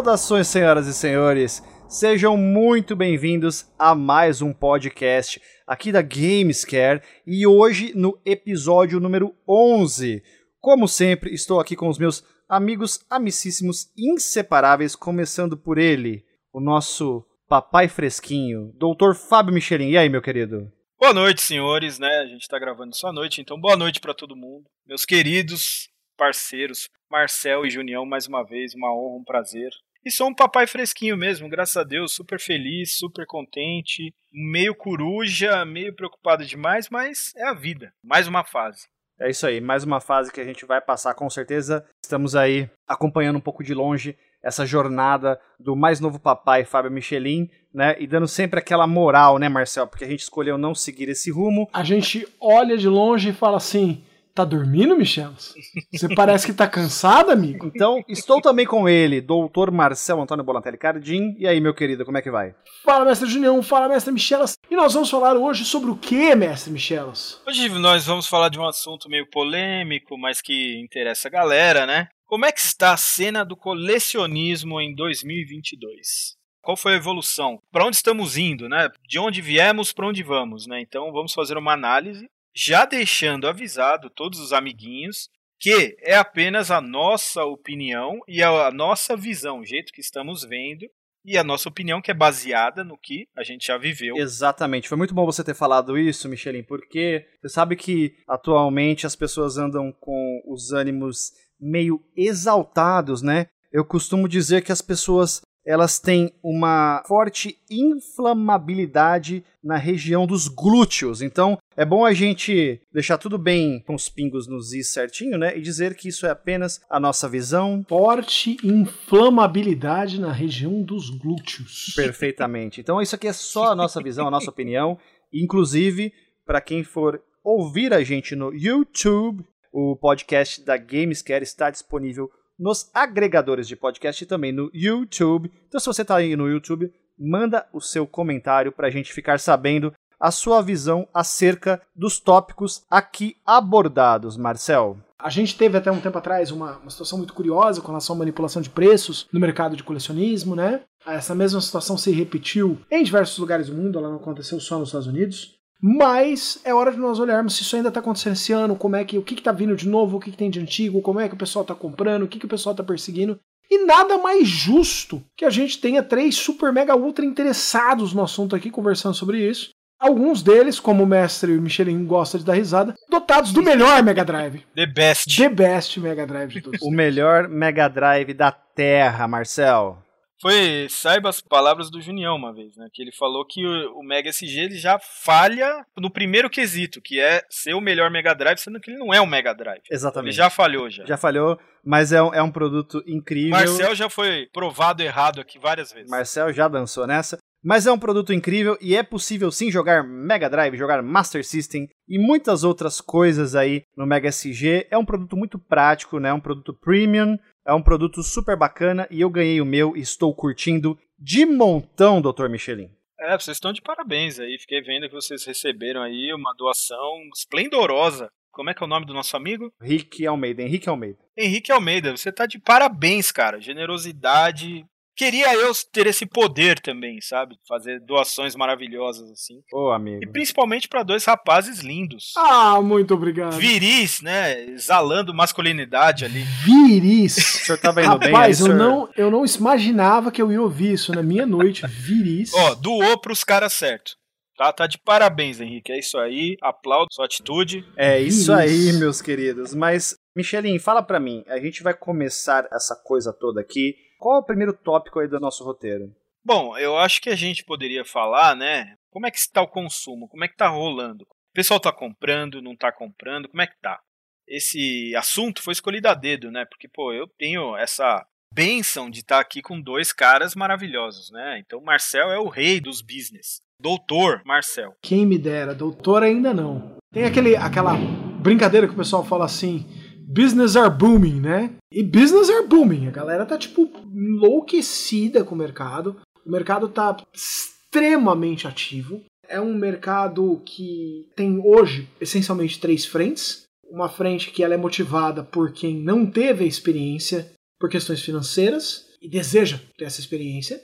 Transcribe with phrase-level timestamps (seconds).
[0.00, 1.62] Saudações, senhoras e senhores.
[1.86, 9.36] Sejam muito bem-vindos a mais um podcast aqui da Gamescare e hoje no episódio número
[9.46, 10.22] 11.
[10.58, 17.22] Como sempre, estou aqui com os meus amigos amicíssimos inseparáveis, começando por ele, o nosso
[17.46, 19.12] papai fresquinho, Dr.
[19.14, 19.90] Fábio Michelin.
[19.90, 20.72] E aí, meu querido?
[20.98, 22.20] Boa noite, senhores, né?
[22.20, 24.64] A gente tá gravando isso à noite, então boa noite para todo mundo.
[24.86, 29.70] Meus queridos parceiros, Marcel e Junião, mais uma vez, uma honra, um prazer.
[30.02, 35.62] E sou um papai fresquinho mesmo, graças a Deus, super feliz, super contente, meio coruja,
[35.66, 37.92] meio preocupado demais, mas é a vida.
[38.02, 38.88] Mais uma fase.
[39.18, 41.84] É isso aí, mais uma fase que a gente vai passar com certeza.
[42.02, 47.50] Estamos aí acompanhando um pouco de longe essa jornada do mais novo papai, Fábio Michelin,
[47.72, 47.94] né?
[48.00, 49.86] E dando sempre aquela moral, né, Marcel?
[49.86, 51.68] Porque a gente escolheu não seguir esse rumo.
[51.74, 54.02] A gente olha de longe e fala assim:
[54.40, 55.52] Tá dormindo, Michelas?
[55.92, 57.70] Você parece que tá cansado, amigo?
[57.74, 61.36] Então, estou também com ele, doutor Marcel Antônio Bolatelli Cardim.
[61.38, 62.54] E aí, meu querido, como é que vai?
[62.82, 64.56] Fala, mestre Junião, fala, mestre Michelas.
[64.70, 67.38] E nós vamos falar hoje sobre o que, mestre Michelas?
[67.46, 72.08] Hoje nós vamos falar de um assunto meio polêmico, mas que interessa a galera, né?
[72.24, 76.40] Como é que está a cena do colecionismo em 2022?
[76.62, 77.58] Qual foi a evolução?
[77.70, 78.88] Para onde estamos indo, né?
[79.06, 80.80] De onde viemos, para onde vamos, né?
[80.80, 86.80] Então vamos fazer uma análise, já deixando avisado todos os amiguinhos que é apenas a
[86.80, 90.86] nossa opinião e a nossa visão, o jeito que estamos vendo
[91.22, 94.16] e a nossa opinião que é baseada no que a gente já viveu.
[94.16, 94.88] Exatamente.
[94.88, 99.58] Foi muito bom você ter falado isso, Michelin, porque você sabe que atualmente as pessoas
[99.58, 101.30] andam com os ânimos
[101.60, 103.48] meio exaltados, né?
[103.70, 111.22] Eu costumo dizer que as pessoas elas têm uma forte inflamabilidade na região dos glúteos.
[111.22, 115.56] Então, é bom a gente deixar tudo bem com os pingos nos is certinho, né?
[115.56, 117.84] E dizer que isso é apenas a nossa visão.
[117.88, 121.92] Forte inflamabilidade na região dos glúteos.
[121.94, 122.80] Perfeitamente.
[122.80, 124.98] Então, isso aqui é só a nossa visão, a nossa opinião.
[125.32, 126.12] Inclusive,
[126.44, 132.28] para quem for ouvir a gente no YouTube, o podcast da Gamescare está disponível
[132.60, 135.50] nos agregadores de podcast e também no YouTube.
[135.66, 139.40] Então, se você está aí no YouTube, manda o seu comentário para a gente ficar
[139.40, 144.98] sabendo a sua visão acerca dos tópicos aqui abordados, Marcel.
[145.18, 148.18] A gente teve até um tempo atrás uma, uma situação muito curiosa com relação à
[148.18, 150.82] manipulação de preços no mercado de colecionismo, né?
[151.06, 154.88] Essa mesma situação se repetiu em diversos lugares do mundo, ela não aconteceu só nos
[154.88, 155.58] Estados Unidos.
[155.82, 159.04] Mas é hora de nós olharmos se isso ainda está acontecendo esse ano, como é
[159.04, 161.28] que o que está vindo de novo, o que, que, tem de antigo, como é
[161.28, 163.38] que o pessoal está comprando, o que, que o pessoal está perseguindo.
[163.70, 168.56] E nada mais justo que a gente tenha três super mega ultra interessados no assunto
[168.56, 169.70] aqui conversando sobre isso.
[169.98, 174.64] Alguns deles, como o mestre Michelin gosta de dar risada, dotados do melhor Mega Drive.
[174.74, 175.36] The best.
[175.36, 176.80] The best Mega Drive de todos.
[176.80, 179.98] o melhor Mega Drive da Terra, Marcel.
[180.40, 182.88] Foi, saiba as palavras do Junião uma vez, né?
[182.92, 187.20] Que ele falou que o, o, Mega SG ele já falha no primeiro quesito, que
[187.20, 189.82] é ser o melhor Mega Drive, sendo que ele não é um Mega Drive.
[189.90, 190.30] Exatamente.
[190.30, 191.04] Ele já falhou já.
[191.04, 193.50] Já falhou, mas é um, é um produto incrível.
[193.50, 196.10] Marcel já foi provado errado aqui várias vezes.
[196.10, 197.38] Marcel já dançou nessa.
[197.62, 201.88] Mas é um produto incrível e é possível sim jogar Mega Drive, jogar Master System
[202.08, 204.86] e muitas outras coisas aí no Mega SG.
[204.90, 206.32] É um produto muito prático, né?
[206.32, 210.34] Um produto premium, é um produto super bacana e eu ganhei o meu e estou
[210.34, 212.48] curtindo de montão, Dr.
[212.48, 212.90] Michelin.
[213.18, 214.58] É, vocês estão de parabéns aí.
[214.58, 218.30] Fiquei vendo que vocês receberam aí uma doação esplendorosa.
[218.50, 219.72] Como é que é o nome do nosso amigo?
[219.80, 221.18] Rick Almeida, Henrique Almeida.
[221.36, 223.60] Henrique Almeida, você tá de parabéns, cara.
[223.60, 224.84] Generosidade,
[225.16, 227.56] Queria eu ter esse poder também, sabe?
[227.68, 229.60] Fazer doações maravilhosas assim.
[229.72, 230.22] Ô, oh, amigo.
[230.22, 232.32] E principalmente para dois rapazes lindos.
[232.36, 233.56] Ah, muito obrigado.
[233.56, 234.64] Viris, né?
[234.64, 236.42] Exalando masculinidade ali.
[236.64, 237.36] Viris.
[237.36, 238.76] O senhor tava indo Rapaz, bem aí, eu senhor?
[238.76, 241.86] não, eu não imaginava que eu ia ouvir isso na minha noite.
[241.86, 242.52] Viris.
[242.54, 244.12] Ó, doou pros caras certo.
[244.56, 245.90] Tá, tá de parabéns, Henrique.
[245.90, 246.56] É isso aí.
[246.62, 247.82] Aplaudo sua atitude.
[247.96, 249.74] É isso aí, meus queridos.
[249.74, 251.42] Mas, Michelin, fala pra mim.
[251.48, 255.40] A gente vai começar essa coisa toda aqui qual é o primeiro tópico aí do
[255.40, 256.14] nosso roteiro?
[256.44, 258.96] Bom, eu acho que a gente poderia falar, né?
[259.10, 260.28] Como é que está o consumo?
[260.28, 261.24] Como é que está rolando?
[261.24, 263.48] O pessoal está comprando, não está comprando?
[263.48, 263.98] Como é que tá?
[264.46, 266.64] Esse assunto foi escolhido a dedo, né?
[266.64, 271.58] Porque, pô, eu tenho essa benção de estar tá aqui com dois caras maravilhosos, né?
[271.58, 273.60] Então, Marcel é o rei dos business.
[273.80, 274.94] Doutor Marcel.
[275.02, 276.96] Quem me dera, doutor ainda não.
[277.12, 277.94] Tem aquele, aquela
[278.40, 279.86] brincadeira que o pessoal fala assim:
[280.30, 281.74] business are booming, né?
[281.92, 283.08] E business are booming.
[283.08, 286.16] A galera tá, tipo, enlouquecida com o mercado.
[286.46, 289.22] O mercado tá extremamente ativo.
[289.48, 293.64] É um mercado que tem hoje essencialmente três frentes.
[293.90, 299.08] Uma frente que ela é motivada por quem não teve a experiência por questões financeiras.
[299.20, 300.80] e deseja ter essa experiência.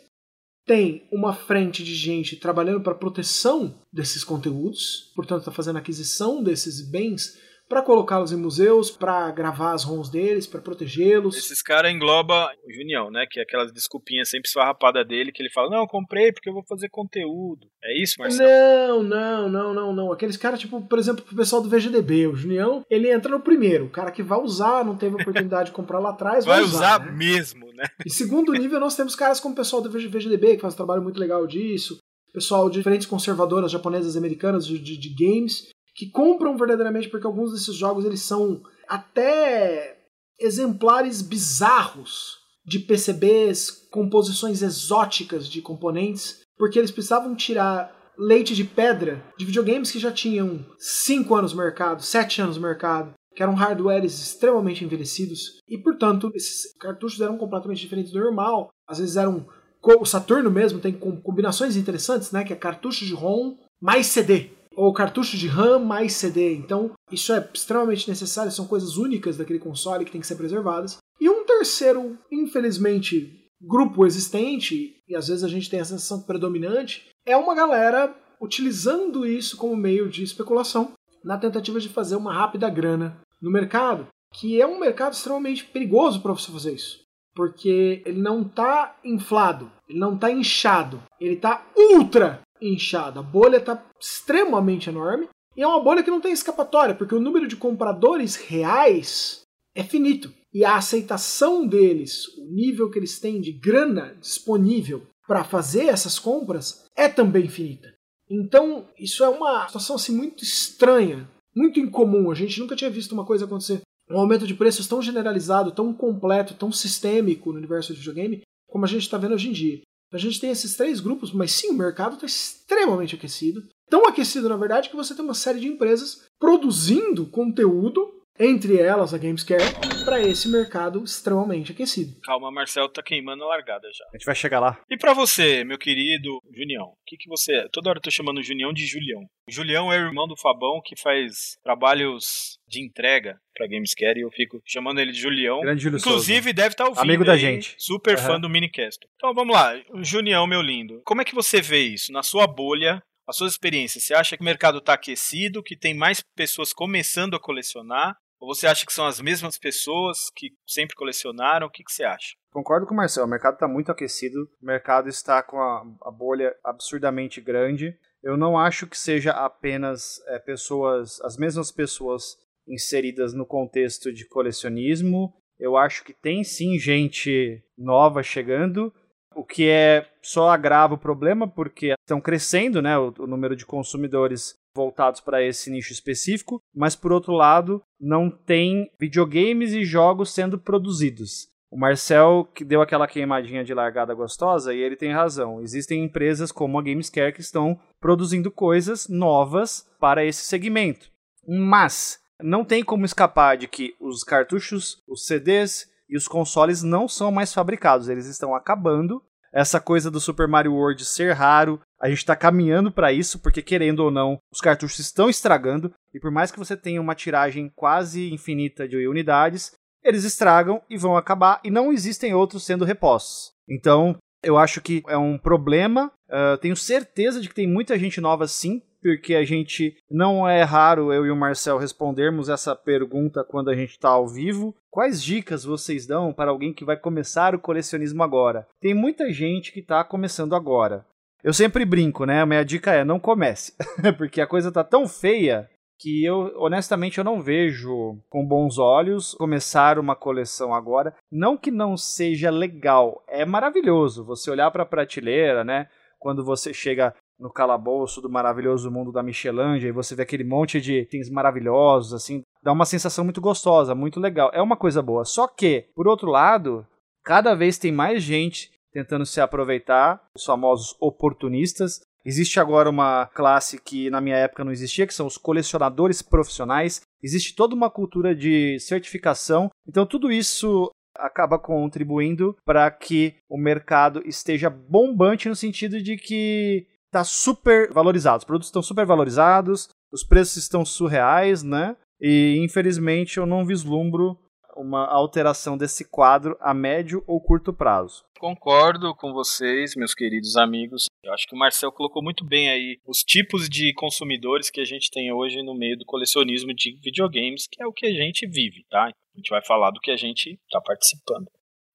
[0.67, 6.83] Tem uma frente de gente trabalhando para proteção desses conteúdos, portanto, está fazendo aquisição desses
[6.83, 11.37] bens para colocá-los em museus, para gravar as ROMs deles, para protegê-los.
[11.37, 13.27] Esses caras engloba o Junião, né?
[13.29, 16.55] Que é aquelas desculpinhas sempre esfarrapada dele, que ele fala, não, eu comprei porque eu
[16.55, 17.67] vou fazer conteúdo.
[17.83, 19.03] É isso, Marcelo?
[19.03, 20.13] Não, não, não, não, não.
[20.13, 23.87] Aqueles caras, tipo, por exemplo, o pessoal do VGDB, o Junião, ele entra no primeiro.
[23.87, 27.01] O cara que vai usar, não teve oportunidade de comprar lá atrás, vai, vai usar.
[27.01, 27.13] usar né?
[27.13, 27.85] mesmo, né?
[28.05, 31.03] E segundo nível, nós temos caras como o pessoal do VGDB, que faz um trabalho
[31.03, 31.99] muito legal disso.
[32.33, 37.27] Pessoal de diferentes conservadoras japonesas e americanas de, de, de games, que compram verdadeiramente porque
[37.27, 39.97] alguns desses jogos eles são até
[40.39, 49.25] exemplares bizarros de PCBs, composições exóticas de componentes, porque eles precisavam tirar leite de pedra
[49.39, 53.55] de videogames que já tinham 5 anos no mercado, 7 anos no mercado, que eram
[53.55, 58.71] hardwares extremamente envelhecidos, e portanto esses cartuchos eram completamente diferentes do normal.
[58.87, 59.47] Às vezes eram.
[59.83, 62.43] O Saturno mesmo tem combinações interessantes, né?
[62.43, 66.55] Que é cartucho de ROM mais CD ou cartucho de RAM mais CD.
[66.55, 70.99] Então, isso é extremamente necessário, são coisas únicas daquele console que tem que ser preservadas.
[71.19, 77.09] E um terceiro, infelizmente, grupo existente, e às vezes a gente tem a sensação predominante,
[77.25, 80.93] é uma galera utilizando isso como meio de especulação
[81.25, 86.21] na tentativa de fazer uma rápida grana no mercado, que é um mercado extremamente perigoso
[86.21, 87.01] para você fazer isso.
[87.35, 93.21] Porque ele não está inflado, ele não está inchado, ele está ultra inchada.
[93.21, 97.21] A bolha está extremamente enorme e é uma bolha que não tem escapatória, porque o
[97.21, 99.43] número de compradores reais
[99.75, 100.33] é finito.
[100.53, 106.19] E a aceitação deles, o nível que eles têm de grana disponível para fazer essas
[106.19, 107.95] compras é também finita.
[108.29, 112.31] Então, isso é uma situação assim, muito estranha, muito incomum.
[112.31, 113.83] A gente nunca tinha visto uma coisa acontecer.
[114.11, 118.85] Um aumento de preços tão generalizado, tão completo, tão sistêmico no universo de videogame, como
[118.85, 119.83] a gente está vendo hoje em dia.
[120.13, 123.63] A gente tem esses três grupos, mas sim, o mercado está extremamente aquecido.
[123.89, 129.13] Tão aquecido, na verdade, que você tem uma série de empresas produzindo conteúdo, entre elas
[129.13, 129.65] a Gamescare,
[130.05, 132.19] para esse mercado extremamente aquecido.
[132.23, 134.05] Calma, Marcelo tá queimando a largada já.
[134.13, 134.79] A gente vai chegar lá.
[134.89, 137.69] E para você, meu querido Junião, o que, que você é?
[137.73, 139.23] Toda hora eu tô chamando o Junião de Julião.
[139.49, 144.23] O Julião é o irmão do Fabão que faz trabalhos de entrega pra Gamescare e
[144.23, 145.61] eu fico chamando ele de Julião.
[145.61, 146.55] Grande Júlio Inclusive, Souza.
[146.55, 147.03] deve estar tá ouvindo.
[147.03, 147.75] Amigo da gente.
[147.79, 148.23] Super uhum.
[148.23, 149.07] fã do Minicast.
[149.17, 149.73] Então vamos lá,
[150.03, 151.01] Junião, meu lindo.
[151.05, 153.03] Como é que você vê isso na sua bolha?
[153.29, 157.35] As suas experiências, você acha que o mercado está aquecido, que tem mais pessoas começando
[157.35, 158.17] a colecionar?
[158.47, 161.67] Ou você acha que são as mesmas pessoas que sempre colecionaram?
[161.67, 162.37] O que, que você acha?
[162.53, 166.13] Concordo com o Marcelo, o mercado está muito aquecido, o mercado está com a, a,
[166.13, 167.99] bolha absurdamente grande.
[168.23, 172.37] Eu não acho que seja apenas é, pessoas, as mesmas pessoas
[172.69, 175.35] inseridas no contexto de colecionismo.
[175.59, 178.95] Eu acho que tem sim gente nova chegando,
[179.35, 183.67] o que é só agrava o problema porque estão crescendo, né, o, o número de
[183.67, 190.33] consumidores voltados para esse nicho específico, mas por outro lado, não tem videogames e jogos
[190.33, 191.49] sendo produzidos.
[191.69, 195.61] O Marcel que deu aquela queimadinha de largada gostosa e ele tem razão.
[195.61, 201.11] Existem empresas como a Gamescare que estão produzindo coisas novas para esse segmento.
[201.47, 207.09] Mas não tem como escapar de que os cartuchos, os CDs e os consoles não
[207.09, 209.23] são mais fabricados, eles estão acabando
[209.57, 213.63] essa coisa do Super Mario World ser raro, a gente está caminhando para isso, porque
[213.63, 217.73] querendo ou não, os cartuchos estão estragando, e por mais que você tenha uma tiragem
[217.75, 219.73] quase infinita de unidades,
[220.05, 223.53] eles estragam e vão acabar, e não existem outros sendo repostos.
[223.67, 226.13] Então, eu acho que é um problema.
[226.29, 230.63] Uh, tenho certeza de que tem muita gente nova sim, porque a gente não é
[230.63, 234.75] raro eu e o Marcel respondermos essa pergunta quando a gente está ao vivo.
[234.91, 238.67] Quais dicas vocês dão para alguém que vai começar o colecionismo agora?
[238.81, 241.05] Tem muita gente que está começando agora.
[241.43, 242.41] Eu sempre brinco, né?
[242.41, 243.73] A minha dica é não comece,
[244.19, 249.35] porque a coisa tá tão feia que eu honestamente eu não vejo com bons olhos
[249.35, 251.15] começar uma coleção agora.
[251.31, 255.89] Não que não seja legal, é maravilhoso você olhar para a prateleira, né?
[256.19, 260.81] Quando você chega no calabouço do maravilhoso mundo da Michelangelo e você vê aquele monte
[260.81, 264.51] de itens maravilhosos, assim, dá uma sensação muito gostosa, muito legal.
[264.53, 265.25] É uma coisa boa.
[265.25, 266.87] Só que, por outro lado,
[267.25, 272.01] cada vez tem mais gente tentando se aproveitar, os famosos oportunistas.
[272.25, 277.03] Existe agora uma classe que na minha época não existia, que são os colecionadores profissionais.
[277.23, 279.71] Existe toda uma cultura de certificação.
[279.87, 286.87] Então tudo isso acaba contribuindo para que o mercado esteja bombante no sentido de que
[287.17, 288.39] está super valorizado.
[288.39, 291.97] Os produtos estão super valorizados, os preços estão surreais, né?
[292.21, 294.39] E infelizmente eu não vislumbro
[294.77, 298.25] uma alteração desse quadro a médio ou curto prazo.
[298.39, 301.07] Concordo com vocês, meus queridos amigos.
[301.25, 304.85] Eu acho que o Marcel colocou muito bem aí os tipos de consumidores que a
[304.85, 308.47] gente tem hoje no meio do colecionismo de videogames, que é o que a gente
[308.47, 309.05] vive, tá?
[309.05, 311.47] A gente vai falar do que a gente está participando.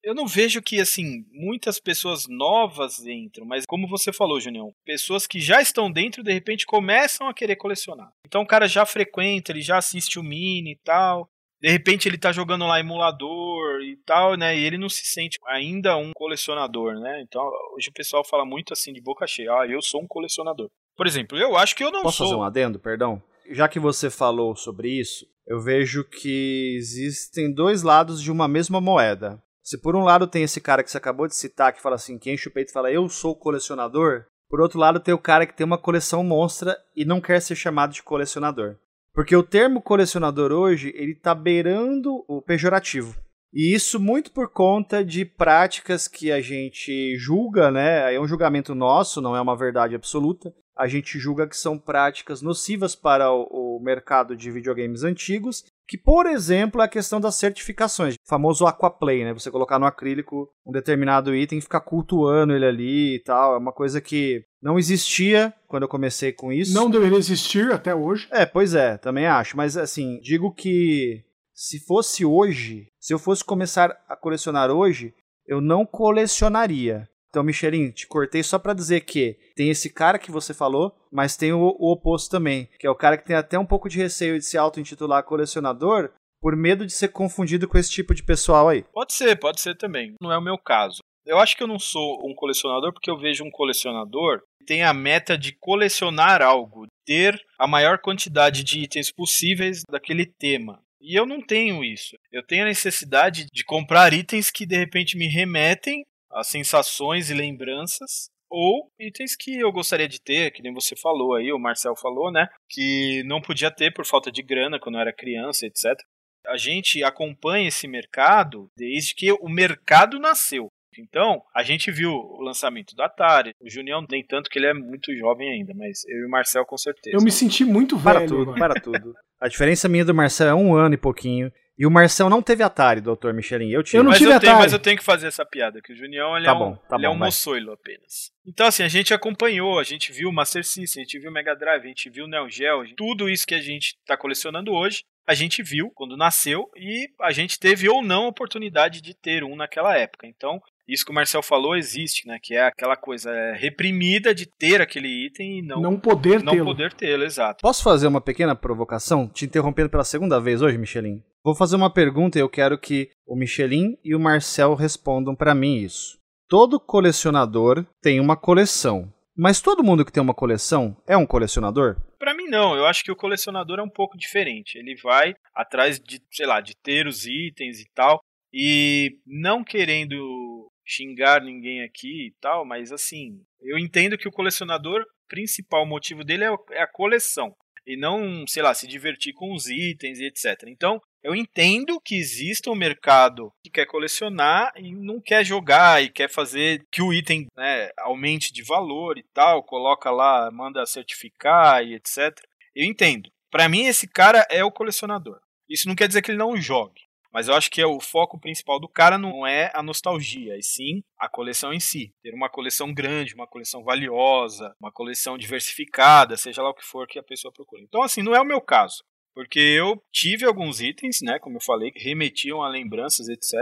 [0.04, 5.28] Eu não vejo que, assim, muitas pessoas novas entram, mas como você falou, Junião, pessoas
[5.28, 8.12] que já estão dentro, de repente, começam a querer colecionar.
[8.26, 11.28] Então o cara já frequenta, ele já assiste o Mini e tal,
[11.62, 14.58] de repente ele tá jogando lá emulador e tal, né?
[14.58, 17.22] E ele não se sente ainda um colecionador, né?
[17.22, 17.44] Então
[17.76, 20.70] hoje o pessoal fala muito assim de boca cheia, ah, eu sou um colecionador.
[20.98, 22.28] Por exemplo, eu acho que eu não Posso sou.
[22.28, 23.22] fazer um adendo, perdão?
[23.52, 28.82] Já que você falou sobre isso, eu vejo que existem dois lados de uma mesma
[28.82, 29.42] moeda.
[29.64, 32.18] Se por um lado tem esse cara que você acabou de citar, que fala assim,
[32.18, 35.46] que enche o peito e fala, eu sou colecionador, por outro lado tem o cara
[35.46, 38.76] que tem uma coleção monstra e não quer ser chamado de colecionador.
[39.14, 43.16] Porque o termo colecionador hoje, ele tá beirando o pejorativo.
[43.54, 48.14] E isso muito por conta de práticas que a gente julga, né?
[48.14, 50.54] É um julgamento nosso, não é uma verdade absoluta.
[50.78, 55.98] A gente julga que são práticas nocivas para o, o mercado de videogames antigos, que,
[55.98, 59.34] por exemplo, é a questão das certificações, o famoso aquaplay, né?
[59.34, 63.56] Você colocar no acrílico um determinado item e ficar cultuando ele ali e tal.
[63.56, 66.74] É uma coisa que não existia quando eu comecei com isso.
[66.74, 68.26] Não deveria existir até hoje.
[68.32, 69.58] É, pois é, também acho.
[69.58, 75.14] Mas assim, digo que se fosse hoje, se eu fosse começar a colecionar hoje,
[75.46, 77.06] eu não colecionaria.
[77.32, 81.38] Então, Michelin, te cortei só para dizer que tem esse cara que você falou, mas
[81.38, 83.98] tem o, o, oposto também, que é o cara que tem até um pouco de
[83.98, 86.12] receio de se auto-intitular colecionador
[86.42, 88.84] por medo de ser confundido com esse tipo de pessoal aí.
[88.92, 90.16] Pode ser, pode ser também.
[90.22, 91.00] Não é o meu caso.
[91.26, 94.84] Eu acho que eu não sou um colecionador porque eu vejo um colecionador que tem
[94.84, 100.82] a meta de colecionar algo, ter a maior quantidade de itens possíveis daquele tema.
[101.00, 102.16] E eu não tenho isso.
[102.32, 107.34] Eu tenho a necessidade de comprar itens que de repente me remetem a sensações e
[107.34, 111.96] lembranças ou itens que eu gostaria de ter, que nem você falou aí, o Marcel
[111.96, 112.48] falou, né?
[112.70, 115.98] Que não podia ter por falta de grana quando eu era criança, etc.
[116.46, 120.68] A gente acompanha esse mercado desde que o mercado nasceu.
[121.00, 123.54] Então, a gente viu o lançamento do Atari.
[123.62, 126.66] O Junião nem tanto que ele é muito jovem ainda, mas eu e o Marcel
[126.66, 127.16] com certeza.
[127.16, 128.18] Eu me senti muito velho.
[128.18, 129.14] Para tudo, para tudo.
[129.40, 131.52] A diferença minha do Marcel é um ano e pouquinho.
[131.82, 133.72] E o Marcel não teve Atari, doutor Michelin.
[133.72, 133.98] Eu tive.
[133.98, 134.66] Eu não mas tive eu tenho, Atari.
[134.66, 136.76] mas eu tenho que fazer essa piada, que o Junião ele Tá é bom, um,
[136.76, 137.28] tá ele é bom, um vai.
[137.30, 138.32] moçoilo apenas.
[138.46, 141.34] Então, assim, a gente acompanhou, a gente viu o Master System, a gente viu o
[141.34, 144.72] Mega Drive, a gente viu o Neo Geo, tudo isso que a gente está colecionando
[144.72, 149.16] hoje, a gente viu quando nasceu e a gente teve ou não a oportunidade de
[149.16, 150.28] ter um naquela época.
[150.28, 152.38] Então, isso que o Marcel falou existe, né?
[152.40, 156.54] Que é aquela coisa é, reprimida de ter aquele item e não, Não poder não
[156.54, 156.66] tê-lo.
[156.66, 157.62] poder tê-lo, exato.
[157.64, 159.28] Posso fazer uma pequena provocação?
[159.28, 161.24] Te interrompendo pela segunda vez hoje, Michelin?
[161.44, 165.56] Vou fazer uma pergunta e eu quero que o Michelin e o Marcel respondam para
[165.56, 166.20] mim isso.
[166.48, 169.12] Todo colecionador tem uma coleção.
[169.36, 171.96] Mas todo mundo que tem uma coleção é um colecionador?
[172.20, 174.78] Pra mim não, eu acho que o colecionador é um pouco diferente.
[174.78, 178.20] Ele vai atrás de, sei lá, de ter os itens e tal,
[178.54, 185.04] e não querendo xingar ninguém aqui e tal, mas assim, eu entendo que o colecionador,
[185.28, 187.56] principal motivo dele é é a coleção
[187.86, 190.68] e não, sei lá, se divertir com os itens e etc.
[190.68, 196.10] Então, eu entendo que exista um mercado que quer colecionar e não quer jogar e
[196.10, 201.84] quer fazer que o item né, aumente de valor e tal, coloca lá, manda certificar
[201.84, 202.40] e etc.
[202.76, 203.30] Eu entendo.
[203.50, 205.40] Pra mim, esse cara é o colecionador.
[205.70, 207.02] Isso não quer dizer que ele não jogue.
[207.34, 210.64] Mas eu acho que é o foco principal do cara não é a nostalgia, e
[210.64, 212.14] sim a coleção em si.
[212.22, 217.08] Ter uma coleção grande, uma coleção valiosa, uma coleção diversificada, seja lá o que for
[217.08, 217.82] que a pessoa procura.
[217.82, 219.04] Então, assim, não é o meu caso.
[219.34, 223.54] Porque eu tive alguns itens, né, como eu falei, que remetiam a lembranças, etc.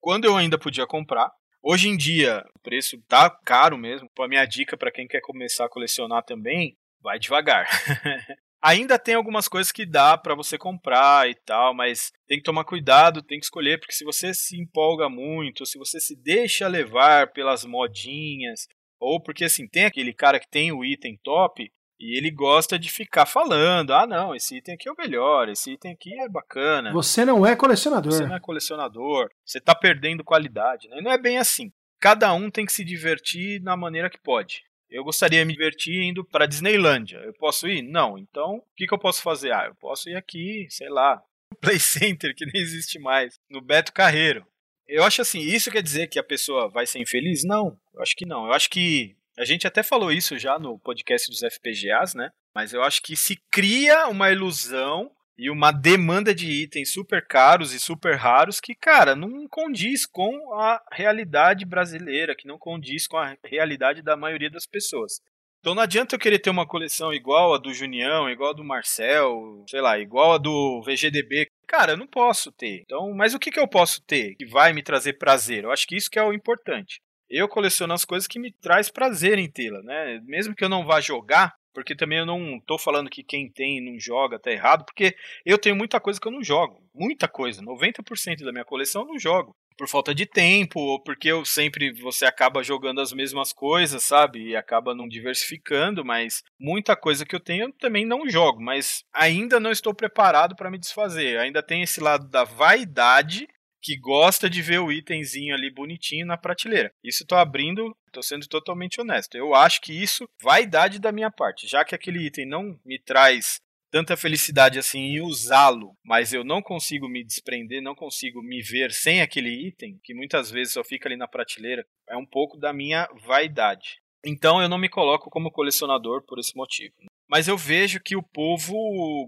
[0.00, 1.30] Quando eu ainda podia comprar.
[1.62, 4.08] Hoje em dia, o preço tá caro mesmo.
[4.20, 7.66] A minha dica para quem quer começar a colecionar também, vai devagar.
[8.62, 12.64] Ainda tem algumas coisas que dá para você comprar e tal, mas tem que tomar
[12.64, 17.32] cuidado, tem que escolher, porque se você se empolga muito, se você se deixa levar
[17.32, 18.66] pelas modinhas,
[18.98, 22.90] ou porque assim, tem aquele cara que tem o item top e ele gosta de
[22.90, 26.92] ficar falando: ah, não, esse item aqui é o melhor, esse item aqui é bacana.
[26.92, 28.12] Você não é colecionador.
[28.12, 31.00] Você não é colecionador, você tá perdendo qualidade, né?
[31.00, 31.72] Não é bem assim.
[31.98, 34.64] Cada um tem que se divertir na maneira que pode.
[34.88, 37.18] Eu gostaria de me divertir indo para Disneylândia.
[37.18, 37.82] Eu posso ir?
[37.82, 38.16] Não.
[38.16, 39.52] Então, o que, que eu posso fazer?
[39.52, 43.60] Ah, eu posso ir aqui, sei lá, no Play Center, que nem existe mais, no
[43.60, 44.46] Beto Carreiro.
[44.86, 47.42] Eu acho assim, isso quer dizer que a pessoa vai ser infeliz?
[47.44, 48.46] Não, eu acho que não.
[48.46, 52.30] Eu acho que a gente até falou isso já no podcast dos FPGAs, né?
[52.54, 57.74] Mas eu acho que se cria uma ilusão e uma demanda de itens super caros
[57.74, 63.18] e super raros que, cara, não condiz com a realidade brasileira, que não condiz com
[63.18, 65.20] a realidade da maioria das pessoas.
[65.60, 68.64] Então não adianta eu querer ter uma coleção igual a do Junião, igual a do
[68.64, 71.48] Marcel, sei lá, igual a do VGDB.
[71.66, 72.82] Cara, eu não posso ter.
[72.82, 75.64] Então, mas o que, que eu posso ter que vai me trazer prazer?
[75.64, 77.00] Eu acho que isso que é o importante.
[77.28, 80.20] Eu coleciono as coisas que me traz prazer em tê-la, né?
[80.24, 83.84] Mesmo que eu não vá jogar, porque também eu não tô falando que quem tem
[83.84, 85.14] não joga tá errado, porque
[85.44, 86.82] eu tenho muita coisa que eu não jogo.
[86.94, 87.60] Muita coisa.
[87.60, 89.54] 90% da minha coleção eu não jogo.
[89.76, 94.42] Por falta de tempo, ou porque eu sempre você acaba jogando as mesmas coisas, sabe?
[94.48, 99.04] E acaba não diversificando, mas muita coisa que eu tenho eu também não jogo, mas
[99.12, 101.38] ainda não estou preparado para me desfazer.
[101.38, 103.46] Ainda tem esse lado da vaidade
[103.86, 106.90] que gosta de ver o itemzinho ali bonitinho na prateleira.
[107.04, 109.36] Isso estou abrindo, estou sendo totalmente honesto.
[109.36, 113.60] Eu acho que isso vaidade da minha parte, já que aquele item não me traz
[113.88, 118.90] tanta felicidade assim em usá-lo, mas eu não consigo me desprender, não consigo me ver
[118.90, 122.72] sem aquele item, que muitas vezes só fica ali na prateleira, é um pouco da
[122.72, 124.00] minha vaidade.
[124.24, 126.92] Então eu não me coloco como colecionador por esse motivo.
[127.30, 128.74] Mas eu vejo que o povo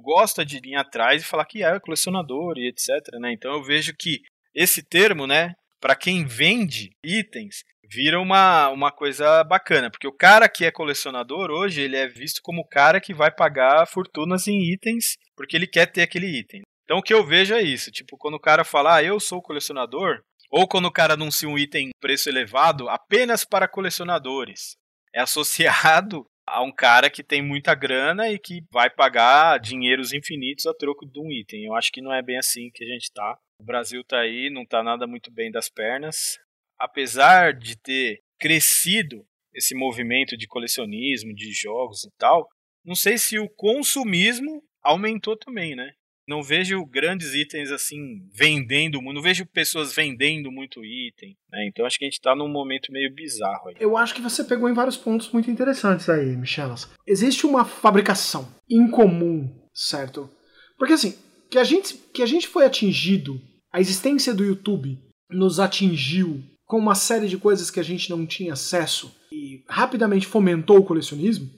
[0.03, 2.89] gosta de vir atrás e falar que é colecionador e etc.
[3.21, 3.33] Né?
[3.33, 4.21] Então eu vejo que
[4.55, 10.49] esse termo, né, para quem vende itens, vira uma, uma coisa bacana, porque o cara
[10.49, 14.73] que é colecionador hoje, ele é visto como o cara que vai pagar fortunas em
[14.73, 16.63] itens, porque ele quer ter aquele item.
[16.85, 19.43] Então o que eu vejo é isso, tipo, quando o cara fala, ah, eu sou
[19.43, 24.77] colecionador, ou quando o cara anuncia um item preço elevado apenas para colecionadores,
[25.15, 30.65] é associado a um cara que tem muita grana e que vai pagar dinheiros infinitos
[30.65, 31.67] a troco de um item.
[31.67, 33.39] Eu acho que não é bem assim que a gente tá.
[33.61, 36.39] O Brasil tá aí, não tá nada muito bem das pernas.
[36.79, 42.47] Apesar de ter crescido esse movimento de colecionismo, de jogos e tal,
[42.85, 45.91] não sei se o consumismo aumentou também, né?
[46.27, 51.67] Não vejo grandes itens assim vendendo, não vejo pessoas vendendo muito item, né?
[51.67, 53.77] Então acho que a gente tá num momento meio bizarro aí.
[53.81, 56.89] Eu acho que você pegou em vários pontos muito interessantes aí, Michelas.
[57.07, 60.31] Existe uma fabricação incomum, certo?
[60.79, 61.19] Porque assim,
[61.51, 63.41] que a gente, que a gente foi atingido,
[63.73, 64.99] a existência do YouTube
[65.31, 70.27] nos atingiu com uma série de coisas que a gente não tinha acesso e rapidamente
[70.27, 71.49] fomentou o colecionismo,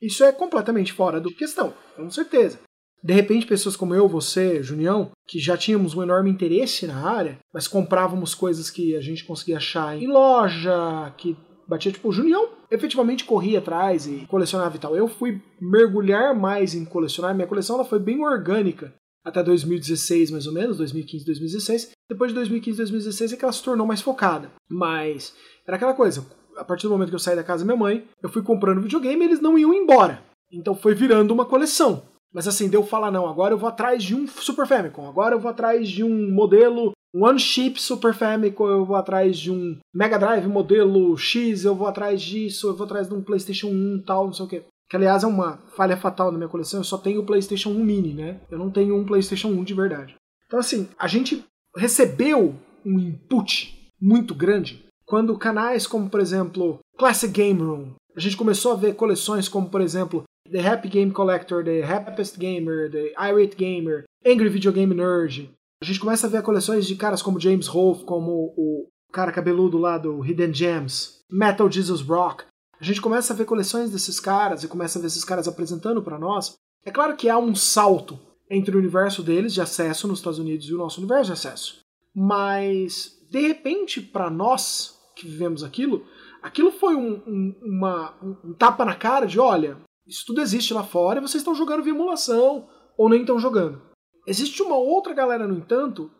[0.00, 2.58] isso é completamente fora do questão, com certeza.
[3.02, 7.38] De repente, pessoas como eu, você, Junião, que já tínhamos um enorme interesse na área,
[7.52, 11.36] mas comprávamos coisas que a gente conseguia achar em loja, que
[11.66, 14.94] batia tipo, o Junião efetivamente corria atrás e colecionava e tal.
[14.94, 18.92] Eu fui mergulhar mais em colecionar, minha coleção ela foi bem orgânica
[19.24, 21.90] até 2016, mais ou menos, 2015, 2016.
[22.08, 24.50] Depois de 2015, 2016 é que ela se tornou mais focada.
[24.68, 25.34] Mas
[25.66, 28.06] era aquela coisa, a partir do momento que eu saí da casa da minha mãe,
[28.22, 30.22] eu fui comprando videogame e eles não iam embora.
[30.52, 32.02] Então foi virando uma coleção.
[32.32, 35.40] Mas assim, deu falar, não, agora eu vou atrás de um Super Famicom, agora eu
[35.40, 40.16] vou atrás de um modelo One Chip Super Famicom, eu vou atrás de um Mega
[40.16, 44.26] Drive modelo X, eu vou atrás disso, eu vou atrás de um PlayStation 1 tal,
[44.26, 44.62] não sei o que.
[44.90, 47.84] Que aliás é uma falha fatal na minha coleção, eu só tenho o PlayStation 1
[47.84, 48.40] Mini, né?
[48.50, 50.16] Eu não tenho um PlayStation 1 de verdade.
[50.46, 51.44] Então assim, a gente
[51.76, 58.36] recebeu um input muito grande quando canais como, por exemplo, Classic Game Room, a gente
[58.36, 63.12] começou a ver coleções como, por exemplo, The Happy Game Collector, The Happiest Gamer, The
[63.18, 65.50] Irate Gamer, Angry Video Game Nerd.
[65.82, 69.78] A gente começa a ver coleções de caras como James Rolfe, como o cara cabeludo
[69.78, 72.44] lá do Hidden Gems, Metal Jesus Rock.
[72.80, 76.02] A gente começa a ver coleções desses caras e começa a ver esses caras apresentando
[76.02, 76.54] para nós.
[76.84, 78.18] É claro que há um salto
[78.50, 81.80] entre o universo deles de acesso nos Estados Unidos e o nosso universo de acesso.
[82.14, 86.06] Mas, de repente, para nós que vivemos aquilo,
[86.42, 90.82] aquilo foi um, um, uma, um tapa na cara de: olha, isso tudo existe lá
[90.82, 92.66] fora e vocês estão jogando via emulação
[92.96, 93.82] ou nem estão jogando.
[94.26, 96.10] Existe uma outra galera, no entanto,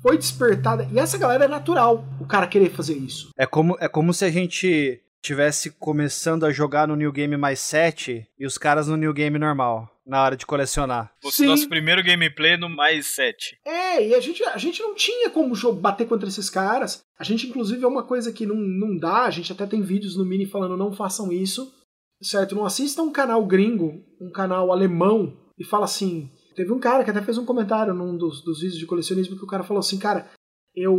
[0.00, 3.30] foi despertada, e essa galera é natural, o cara querer fazer isso.
[3.36, 7.58] É como, é como se a gente tivesse começando a jogar no New Game mais
[7.60, 11.12] 7 e os caras no New Game normal, na hora de colecionar.
[11.24, 13.58] O nosso primeiro gameplay no mais 7.
[13.64, 17.02] É, e a gente, a gente não tinha como bater contra esses caras.
[17.18, 19.24] A gente, inclusive, é uma coisa que não, não dá.
[19.24, 21.72] A gente até tem vídeos no Mini falando não façam isso
[22.24, 22.54] certo?
[22.54, 26.30] Não assista um canal gringo, um canal alemão, e fala assim.
[26.56, 29.44] Teve um cara que até fez um comentário num dos, dos vídeos de colecionismo que
[29.44, 30.30] o cara falou assim, cara,
[30.74, 30.94] eu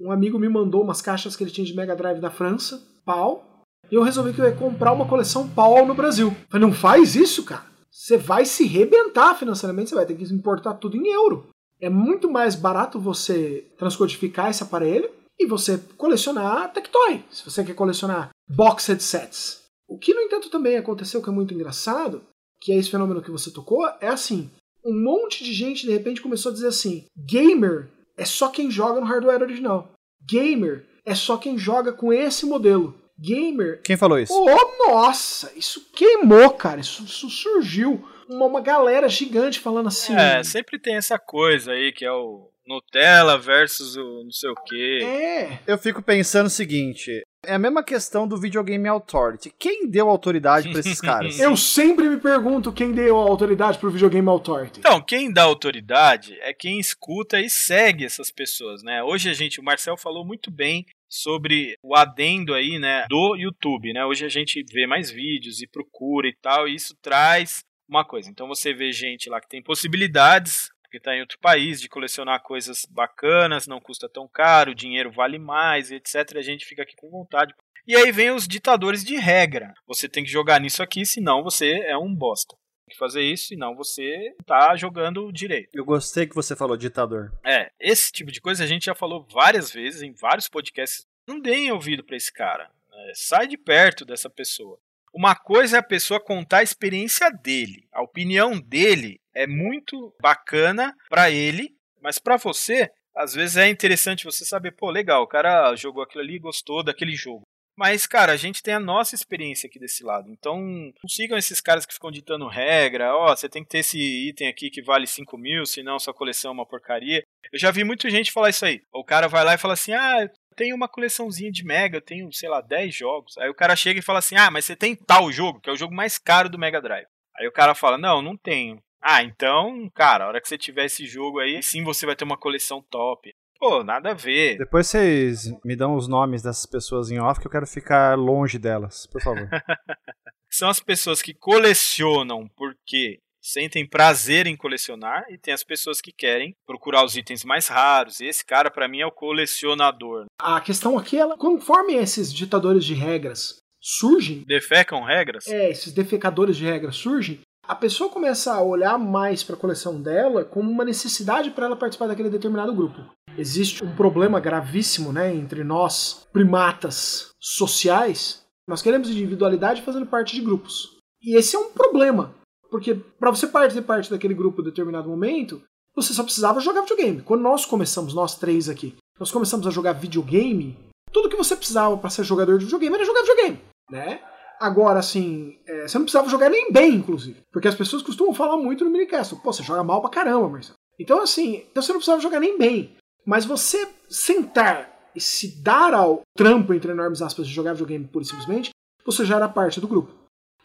[0.00, 3.53] um amigo me mandou umas caixas que ele tinha de Mega Drive da França, pau,
[3.94, 6.34] e eu resolvi que eu ia comprar uma coleção pau no Brasil.
[6.50, 7.64] Falei, não faz isso, cara.
[7.88, 11.46] Você vai se rebentar financeiramente, você vai ter que importar tudo em euro.
[11.80, 17.22] É muito mais barato você transcodificar esse aparelho e você colecionar Tectoy.
[17.30, 21.54] Se você quer colecionar boxed sets, o que, no entanto, também aconteceu que é muito
[21.54, 22.20] engraçado,
[22.60, 24.50] que é esse fenômeno que você tocou, é assim:
[24.84, 28.98] um monte de gente de repente começou a dizer assim: gamer é só quem joga
[28.98, 29.92] no hardware original.
[30.28, 33.03] Gamer é só quem joga com esse modelo.
[33.18, 33.80] Gamer.
[33.82, 34.32] Quem falou isso?
[34.32, 35.52] Oh, nossa!
[35.56, 36.80] Isso queimou, cara.
[36.80, 38.04] Isso, isso surgiu.
[38.28, 40.14] Uma, uma galera gigante falando assim.
[40.14, 44.54] É, sempre tem essa coisa aí que é o Nutella versus o não sei o
[44.54, 45.00] quê.
[45.02, 45.58] É.
[45.66, 49.52] Eu fico pensando o seguinte: é a mesma questão do Videogame Authority.
[49.58, 51.38] Quem deu autoridade pra esses caras?
[51.38, 54.80] Eu sempre me pergunto quem deu a autoridade pro Videogame Authority.
[54.80, 59.02] Então, quem dá autoridade é quem escuta e segue essas pessoas, né?
[59.02, 63.92] Hoje a gente, o Marcel falou muito bem sobre o adendo aí, né, do YouTube,
[63.92, 64.04] né?
[64.04, 68.30] Hoje a gente vê mais vídeos e procura e tal, e isso traz uma coisa.
[68.30, 72.42] Então você vê gente lá que tem possibilidades, porque está em outro país, de colecionar
[72.42, 76.36] coisas bacanas, não custa tão caro, o dinheiro vale mais, etc.
[76.36, 77.52] A gente fica aqui com vontade.
[77.86, 79.74] E aí vem os ditadores de regra.
[79.86, 82.56] Você tem que jogar nisso aqui, senão você é um bosta.
[82.88, 85.70] Que fazer isso, senão você tá jogando direito.
[85.72, 87.32] Eu gostei que você falou ditador.
[87.44, 91.06] É, esse tipo de coisa a gente já falou várias vezes em vários podcasts.
[91.26, 92.70] Não deem ouvido para esse cara.
[92.92, 94.78] É, sai de perto dessa pessoa.
[95.14, 97.86] Uma coisa é a pessoa contar a experiência dele.
[97.92, 104.24] A opinião dele é muito bacana para ele, mas para você, às vezes é interessante
[104.24, 107.44] você saber, pô, legal, o cara jogou aquilo ali, gostou daquele jogo.
[107.76, 110.30] Mas, cara, a gente tem a nossa experiência aqui desse lado.
[110.30, 113.14] Então, não sigam esses caras que ficam ditando regra.
[113.16, 116.14] Ó, oh, você tem que ter esse item aqui que vale 5 mil, senão sua
[116.14, 117.24] coleção é uma porcaria.
[117.52, 118.80] Eu já vi muita gente falar isso aí.
[118.92, 122.32] O cara vai lá e fala assim: ah, tenho uma coleçãozinha de Mega, eu tenho,
[122.32, 123.36] sei lá, 10 jogos.
[123.38, 125.72] Aí o cara chega e fala assim: ah, mas você tem tal jogo, que é
[125.72, 127.06] o jogo mais caro do Mega Drive.
[127.36, 128.80] Aí o cara fala: não, não tenho.
[129.02, 132.24] Ah, então, cara, a hora que você tiver esse jogo aí, sim você vai ter
[132.24, 133.34] uma coleção top.
[133.66, 134.58] Pô, nada a ver.
[134.58, 138.58] Depois vocês me dão os nomes dessas pessoas em off que eu quero ficar longe
[138.58, 139.48] delas, por favor.
[140.52, 146.12] São as pessoas que colecionam porque sentem prazer em colecionar e tem as pessoas que
[146.12, 148.20] querem procurar os itens mais raros.
[148.20, 150.26] E esse cara, para mim, é o colecionador.
[150.38, 154.44] A questão aqui é, conforme esses ditadores de regras surgem.
[154.46, 155.46] Defecam regras?
[155.46, 157.40] É, esses defecadores de regras surgem.
[157.66, 161.76] A pessoa começa a olhar mais para a coleção dela como uma necessidade para ela
[161.76, 163.00] participar daquele determinado grupo.
[163.36, 168.42] Existe um problema gravíssimo, né, entre nós primatas sociais.
[168.66, 170.96] Nós queremos individualidade fazendo parte de grupos.
[171.22, 172.34] E esse é um problema,
[172.70, 175.62] porque para você fazer parte daquele grupo em determinado momento,
[175.94, 177.22] você só precisava jogar videogame.
[177.22, 180.76] Quando nós começamos, nós três aqui, nós começamos a jogar videogame,
[181.12, 184.20] tudo que você precisava para ser jogador de videogame era jogar videogame, né?
[184.60, 187.40] Agora, assim, é, você não precisava jogar nem bem, inclusive.
[187.52, 189.34] Porque as pessoas costumam falar muito no minicast.
[189.36, 190.76] Pô, você joga mal pra caramba, Marcelo.
[190.98, 192.96] Então, assim, então você não precisava jogar nem bem.
[193.24, 198.24] Mas você sentar e se dar ao trampo, entre enormes aspas, de jogar videogame pura
[198.24, 198.70] e simplesmente,
[199.04, 200.12] você já era parte do grupo.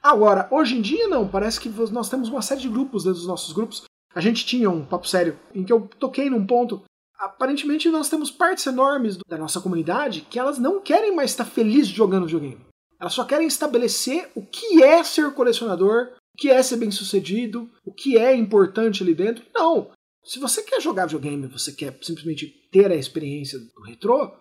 [0.02, 3.28] Agora, hoje em dia não, parece que nós temos uma série de grupos dentro dos
[3.28, 3.84] nossos grupos.
[4.16, 6.82] A gente tinha um papo sério em que eu toquei num ponto.
[7.18, 11.90] Aparentemente nós temos partes enormes da nossa comunidade que elas não querem mais estar felizes
[11.90, 12.66] jogando videogame.
[13.00, 17.70] Elas só querem estabelecer o que é ser colecionador, o que é ser bem sucedido,
[17.86, 19.46] o que é importante ali dentro.
[19.54, 19.92] Não.
[20.30, 24.32] Se você quer jogar videogame, você quer simplesmente ter a experiência do retrô,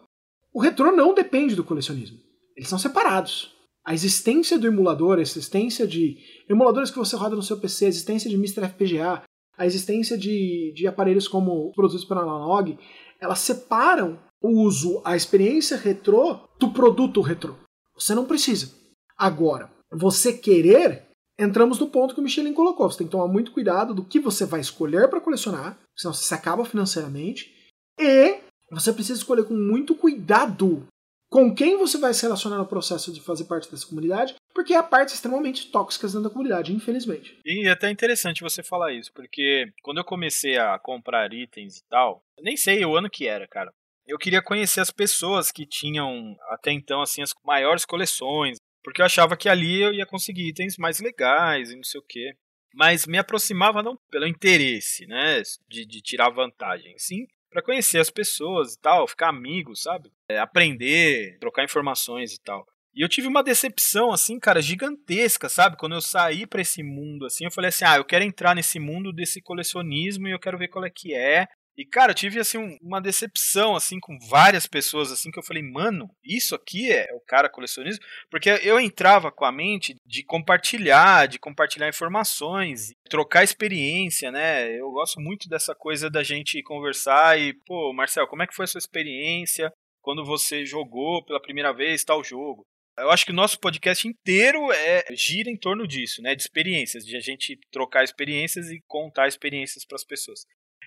[0.53, 2.19] o retrô não depende do colecionismo.
[2.55, 7.43] Eles são separados a existência do emulador, a existência de emuladores que você roda no
[7.43, 8.69] seu PC, a existência de Mr.
[8.69, 9.23] FPGA,
[9.57, 12.79] a existência de, de aparelhos como produzidos pela Analog,
[13.19, 17.55] elas separam o uso, a experiência retrô do produto retrô.
[17.95, 18.71] Você não precisa.
[19.17, 21.08] Agora, você querer,
[21.39, 22.91] entramos no ponto que o Michelin colocou.
[22.91, 26.25] Você tem que tomar muito cuidado do que você vai escolher para colecionar, senão você
[26.25, 27.55] se acaba financeiramente.
[27.99, 28.39] E
[28.71, 30.87] você precisa escolher com muito cuidado
[31.31, 34.83] com quem você vai se relacionar no processo de fazer parte dessa comunidade, porque há
[34.83, 37.39] partes extremamente tóxicas dentro da comunidade, infelizmente.
[37.45, 41.83] E é até interessante você falar isso, porque quando eu comecei a comprar itens e
[41.89, 43.71] tal, nem sei o ano que era, cara.
[44.07, 49.07] Eu queria conhecer as pessoas que tinham até então assim as maiores coleções, porque eu
[49.07, 52.35] achava que ali eu ia conseguir itens mais legais e não sei o quê.
[52.75, 58.11] Mas me aproximava não pelo interesse, né, de, de tirar vantagem, sim para conhecer as
[58.11, 60.11] pessoas e tal, ficar amigo, sabe?
[60.31, 62.67] É, aprender, trocar informações e tal.
[62.95, 65.77] E eu tive uma decepção, assim, cara, gigantesca, sabe?
[65.77, 68.81] Quando eu saí para esse mundo, assim, eu falei assim, ah, eu quero entrar nesse
[68.81, 71.47] mundo desse colecionismo e eu quero ver qual é que é.
[71.79, 75.63] E, cara, eu tive, assim, uma decepção, assim, com várias pessoas, assim, que eu falei,
[75.63, 78.05] mano, isso aqui é o cara colecionismo?
[78.29, 84.77] Porque eu entrava com a mente de compartilhar, de compartilhar informações, trocar experiência, né?
[84.77, 88.65] Eu gosto muito dessa coisa da gente conversar e, pô, Marcel, como é que foi
[88.65, 92.63] a sua experiência quando você jogou pela primeira vez tal jogo?
[92.99, 96.35] Eu acho que o nosso podcast inteiro é gira em torno disso, né?
[96.35, 100.41] De experiências, de a gente trocar experiências e contar experiências para as pessoas.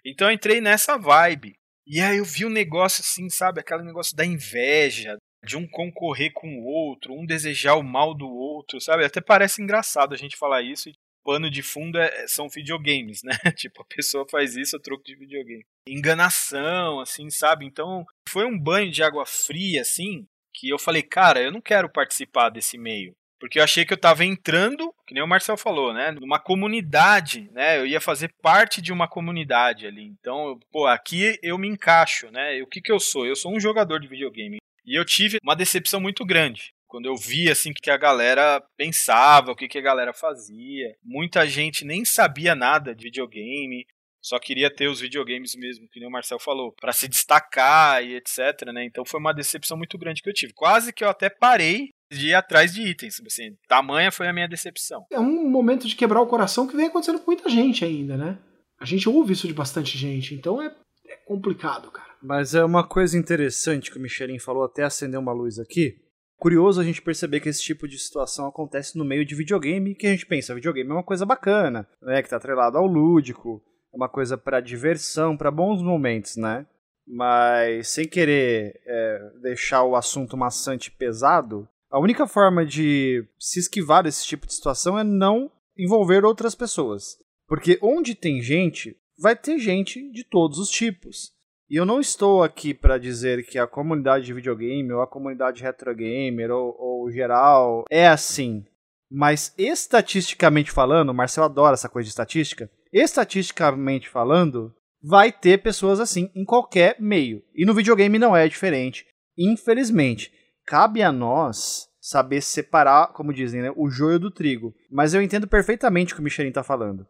[0.06, 1.54] Então eu entrei nessa vibe.
[1.88, 3.60] E aí eu vi um negócio assim, sabe?
[3.60, 8.30] Aquele negócio da inveja, de um concorrer com o outro, um desejar o mal do
[8.30, 9.04] outro, sabe?
[9.04, 10.90] Até parece engraçado a gente falar isso.
[10.90, 13.34] E pano de fundo é, são videogames, né?
[13.56, 15.66] tipo, a pessoa faz isso a troco de videogame.
[15.88, 17.66] Enganação, assim, sabe?
[17.66, 21.92] Então foi um banho de água fria, assim, que eu falei, cara, eu não quero
[21.92, 23.14] participar desse meio.
[23.42, 26.12] Porque eu achei que eu estava entrando, que nem o Marcel falou, né?
[26.12, 27.80] Numa comunidade, né?
[27.80, 30.04] Eu ia fazer parte de uma comunidade ali.
[30.04, 32.62] Então, pô, aqui eu me encaixo, né?
[32.62, 33.26] O que, que eu sou?
[33.26, 34.58] Eu sou um jogador de videogame.
[34.86, 36.72] E eu tive uma decepção muito grande.
[36.88, 40.96] Quando eu vi assim que a galera pensava, o que, que a galera fazia.
[41.04, 43.88] Muita gente nem sabia nada de videogame
[44.22, 48.16] só queria ter os videogames mesmo, que nem o Marcel falou, para se destacar e
[48.16, 48.86] etc, né?
[48.86, 50.54] Então foi uma decepção muito grande que eu tive.
[50.54, 54.48] Quase que eu até parei de ir atrás de itens, assim, tamanha foi a minha
[54.48, 55.06] decepção.
[55.10, 58.38] É um momento de quebrar o coração que vem acontecendo com muita gente ainda, né?
[58.80, 60.76] A gente ouve isso de bastante gente, então é,
[61.08, 62.12] é complicado, cara.
[62.22, 65.96] Mas é uma coisa interessante que o Michelin falou, até acender uma luz aqui.
[66.38, 70.08] Curioso a gente perceber que esse tipo de situação acontece no meio de videogame, que
[70.08, 73.96] a gente pensa, videogame é uma coisa bacana, né, que tá atrelado ao lúdico, é
[73.96, 76.66] uma coisa para diversão, para bons momentos, né?
[77.08, 84.04] Mas sem querer é, deixar o assunto maçante pesado, a única forma de se esquivar
[84.04, 87.18] desse tipo de situação é não envolver outras pessoas.
[87.48, 91.34] Porque onde tem gente, vai ter gente de todos os tipos.
[91.70, 95.62] E eu não estou aqui para dizer que a comunidade de videogame ou a comunidade
[95.62, 98.66] retro gamer ou, ou geral é assim.
[99.10, 106.00] Mas estatisticamente falando, o Marcel adora essa coisa de estatística estatisticamente falando, vai ter pessoas
[106.00, 107.42] assim em qualquer meio.
[107.56, 109.06] E no videogame não é diferente.
[109.38, 110.32] Infelizmente,
[110.66, 114.74] cabe a nós saber separar, como dizem, né, o joio do trigo.
[114.90, 117.06] Mas eu entendo perfeitamente o que o Michelin está falando.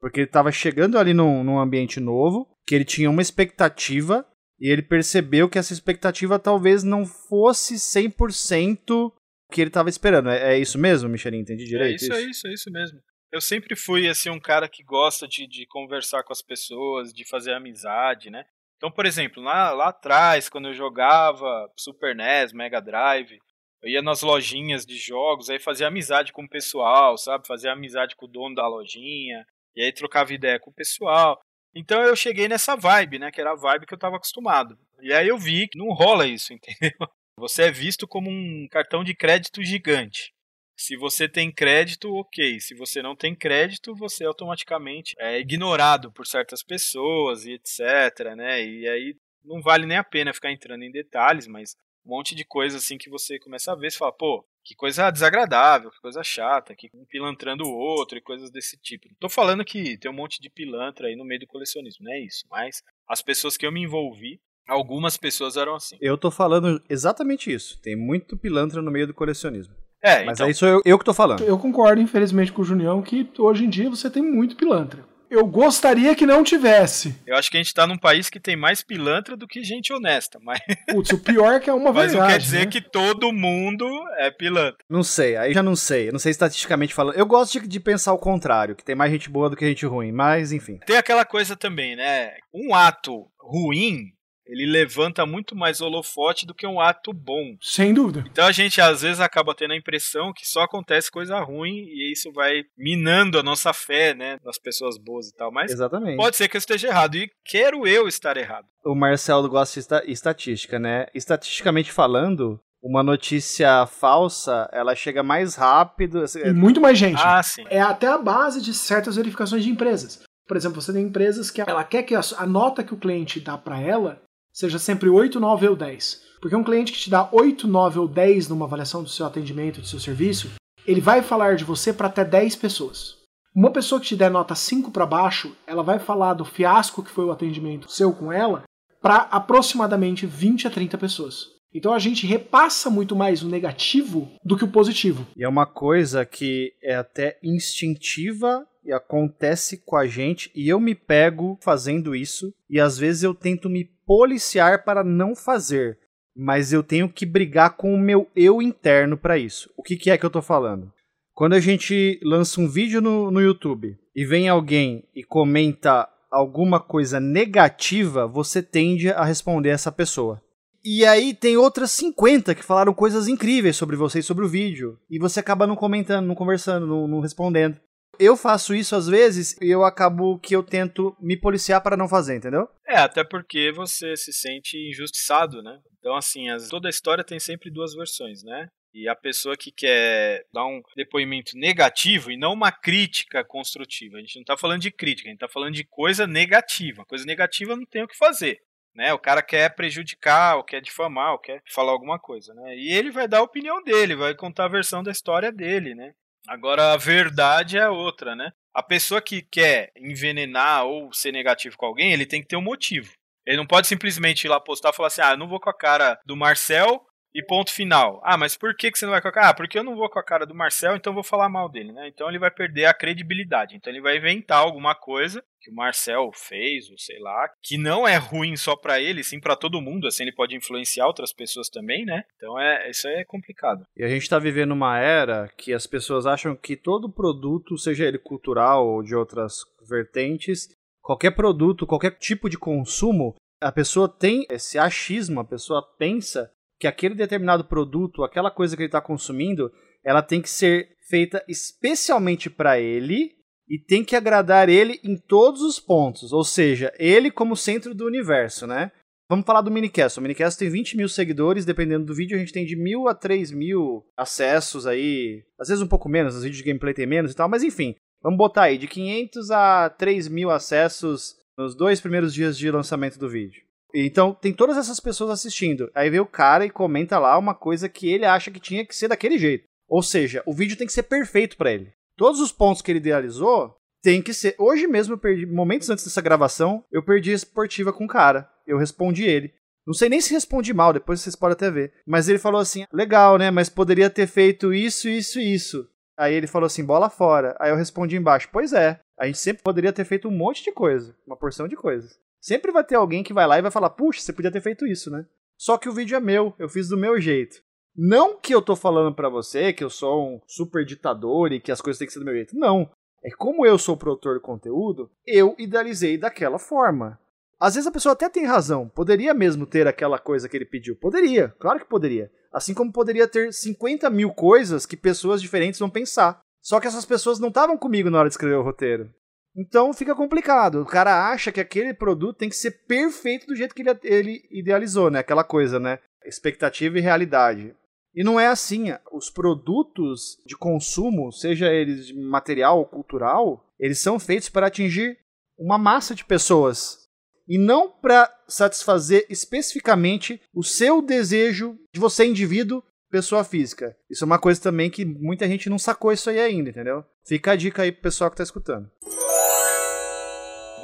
[0.00, 4.26] Porque ele estava chegando ali num, num ambiente novo, que ele tinha uma expectativa,
[4.60, 9.12] e ele percebeu que essa expectativa talvez não fosse 100% o
[9.50, 10.28] que ele estava esperando.
[10.28, 11.38] É, é, isso mesmo, Michelin?
[11.38, 11.92] Entendi direito?
[11.92, 13.00] É isso, isso, é isso, é isso mesmo
[13.34, 17.28] eu sempre fui assim um cara que gosta de, de conversar com as pessoas, de
[17.28, 18.46] fazer amizade, né?
[18.84, 23.38] Então, por exemplo, lá, lá atrás, quando eu jogava Super NES, Mega Drive,
[23.82, 27.46] eu ia nas lojinhas de jogos, aí fazia amizade com o pessoal, sabe?
[27.46, 31.40] Fazia amizade com o dono da lojinha, e aí trocava ideia com o pessoal.
[31.74, 33.30] Então eu cheguei nessa vibe, né?
[33.30, 34.78] Que era a vibe que eu estava acostumado.
[35.00, 37.08] E aí eu vi que não rola isso, entendeu?
[37.38, 40.33] Você é visto como um cartão de crédito gigante.
[40.76, 42.60] Se você tem crédito, ok.
[42.60, 48.64] Se você não tem crédito, você automaticamente é ignorado por certas pessoas e etc, né?
[48.64, 52.44] E aí não vale nem a pena ficar entrando em detalhes, mas um monte de
[52.44, 56.22] coisa assim que você começa a ver, você fala, pô, que coisa desagradável, que coisa
[56.22, 59.08] chata, que um pilantrando o outro e coisas desse tipo.
[59.08, 62.12] Não tô falando que tem um monte de pilantra aí no meio do colecionismo, não
[62.12, 65.96] é isso, mas as pessoas que eu me envolvi, algumas pessoas eram assim.
[66.00, 67.80] Eu tô falando exatamente isso.
[67.80, 69.74] Tem muito pilantra no meio do colecionismo.
[70.04, 70.46] É, Mas então...
[70.46, 71.42] aí sou eu, eu que tô falando.
[71.42, 75.02] Eu concordo, infelizmente, com o Junião que hoje em dia você tem muito pilantra.
[75.30, 77.16] Eu gostaria que não tivesse.
[77.26, 79.92] Eu acho que a gente tá num país que tem mais pilantra do que gente
[79.92, 80.60] honesta, mas.
[80.92, 82.12] Putz, o pior é que é uma verdade.
[82.12, 82.66] Mas não quer dizer né?
[82.66, 83.86] que todo mundo
[84.18, 84.84] é pilantra.
[84.88, 86.12] Não sei, aí já não sei.
[86.12, 87.16] Não sei estatisticamente falando.
[87.16, 89.86] Eu gosto de, de, pensar o contrário, que tem mais gente boa do que gente
[89.86, 90.78] ruim, mas enfim.
[90.86, 92.34] Tem aquela coisa também, né?
[92.52, 94.13] Um ato ruim
[94.46, 97.56] ele levanta muito mais holofote do que um ato bom.
[97.60, 98.24] Sem dúvida.
[98.30, 102.12] Então a gente às vezes acaba tendo a impressão que só acontece coisa ruim e
[102.12, 105.50] isso vai minando a nossa fé, né, nas pessoas boas e tal.
[105.50, 106.16] Mas Exatamente.
[106.16, 108.66] pode ser que eu esteja errado e quero eu estar errado.
[108.84, 111.06] O Marcelo gosta de estatística, né?
[111.14, 116.20] Estatisticamente falando, uma notícia falsa, ela chega mais rápido.
[116.20, 117.20] Assim, e muito mais gente.
[117.22, 117.64] Ah, sim.
[117.70, 120.22] É até a base de certas verificações de empresas.
[120.46, 123.56] Por exemplo, você tem empresas que ela quer que a nota que o cliente dá
[123.56, 124.20] para ela
[124.54, 126.22] seja sempre 8, 9 ou 10.
[126.40, 129.80] Porque um cliente que te dá 8, 9 ou 10 numa avaliação do seu atendimento,
[129.80, 130.52] do seu serviço,
[130.86, 133.16] ele vai falar de você para até 10 pessoas.
[133.54, 137.10] Uma pessoa que te der nota 5 para baixo, ela vai falar do fiasco que
[137.10, 138.62] foi o atendimento seu com ela
[139.00, 141.48] para aproximadamente 20 a 30 pessoas.
[141.72, 145.26] Então a gente repassa muito mais o negativo do que o positivo.
[145.36, 150.78] E é uma coisa que é até instintiva e acontece com a gente e eu
[150.78, 155.98] me pego fazendo isso e às vezes eu tento me policiar para não fazer,
[156.36, 159.70] mas eu tenho que brigar com o meu eu interno para isso.
[159.76, 160.92] O que, que, é que eu tô falando?
[161.32, 166.80] Quando a gente lança um vídeo no, no YouTube e vem alguém e comenta alguma
[166.80, 170.40] coisa negativa, você tende a responder essa pessoa.
[170.84, 174.98] E aí tem outras 50 que falaram coisas incríveis sobre você e sobre o vídeo.
[175.08, 177.80] E você acaba não comentando, não conversando, não, não respondendo.
[178.18, 182.08] Eu faço isso às vezes e eu acabo que eu tento me policiar para não
[182.08, 182.68] fazer, entendeu?
[182.86, 185.78] É, até porque você se sente injustiçado, né?
[185.98, 188.68] Então, assim, as, toda a história tem sempre duas versões, né?
[188.92, 194.18] E a pessoa que quer dar um depoimento negativo e não uma crítica construtiva.
[194.18, 197.04] A gente não está falando de crítica, a gente está falando de coisa negativa.
[197.04, 198.60] Coisa negativa não tem o que fazer
[198.94, 199.12] né?
[199.12, 202.76] O cara quer prejudicar, ou quer difamar, ou quer falar alguma coisa, né?
[202.76, 206.14] E ele vai dar a opinião dele, vai contar a versão da história dele, né?
[206.46, 208.52] Agora a verdade é outra, né?
[208.74, 212.62] A pessoa que quer envenenar ou ser negativo com alguém, ele tem que ter um
[212.62, 213.12] motivo.
[213.46, 215.70] Ele não pode simplesmente ir lá postar e falar assim: ah, eu não vou com
[215.70, 217.04] a cara do Marcel
[217.34, 218.20] e ponto final.
[218.22, 219.48] Ah, mas por que, que você não vai com a cara?
[219.48, 221.92] Ah, porque eu não vou com a cara do Marcel, então vou falar mal dele,
[221.92, 222.06] né?
[222.08, 223.74] Então ele vai perder a credibilidade.
[223.74, 228.06] Então ele vai inventar alguma coisa que o Marcel fez, ou sei lá, que não
[228.06, 231.70] é ruim só para ele, sim para todo mundo, assim ele pode influenciar outras pessoas
[231.70, 232.22] também, né?
[232.36, 233.84] Então é, isso é complicado.
[233.96, 238.04] E a gente tá vivendo uma era que as pessoas acham que todo produto, seja
[238.04, 240.68] ele cultural ou de outras vertentes,
[241.02, 246.50] qualquer produto, qualquer tipo de consumo, a pessoa tem esse achismo, a pessoa pensa
[246.84, 249.72] que aquele determinado produto, aquela coisa que ele está consumindo,
[250.04, 253.32] ela tem que ser feita especialmente para ele
[253.66, 258.04] e tem que agradar ele em todos os pontos, ou seja, ele como centro do
[258.04, 258.92] universo, né?
[259.30, 260.18] Vamos falar do Minicast.
[260.18, 263.14] O Minicast tem 20 mil seguidores, dependendo do vídeo, a gente tem de mil a
[263.14, 265.42] 3 mil acessos aí.
[265.58, 267.94] Às vezes um pouco menos, os vídeos de gameplay tem menos e tal, mas enfim,
[268.22, 273.18] vamos botar aí de 500 a 3 mil acessos nos dois primeiros dias de lançamento
[273.18, 273.63] do vídeo.
[273.94, 275.90] Então, tem todas essas pessoas assistindo.
[275.94, 278.96] Aí vem o cara e comenta lá uma coisa que ele acha que tinha que
[278.96, 279.66] ser daquele jeito.
[279.88, 281.92] Ou seja, o vídeo tem que ser perfeito para ele.
[282.16, 284.56] Todos os pontos que ele idealizou tem que ser.
[284.58, 288.50] Hoje mesmo eu perdi, momentos antes dessa gravação, eu perdi a esportiva com o cara.
[288.66, 289.54] Eu respondi ele.
[289.86, 291.92] Não sei nem se respondi mal, depois vocês podem até ver.
[292.06, 293.50] Mas ele falou assim: legal, né?
[293.50, 295.88] Mas poderia ter feito isso, isso e isso.
[296.16, 297.56] Aí ele falou assim: bola fora.
[297.60, 299.00] Aí eu respondi embaixo: pois é.
[299.18, 301.16] A gente sempre poderia ter feito um monte de coisa.
[301.26, 302.18] Uma porção de coisas.
[302.44, 304.86] Sempre vai ter alguém que vai lá e vai falar: puxa, você podia ter feito
[304.86, 305.24] isso, né?
[305.56, 307.56] Só que o vídeo é meu, eu fiz do meu jeito.
[307.96, 311.72] Não que eu tô falando para você que eu sou um super ditador e que
[311.72, 312.54] as coisas têm que ser do meu jeito.
[312.54, 312.90] Não.
[313.24, 317.18] É como eu sou produtor de conteúdo, eu idealizei daquela forma.
[317.58, 320.94] Às vezes a pessoa até tem razão, poderia mesmo ter aquela coisa que ele pediu.
[320.96, 322.30] Poderia, claro que poderia.
[322.52, 326.40] Assim como poderia ter 50 mil coisas que pessoas diferentes vão pensar.
[326.60, 329.10] Só que essas pessoas não estavam comigo na hora de escrever o roteiro.
[329.56, 330.82] Então fica complicado.
[330.82, 334.48] O cara acha que aquele produto tem que ser perfeito do jeito que ele, ele
[334.50, 335.20] idealizou, né?
[335.20, 336.00] Aquela coisa, né?
[336.24, 337.74] Expectativa e realidade.
[338.14, 338.86] E não é assim.
[339.12, 345.18] Os produtos de consumo, seja eles de material ou cultural, eles são feitos para atingir
[345.56, 347.04] uma massa de pessoas
[347.46, 353.96] e não para satisfazer especificamente o seu desejo de você indivíduo, pessoa física.
[354.10, 357.04] Isso é uma coisa também que muita gente não sacou isso aí ainda, entendeu?
[357.24, 358.90] Fica a dica aí pro pessoal que tá escutando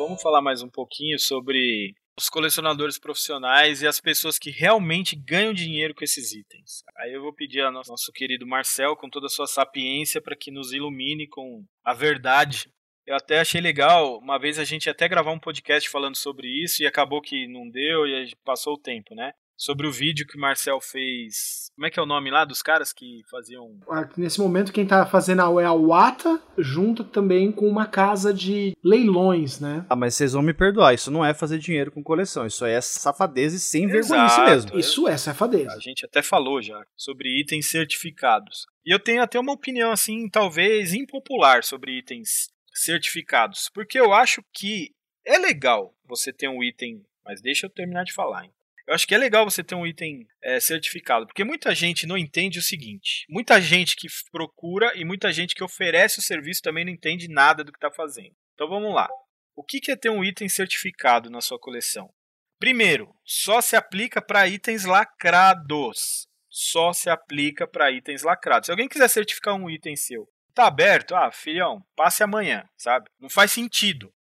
[0.00, 5.52] vamos falar mais um pouquinho sobre os colecionadores profissionais e as pessoas que realmente ganham
[5.52, 6.82] dinheiro com esses itens.
[6.96, 10.50] Aí eu vou pedir ao nosso querido Marcel, com toda a sua sapiência, para que
[10.50, 12.72] nos ilumine com a verdade.
[13.06, 16.82] Eu até achei legal, uma vez a gente até gravar um podcast falando sobre isso
[16.82, 19.32] e acabou que não deu e passou o tempo, né?
[19.60, 21.70] Sobre o vídeo que o Marcel fez.
[21.74, 23.78] Como é que é o nome lá dos caras que faziam?
[24.16, 29.60] Nesse momento, quem tá fazendo é a Wata, junto também com uma casa de leilões,
[29.60, 29.84] né?
[29.90, 32.80] Ah, mas vocês vão me perdoar, isso não é fazer dinheiro com coleção, isso é
[32.80, 34.78] safadeza e sem vergonha mesmo.
[34.78, 35.72] Isso é safadeza.
[35.72, 38.66] A gente até falou já sobre itens certificados.
[38.82, 44.42] E eu tenho até uma opinião, assim, talvez impopular sobre itens certificados, porque eu acho
[44.54, 44.94] que
[45.26, 48.44] é legal você ter um item, mas deixa eu terminar de falar.
[48.44, 48.52] Hein?
[48.86, 52.18] Eu acho que é legal você ter um item é, certificado, porque muita gente não
[52.18, 56.84] entende o seguinte: muita gente que procura e muita gente que oferece o serviço também
[56.84, 58.34] não entende nada do que está fazendo.
[58.54, 59.08] Então vamos lá.
[59.56, 62.10] O que é ter um item certificado na sua coleção?
[62.58, 66.26] Primeiro, só se aplica para itens lacrados.
[66.48, 68.66] Só se aplica para itens lacrados.
[68.66, 71.14] Se alguém quiser certificar um item seu, tá aberto?
[71.14, 73.08] Ah, filhão, passe amanhã, sabe?
[73.18, 74.12] Não faz sentido.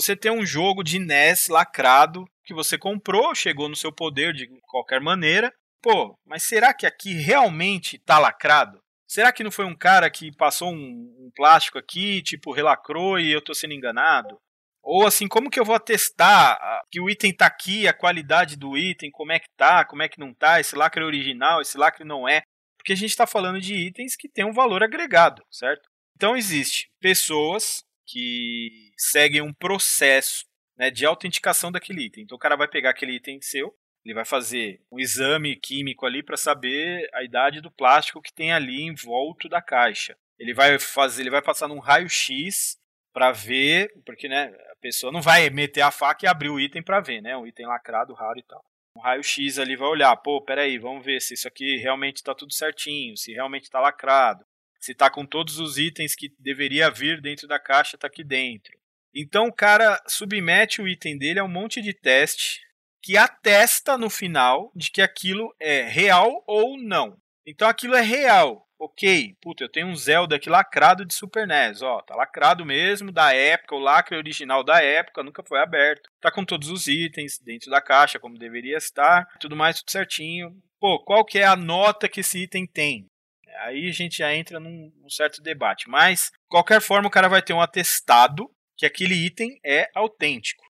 [0.00, 4.46] Você tem um jogo de NES lacrado que você comprou, chegou no seu poder de
[4.68, 5.52] qualquer maneira.
[5.82, 8.78] Pô, mas será que aqui realmente tá lacrado?
[9.08, 13.32] Será que não foi um cara que passou um, um plástico aqui, tipo, relacrou e
[13.32, 14.38] eu tô sendo enganado?
[14.84, 16.56] Ou assim, como que eu vou atestar
[16.92, 20.08] que o item tá aqui, a qualidade do item, como é que tá, como é
[20.08, 22.42] que não tá, esse lacre é original, esse lacre não é?
[22.78, 25.82] Porque a gente está falando de itens que têm um valor agregado, certo?
[26.14, 30.46] Então existe pessoas que seguem um processo
[30.76, 32.24] né, de autenticação daquele item.
[32.24, 36.22] Então o cara vai pegar aquele item seu, Ele vai fazer um exame químico ali
[36.22, 40.16] para saber a idade do plástico que tem ali em volta da caixa.
[40.38, 42.78] Ele vai fazer, ele vai passar num raio-x
[43.12, 46.82] para ver, porque né, a pessoa não vai meter a faca e abrir o item
[46.82, 47.36] para ver, né?
[47.36, 48.64] Um item lacrado, raro e tal.
[48.96, 52.52] Um raio-x ali vai olhar, pô, peraí, vamos ver se isso aqui realmente está tudo
[52.52, 54.44] certinho, se realmente está lacrado,
[54.88, 58.76] se está com todos os itens que deveria vir dentro da caixa, está aqui dentro.
[59.14, 62.60] Então o cara submete o item dele a um monte de teste
[63.02, 67.16] que atesta no final de que aquilo é real ou não.
[67.46, 71.82] Então aquilo é real ok, puta, eu tenho um Zelda aqui lacrado de Super NES,
[71.82, 76.30] ó, tá lacrado mesmo, da época, o lacre original da época, nunca foi aberto, tá
[76.30, 80.56] com todos os itens dentro da caixa, como deveria estar, tudo mais, tudo certinho.
[80.78, 83.04] Pô, qual que é a nota que esse item tem?
[83.64, 87.42] Aí a gente já entra num, num certo debate, mas, qualquer forma, o cara vai
[87.42, 90.62] ter um atestado que aquele item é autêntico.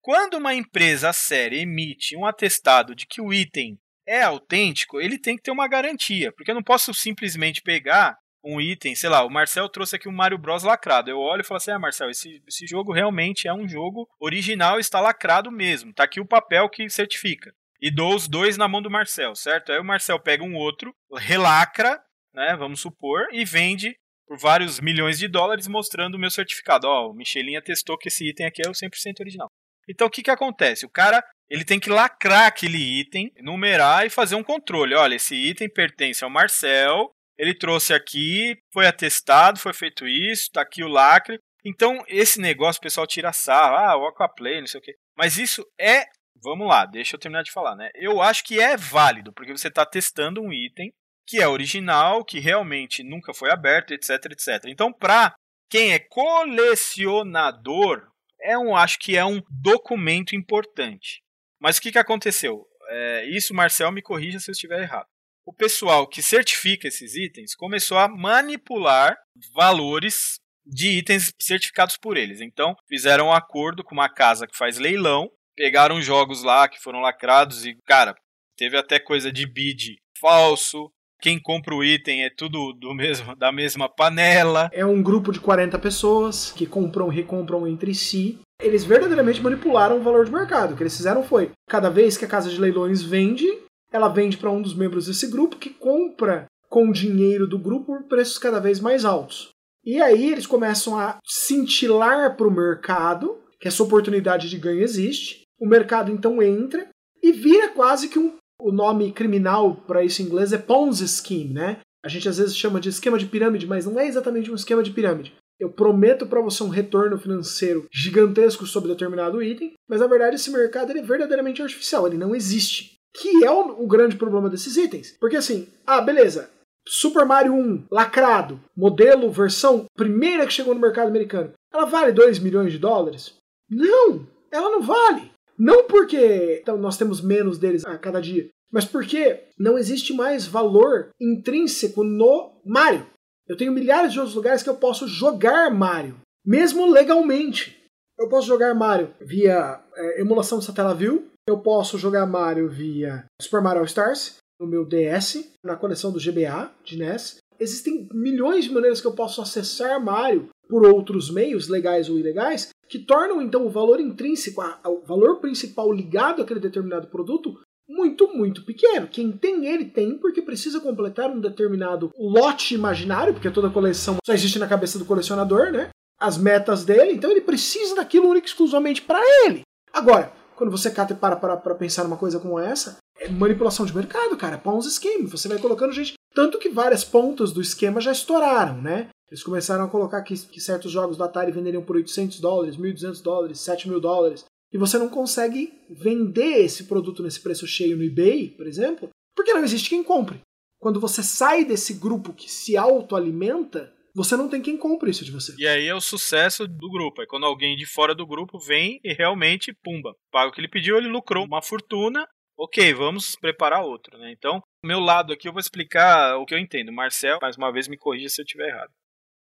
[0.00, 5.36] Quando uma empresa séria emite um atestado de que o item é autêntico, ele tem
[5.36, 9.30] que ter uma garantia, porque eu não posso simplesmente pegar um item, sei lá, o
[9.30, 11.10] Marcel trouxe aqui um Mario Bros lacrado.
[11.10, 14.78] Eu olho e falo assim: "Ah, Marcel, esse, esse jogo realmente é um jogo original,
[14.78, 15.92] está lacrado mesmo.
[15.92, 19.70] Tá aqui o papel que certifica." E dou os dois na mão do Marcel, certo?
[19.70, 22.00] Aí o Marcel pega um outro, relacra,
[22.34, 26.86] né, vamos supor, e vende por vários milhões de dólares mostrando o meu certificado.
[26.86, 29.48] Ó, o Michelin atestou que esse item aqui é o 100% original.
[29.88, 30.84] Então o que que acontece?
[30.84, 34.94] O cara ele tem que lacrar aquele item, numerar e fazer um controle.
[34.94, 40.60] Olha, esse item pertence ao Marcel, ele trouxe aqui, foi atestado, foi feito isso, tá
[40.60, 41.38] aqui o lacre.
[41.64, 44.94] Então, esse negócio o pessoal tira sarro, ah, o Aquaplay, não sei o quê.
[45.16, 46.04] Mas isso é,
[46.42, 47.88] vamos lá, deixa eu terminar de falar, né?
[47.94, 50.92] Eu acho que é válido, porque você está testando um item
[51.28, 54.64] que é original, que realmente nunca foi aberto, etc, etc.
[54.64, 55.34] Então, para
[55.70, 58.08] quem é colecionador,
[58.40, 61.20] é um, acho que é um documento importante.
[61.60, 62.64] Mas o que, que aconteceu?
[62.88, 65.06] É, isso, Marcel, me corrija se eu estiver errado.
[65.44, 69.14] O pessoal que certifica esses itens começou a manipular
[69.54, 72.40] valores de itens certificados por eles.
[72.40, 77.00] Então, fizeram um acordo com uma casa que faz leilão, pegaram jogos lá que foram
[77.00, 78.14] lacrados e, cara,
[78.56, 80.90] teve até coisa de bid falso.
[81.20, 84.70] Quem compra o item é tudo do mesmo, da mesma panela.
[84.72, 89.98] É um grupo de 40 pessoas que compram e recompram entre si eles verdadeiramente manipularam
[89.98, 90.74] o valor de mercado.
[90.74, 93.46] O que eles fizeram foi, cada vez que a casa de leilões vende,
[93.92, 97.86] ela vende para um dos membros desse grupo que compra com o dinheiro do grupo
[97.86, 99.50] por preços cada vez mais altos.
[99.84, 105.42] E aí eles começam a cintilar para o mercado que essa oportunidade de ganho existe.
[105.58, 106.88] O mercado então entra
[107.22, 108.36] e vira quase que um.
[108.60, 111.80] O nome criminal para isso em inglês é Ponzi Scheme, né?
[112.04, 114.82] A gente às vezes chama de esquema de pirâmide, mas não é exatamente um esquema
[114.82, 120.06] de pirâmide eu prometo para você um retorno financeiro gigantesco sobre determinado item, mas na
[120.06, 122.96] verdade esse mercado é verdadeiramente artificial, ele não existe.
[123.12, 125.16] Que é o, o grande problema desses itens.
[125.18, 126.50] Porque assim, ah, beleza,
[126.86, 132.38] Super Mario 1, lacrado, modelo, versão primeira que chegou no mercado americano, ela vale 2
[132.38, 133.34] milhões de dólares?
[133.68, 135.32] Não, ela não vale.
[135.58, 140.46] Não porque então, nós temos menos deles a cada dia, mas porque não existe mais
[140.46, 143.06] valor intrínseco no Mario.
[143.48, 147.76] Eu tenho milhares de outros lugares que eu posso jogar Mario, mesmo legalmente.
[148.18, 153.84] Eu posso jogar Mario via é, emulação Satellaview, eu posso jogar Mario via Super Mario
[153.84, 157.38] Stars no meu DS, na coleção do GBA de NES.
[157.58, 162.68] Existem milhões de maneiras que eu posso acessar Mario por outros meios, legais ou ilegais,
[162.88, 167.54] que tornam então o valor intrínseco, o valor principal ligado àquele determinado produto,
[167.88, 169.08] muito, muito pequeno.
[169.08, 174.32] Quem tem ele tem porque precisa completar um determinado lote imaginário, porque toda coleção só
[174.32, 175.88] existe na cabeça do colecionador, né?
[176.20, 179.62] As metas dele, então ele precisa daquilo único exclusivamente para ele.
[179.92, 183.94] Agora, quando você cata e para para pensar numa coisa como essa, é manipulação de
[183.94, 185.26] mercado, cara, é Ponzi scheme.
[185.26, 186.14] Você vai colocando gente.
[186.34, 189.08] Tanto que várias pontas do esquema já estouraram, né?
[189.30, 193.22] Eles começaram a colocar que, que certos jogos do Atari venderiam por 800 dólares, 1.200
[193.22, 198.04] dólares, 7 mil dólares e você não consegue vender esse produto nesse preço cheio no
[198.04, 200.40] eBay, por exemplo, porque não existe quem compre.
[200.78, 205.32] Quando você sai desse grupo que se autoalimenta, você não tem quem compre isso de
[205.32, 205.54] você.
[205.58, 207.22] E aí é o sucesso do grupo.
[207.22, 210.68] É quando alguém de fora do grupo vem e realmente, pumba, paga o que ele
[210.68, 212.26] pediu, ele lucrou uma fortuna.
[212.56, 214.32] Ok, vamos preparar outro, né?
[214.32, 216.92] Então, meu lado aqui eu vou explicar o que eu entendo.
[216.92, 218.90] Marcel, mais uma vez, me corrija se eu estiver errado.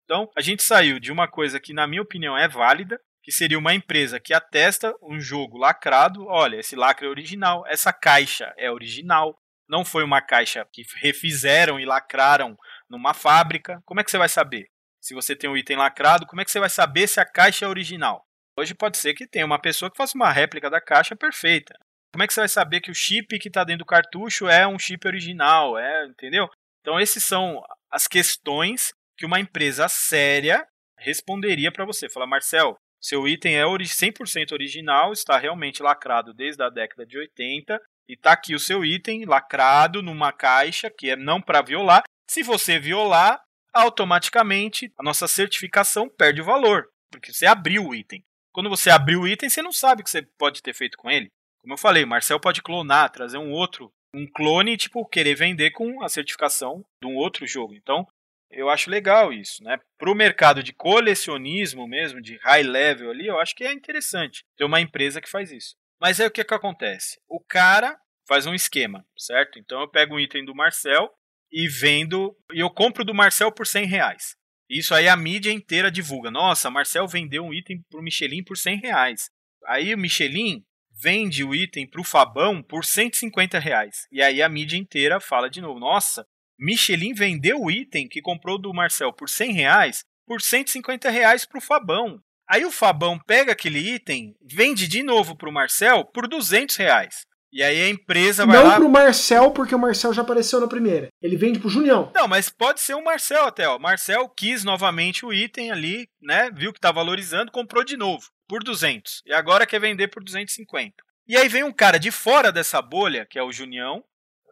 [0.08, 3.58] Então, a gente saiu de uma coisa que, na minha opinião, é válida, que seria
[3.58, 6.24] uma empresa que atesta um jogo lacrado.
[6.26, 9.36] Olha, esse lacre é original, essa caixa é original.
[9.68, 12.56] Não foi uma caixa que refizeram e lacraram
[12.88, 13.82] numa fábrica.
[13.84, 14.70] Como é que você vai saber?
[14.98, 17.66] Se você tem um item lacrado, como é que você vai saber se a caixa
[17.66, 18.24] é original?
[18.58, 21.74] Hoje pode ser que tenha uma pessoa que faça uma réplica da caixa perfeita.
[22.14, 24.66] Como é que você vai saber que o chip que está dentro do cartucho é
[24.66, 25.78] um chip original?
[25.78, 26.48] É, entendeu?
[26.80, 30.64] Então, esses são as questões que uma empresa séria
[30.96, 32.08] responderia para você.
[32.08, 37.80] Fala, Marcel, seu item é 100% original, está realmente lacrado desde a década de 80
[38.08, 42.04] e está aqui o seu item lacrado numa caixa que é não para violar.
[42.30, 43.40] Se você violar,
[43.72, 48.22] automaticamente a nossa certificação perde o valor, porque você abriu o item.
[48.52, 51.10] Quando você abriu o item, você não sabe o que você pode ter feito com
[51.10, 51.28] ele.
[51.60, 55.70] Como eu falei, o Marcel pode clonar, trazer um outro, um clone, tipo, querer vender
[55.72, 57.74] com a certificação de um outro jogo.
[57.74, 58.06] Então,
[58.50, 59.78] eu acho legal isso, né?
[59.98, 64.44] Para o mercado de colecionismo mesmo, de high level ali, eu acho que é interessante
[64.56, 65.76] ter uma empresa que faz isso.
[66.00, 67.20] Mas aí o que, que acontece?
[67.28, 69.58] O cara faz um esquema, certo?
[69.58, 71.10] Então eu pego um item do Marcel
[71.50, 74.36] e vendo, e eu compro do Marcel por 100 reais.
[74.68, 76.30] Isso aí a mídia inteira divulga.
[76.30, 79.30] Nossa, Marcel vendeu um item pro Michelin por 100 reais.
[79.66, 80.62] Aí o Michelin
[81.00, 84.06] vende o item pro Fabão por 150 reais.
[84.12, 85.80] E aí a mídia inteira fala de novo.
[85.80, 86.26] Nossa,
[86.58, 91.58] Michelin vendeu o item que comprou do Marcel por 100 reais por 150 reais para
[91.58, 92.20] o Fabão.
[92.48, 97.26] Aí o Fabão pega aquele item, vende de novo para o Marcel por 200 reais.
[97.50, 98.76] E aí a empresa vai Não lá...
[98.76, 101.08] pro Marcel, porque o Marcel já apareceu na primeira.
[101.22, 102.12] Ele vende pro Junião.
[102.14, 103.78] Não, mas pode ser o Marcel até, ó.
[103.78, 106.50] Marcel quis novamente o item ali, né?
[106.50, 109.22] Viu que tá valorizando, comprou de novo por 200.
[109.24, 110.94] E agora quer vender por 250.
[111.26, 114.04] E aí vem um cara de fora dessa bolha, que é o Junião.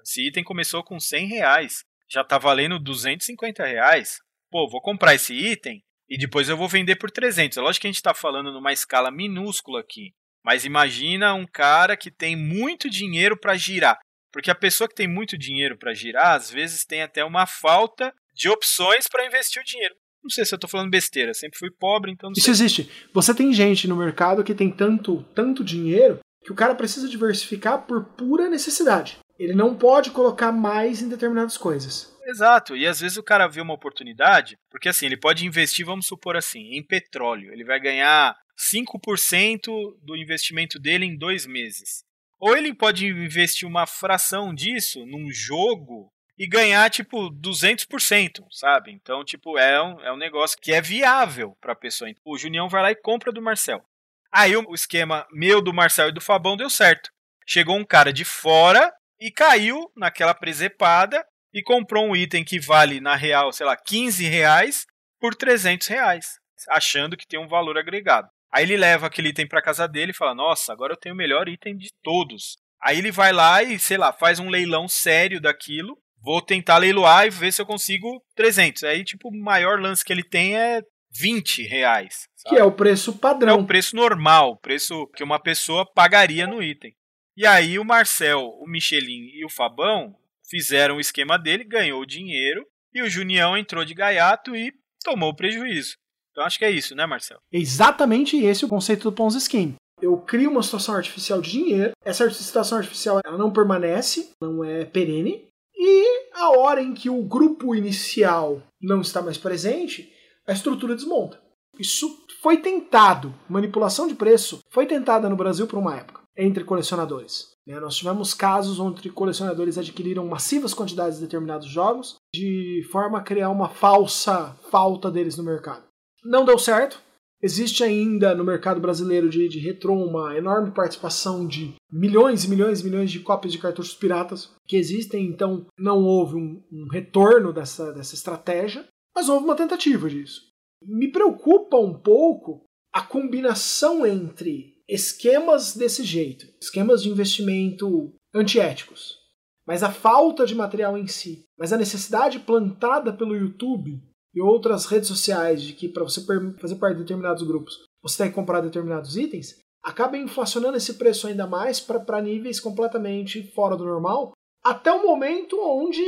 [0.03, 4.19] Esse item começou com 100 reais já tá valendo 250 reais.
[4.51, 7.59] Pô, vou comprar esse item e depois eu vou vender por 300.
[7.59, 10.13] É lógico que a gente está falando numa escala minúscula aqui.
[10.45, 13.99] Mas imagina um cara que tem muito dinheiro para girar.
[14.33, 18.13] Porque a pessoa que tem muito dinheiro para girar, às vezes tem até uma falta
[18.35, 19.95] de opções para investir o dinheiro.
[20.23, 22.53] Não sei se eu estou falando besteira, sempre fui pobre, então não Isso sei.
[22.53, 22.91] existe.
[23.15, 27.87] Você tem gente no mercado que tem tanto, tanto dinheiro que o cara precisa diversificar
[27.87, 29.19] por pura necessidade.
[29.39, 32.15] Ele não pode colocar mais em determinadas coisas.
[32.27, 36.07] Exato, e às vezes o cara vê uma oportunidade, porque assim, ele pode investir, vamos
[36.07, 37.53] supor assim, em petróleo.
[37.53, 42.03] Ele vai ganhar 5% do investimento dele em dois meses.
[42.39, 48.93] Ou ele pode investir uma fração disso num jogo e ganhar, tipo, 200%, sabe?
[48.93, 52.11] Então, tipo, é um, é um negócio que é viável para a pessoa.
[52.25, 53.83] O Junião vai lá e compra do Marcel.
[54.31, 57.11] Aí o esquema meu, do Marcel e do Fabão deu certo.
[57.47, 63.01] Chegou um cara de fora e caiu naquela presepada e comprou um item que vale,
[63.01, 64.87] na real, sei lá, 15 reais
[65.19, 66.27] por 300 reais,
[66.69, 68.29] achando que tem um valor agregado.
[68.53, 71.19] Aí ele leva aquele item para casa dele e fala: Nossa, agora eu tenho o
[71.19, 72.57] melhor item de todos.
[72.81, 75.99] Aí ele vai lá e, sei lá, faz um leilão sério daquilo.
[76.23, 78.85] Vou tentar leiloar e ver se eu consigo 300.
[78.85, 80.83] Aí, tipo, o maior lance que ele tem é
[81.19, 82.29] 20 reais.
[82.37, 82.57] Sabe?
[82.57, 83.59] Que é o preço padrão.
[83.59, 86.95] É o preço normal, o preço que uma pessoa pagaria no item.
[87.37, 90.17] E aí o Marcel, o Michelin e o Fabão
[90.49, 94.73] fizeram o esquema dele, ganhou o dinheiro, e o Junião entrou de gaiato e
[95.05, 95.97] tomou o prejuízo.
[96.31, 97.39] Então acho que é isso, né, Marcel?
[97.53, 99.75] Exatamente esse é o conceito do Ponzi Scheme.
[100.01, 104.87] Eu crio uma situação artificial de dinheiro, essa situação artificial ela não permanece, não é
[104.87, 110.11] perene, e a hora em que o grupo inicial não está mais presente,
[110.47, 111.39] a estrutura desmonta.
[111.79, 117.53] Isso foi tentado, manipulação de preço foi tentada no Brasil por uma época entre colecionadores.
[117.67, 117.81] Né?
[117.81, 123.51] Nós tivemos casos onde colecionadores adquiriram massivas quantidades de determinados jogos de forma a criar
[123.51, 125.85] uma falsa falta deles no mercado.
[126.25, 127.01] Não deu certo.
[127.43, 132.81] Existe ainda no mercado brasileiro de, de retrô uma enorme participação de milhões e milhões
[132.81, 137.53] e milhões de cópias de cartuchos piratas que existem, então não houve um, um retorno
[137.53, 140.41] dessa, dessa estratégia, mas houve uma tentativa disso.
[140.83, 149.19] Me preocupa um pouco a combinação entre esquemas desse jeito, esquemas de investimento antiéticos,
[149.67, 154.01] mas a falta de material em si, mas a necessidade plantada pelo YouTube
[154.35, 156.25] e outras redes sociais de que para você
[156.61, 161.27] fazer parte de determinados grupos você tem que comprar determinados itens, acaba inflacionando esse preço
[161.27, 164.33] ainda mais para níveis completamente fora do normal,
[164.65, 166.05] até o momento onde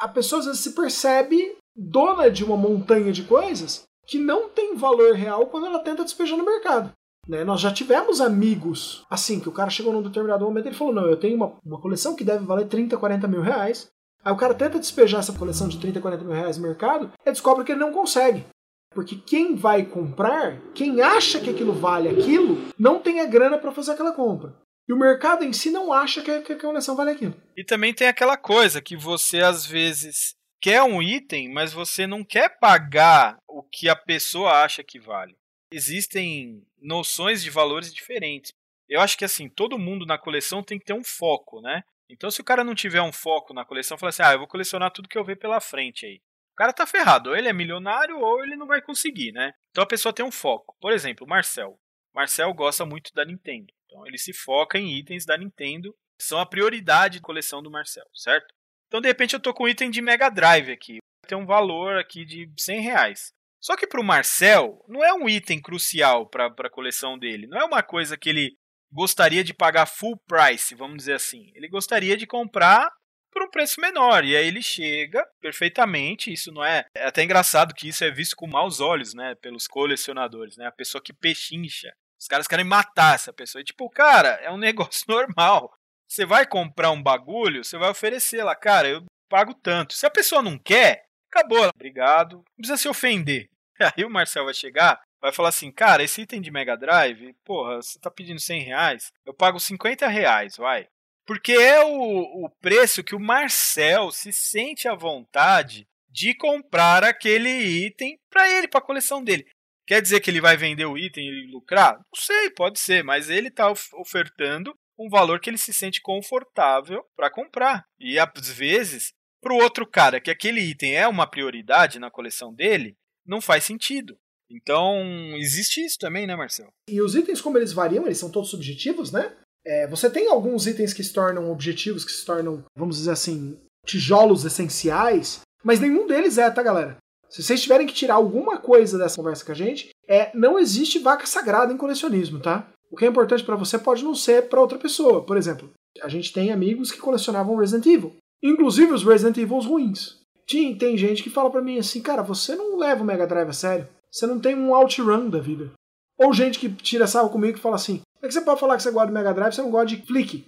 [0.00, 4.74] a pessoa às vezes se percebe dona de uma montanha de coisas que não tem
[4.74, 6.92] valor real quando ela tenta despejar no mercado.
[7.28, 7.44] Né?
[7.44, 10.94] Nós já tivemos amigos assim, que o cara chegou num determinado momento e ele falou:
[10.94, 13.86] Não, eu tenho uma, uma coleção que deve valer 30, 40 mil reais.
[14.24, 17.30] Aí o cara tenta despejar essa coleção de 30, 40 mil reais no mercado e
[17.30, 18.44] descobre que ele não consegue.
[18.92, 23.70] Porque quem vai comprar, quem acha que aquilo vale aquilo, não tem a grana para
[23.70, 24.56] fazer aquela compra.
[24.88, 27.34] E o mercado em si não acha que, que a coleção vale aquilo.
[27.54, 32.24] E também tem aquela coisa que você às vezes quer um item, mas você não
[32.24, 35.36] quer pagar o que a pessoa acha que vale
[35.70, 38.52] existem noções de valores diferentes.
[38.88, 41.82] Eu acho que assim, todo mundo na coleção tem que ter um foco, né?
[42.10, 44.48] Então, se o cara não tiver um foco na coleção, fala assim: ah, eu vou
[44.48, 46.22] colecionar tudo que eu ver pela frente aí.
[46.52, 49.52] O cara tá ferrado, ou ele é milionário ou ele não vai conseguir, né?
[49.70, 50.76] Então a pessoa tem um foco.
[50.80, 51.78] Por exemplo, o Marcel.
[52.14, 53.72] Marcel gosta muito da Nintendo.
[53.86, 55.94] Então ele se foca em itens da Nintendo.
[56.20, 58.52] São a prioridade de coleção do Marcel, certo?
[58.88, 60.98] Então, de repente, eu tô com um item de Mega Drive aqui.
[61.26, 63.32] Tem um valor aqui de 100 reais.
[63.60, 67.46] Só que para o Marcel, não é um item crucial para a coleção dele.
[67.46, 68.56] Não é uma coisa que ele
[68.92, 71.50] gostaria de pagar full price, vamos dizer assim.
[71.54, 72.90] Ele gostaria de comprar
[73.32, 74.24] por um preço menor.
[74.24, 76.32] E aí ele chega perfeitamente.
[76.32, 76.84] Isso não é.
[76.94, 79.34] É até engraçado que isso é visto com maus olhos, né?
[79.36, 80.66] Pelos colecionadores, né?
[80.66, 81.92] A pessoa que pechincha.
[82.18, 83.60] Os caras querem matar essa pessoa.
[83.62, 85.72] E, tipo, cara, é um negócio normal.
[86.08, 89.92] Você vai comprar um bagulho, você vai oferecer lá, cara, eu pago tanto.
[89.92, 91.70] Se a pessoa não quer, acabou.
[91.74, 92.36] Obrigado.
[92.36, 93.48] Não precisa se ofender.
[93.96, 97.76] Aí o Marcel vai chegar vai falar assim, cara, esse item de Mega Drive, porra,
[97.76, 100.86] você tá pedindo 100 reais, eu pago 50 reais, vai.
[101.26, 107.50] Porque é o, o preço que o Marcel se sente à vontade de comprar aquele
[107.50, 109.46] item para ele, para a coleção dele.
[109.86, 111.96] Quer dizer que ele vai vender o item e lucrar?
[111.96, 117.04] Não sei, pode ser, mas ele está ofertando um valor que ele se sente confortável
[117.14, 117.84] para comprar.
[117.98, 122.52] E às vezes, para o outro cara que aquele item é uma prioridade na coleção
[122.52, 124.16] dele, não faz sentido.
[124.50, 125.02] Então,
[125.36, 126.70] existe isso também, né, Marcelo?
[126.88, 129.32] E os itens, como eles variam, eles são todos subjetivos, né?
[129.64, 133.60] É, você tem alguns itens que se tornam objetivos, que se tornam, vamos dizer assim,
[133.84, 136.96] tijolos essenciais, mas nenhum deles é, tá, galera?
[137.28, 140.98] Se vocês tiverem que tirar alguma coisa dessa conversa com a gente, é não existe
[140.98, 142.70] vaca sagrada em colecionismo, tá?
[142.90, 145.22] O que é importante para você pode não ser para outra pessoa.
[145.22, 145.70] Por exemplo,
[146.02, 150.18] a gente tem amigos que colecionavam Resident Evil, inclusive os Resident Evil ruins.
[150.46, 153.50] Tem, tem gente que fala para mim assim, cara, você não leva o Mega Drive
[153.50, 153.88] a sério.
[154.10, 155.70] Você não tem um outrun da vida.
[156.18, 158.76] Ou gente que tira sarro comigo e fala assim: como é que você pode falar
[158.76, 160.44] que você gosta do Mega Drive você não gosta de Flick?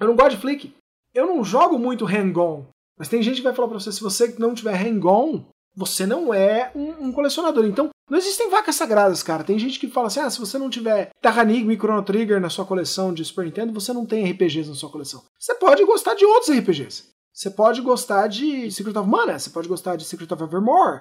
[0.00, 0.74] Eu não gosto de Flick.
[1.14, 2.64] Eu não jogo muito hang-on.
[2.98, 5.44] Mas tem gente que vai falar pra você: se você não tiver hang-on,
[5.76, 7.64] você não é um, um, colecionador.
[7.64, 9.44] Então, não existem vacas sagradas, cara.
[9.44, 12.50] Tem gente que fala assim: ah, se você não tiver Terranigma e Chrono Trigger na
[12.50, 15.22] sua coleção de Super Nintendo, você não tem RPGs na sua coleção.
[15.38, 17.12] Você pode gostar de outros RPGs.
[17.32, 21.00] Você pode gostar de Secret of Mana, você pode gostar de Secret of Evermore.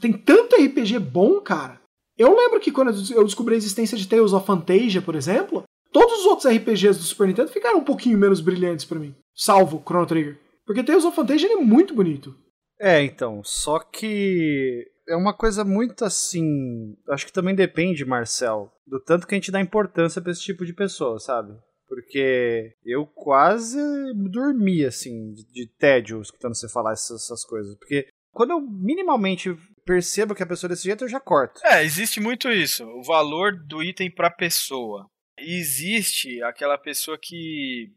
[0.00, 1.80] Tem tanto RPG bom, cara.
[2.16, 5.62] Eu lembro que quando eu descobri a existência de Tales of Fantasia, por exemplo,
[5.92, 9.82] todos os outros RPGs do Super Nintendo ficaram um pouquinho menos brilhantes para mim, salvo
[9.86, 10.38] Chrono Trigger.
[10.66, 12.34] Porque Tales of Fantasia é muito bonito.
[12.80, 16.96] É, então, só que é uma coisa muito assim.
[17.08, 20.66] Acho que também depende, Marcel, do tanto que a gente dá importância para esse tipo
[20.66, 21.56] de pessoa, sabe?
[21.88, 23.78] Porque eu quase
[24.14, 27.74] dormi, assim, de, de tédio escutando você falar essas, essas, coisas.
[27.78, 31.60] Porque quando eu minimamente percebo que a pessoa é desse jeito, eu já corto.
[31.64, 32.84] É, existe muito isso.
[32.84, 35.06] O valor do item pra pessoa.
[35.38, 37.90] existe aquela pessoa que.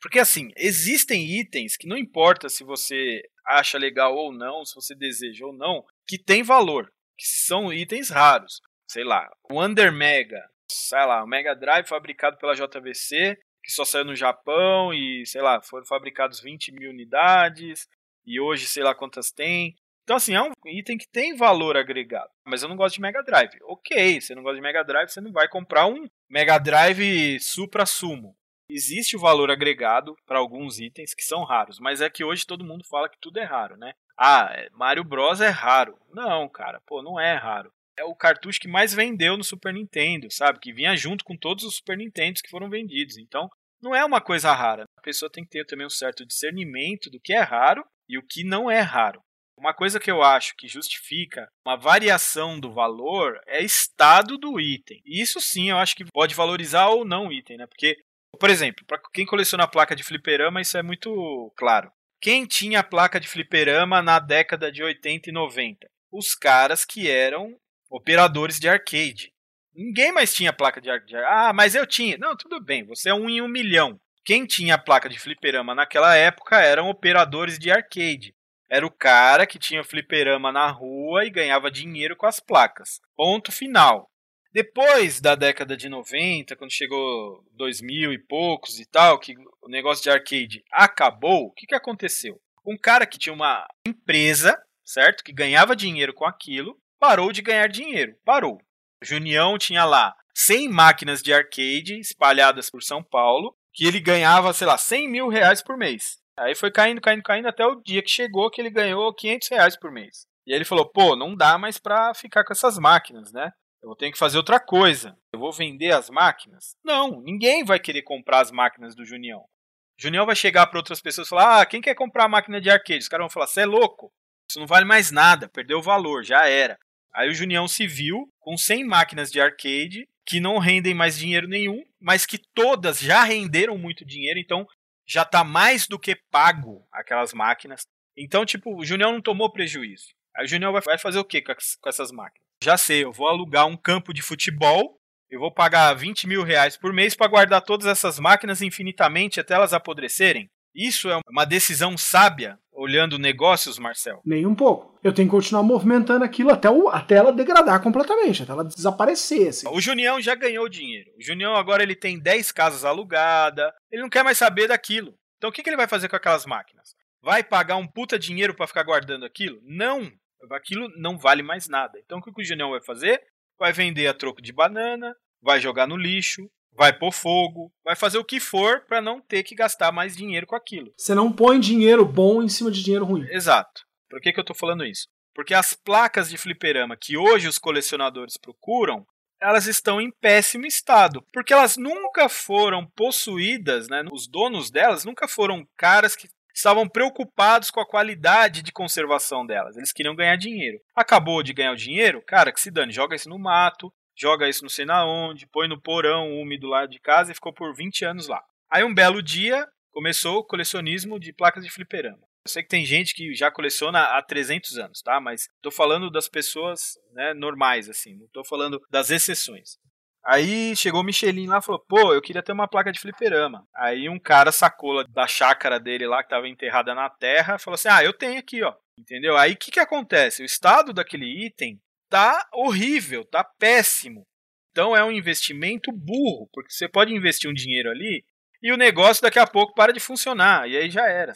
[0.00, 4.94] Porque assim, existem itens que não importa se você acha legal ou não, se você
[4.94, 6.92] deseja ou não, que tem valor.
[7.16, 8.60] Que são itens raros.
[8.86, 10.40] Sei lá, o Under Mega
[10.70, 15.42] sei lá, o Mega Drive fabricado pela JVC, que só saiu no Japão e, sei
[15.42, 17.88] lá, foram fabricados 20 mil unidades
[18.26, 19.76] e hoje sei lá quantas tem.
[20.02, 22.30] Então, assim, é um item que tem valor agregado.
[22.46, 23.58] Mas eu não gosto de Mega Drive.
[23.64, 27.84] Ok, você não gosta de Mega Drive, você não vai comprar um Mega Drive Supra
[27.84, 28.34] Sumo.
[28.70, 32.64] Existe o valor agregado para alguns itens que são raros, mas é que hoje todo
[32.64, 33.94] mundo fala que tudo é raro, né?
[34.16, 35.98] Ah, é, Mario Bros é raro.
[36.12, 40.30] Não, cara, pô, não é raro é o cartucho que mais vendeu no Super Nintendo,
[40.30, 40.60] sabe?
[40.60, 43.18] Que vinha junto com todos os Super Nintendos que foram vendidos.
[43.18, 43.48] Então,
[43.82, 44.84] não é uma coisa rara.
[44.96, 48.22] A pessoa tem que ter também um certo discernimento do que é raro e o
[48.22, 49.20] que não é raro.
[49.58, 55.02] Uma coisa que eu acho que justifica uma variação do valor é estado do item.
[55.04, 57.66] Isso sim eu acho que pode valorizar ou não o item, né?
[57.66, 57.96] Porque,
[58.38, 61.90] por exemplo, para quem coleciona a placa de fliperama, isso é muito claro.
[62.20, 65.88] Quem tinha a placa de fliperama na década de 80 e 90?
[66.12, 67.56] Os caras que eram
[67.90, 69.32] operadores de arcade.
[69.74, 71.16] Ninguém mais tinha placa de arcade.
[71.16, 72.18] Ah, mas eu tinha.
[72.18, 74.00] Não, tudo bem, você é um em um milhão.
[74.24, 78.34] Quem tinha placa de fliperama naquela época eram operadores de arcade.
[78.70, 83.00] Era o cara que tinha fliperama na rua e ganhava dinheiro com as placas.
[83.16, 84.10] Ponto final.
[84.52, 90.02] Depois da década de 90, quando chegou 2000 e poucos e tal, que o negócio
[90.02, 92.40] de arcade acabou, o que, que aconteceu?
[92.66, 95.22] Um cara que tinha uma empresa, certo?
[95.22, 98.14] Que ganhava dinheiro com aquilo, parou de ganhar dinheiro.
[98.24, 98.60] Parou.
[99.02, 104.66] Junião tinha lá 100 máquinas de arcade espalhadas por São Paulo, que ele ganhava, sei
[104.66, 106.18] lá, 100 mil reais por mês.
[106.38, 109.76] Aí foi caindo, caindo, caindo até o dia que chegou que ele ganhou 500 reais
[109.76, 110.26] por mês.
[110.46, 113.52] E aí ele falou, pô, não dá mais pra ficar com essas máquinas, né?
[113.82, 115.16] Eu ter que fazer outra coisa.
[115.32, 116.70] Eu vou vender as máquinas?
[116.84, 119.40] Não, ninguém vai querer comprar as máquinas do Junião.
[119.40, 122.60] O Junião vai chegar para outras pessoas e falar: Ah, quem quer comprar a máquina
[122.60, 123.00] de arcade?
[123.00, 124.12] Os caras vão falar: Você é louco?
[124.50, 126.78] Isso não vale mais nada, perdeu o valor, já era.
[127.14, 131.48] Aí o Junião se viu com 100 máquinas de arcade que não rendem mais dinheiro
[131.48, 134.66] nenhum, mas que todas já renderam muito dinheiro, então
[135.06, 137.82] já está mais do que pago aquelas máquinas.
[138.16, 140.08] Então, tipo, o Junião não tomou prejuízo.
[140.36, 142.46] Aí o Junião vai fazer o que com essas máquinas?
[142.62, 144.98] Já sei, eu vou alugar um campo de futebol,
[145.30, 149.54] eu vou pagar 20 mil reais por mês para guardar todas essas máquinas infinitamente até
[149.54, 150.50] elas apodrecerem.
[150.74, 152.58] Isso é uma decisão sábia,
[152.88, 154.20] olhando negócios, Marcel?
[154.24, 154.98] Nem um pouco.
[155.04, 159.48] Eu tenho que continuar movimentando aquilo até, o, até ela degradar completamente, até ela desaparecer.
[159.48, 159.68] Assim.
[159.68, 161.10] O Junião já ganhou dinheiro.
[161.18, 165.14] O Junião agora ele tem 10 casas alugadas, ele não quer mais saber daquilo.
[165.36, 166.94] Então o que, que ele vai fazer com aquelas máquinas?
[167.22, 169.60] Vai pagar um puta dinheiro para ficar guardando aquilo?
[169.62, 170.10] Não!
[170.52, 171.98] aquilo não vale mais nada.
[172.04, 173.20] Então o que o Junião vai fazer?
[173.58, 178.18] Vai vender a troco de banana, vai jogar no lixo, vai pôr fogo, vai fazer
[178.18, 180.92] o que for para não ter que gastar mais dinheiro com aquilo.
[180.96, 183.26] Você não põe dinheiro bom em cima de dinheiro ruim.
[183.30, 183.82] Exato.
[184.08, 185.06] Por que, que eu tô falando isso?
[185.34, 189.06] Porque as placas de fliperama que hoje os colecionadores procuram,
[189.40, 191.24] elas estão em péssimo estado.
[191.32, 194.04] Porque elas nunca foram possuídas, né?
[194.10, 199.76] Os donos delas nunca foram caras que estavam preocupados com a qualidade de conservação delas.
[199.76, 200.80] Eles queriam ganhar dinheiro.
[200.94, 202.20] Acabou de ganhar o dinheiro?
[202.26, 205.68] Cara, que se dane, joga isso no mato, joga isso não sei na onde, põe
[205.68, 208.42] no porão úmido lá de casa e ficou por 20 anos lá.
[208.70, 212.18] Aí um belo dia começou o colecionismo de placas de fliperama.
[212.44, 215.20] Eu sei que tem gente que já coleciona há 300 anos, tá?
[215.20, 219.78] Mas tô falando das pessoas né, normais, assim, não tô falando das exceções.
[220.24, 223.66] Aí chegou o Michelin lá e falou: pô, eu queria ter uma placa de fliperama.
[223.74, 227.88] Aí um cara sacou da chácara dele lá, que tava enterrada na terra, falou assim:
[227.88, 228.74] ah, eu tenho aqui, ó.
[228.98, 229.36] Entendeu?
[229.36, 230.42] Aí o que, que acontece?
[230.42, 234.26] O estado daquele item tá horrível, tá péssimo.
[234.70, 238.24] Então é um investimento burro, porque você pode investir um dinheiro ali
[238.62, 241.32] e o negócio daqui a pouco para de funcionar, e aí já era.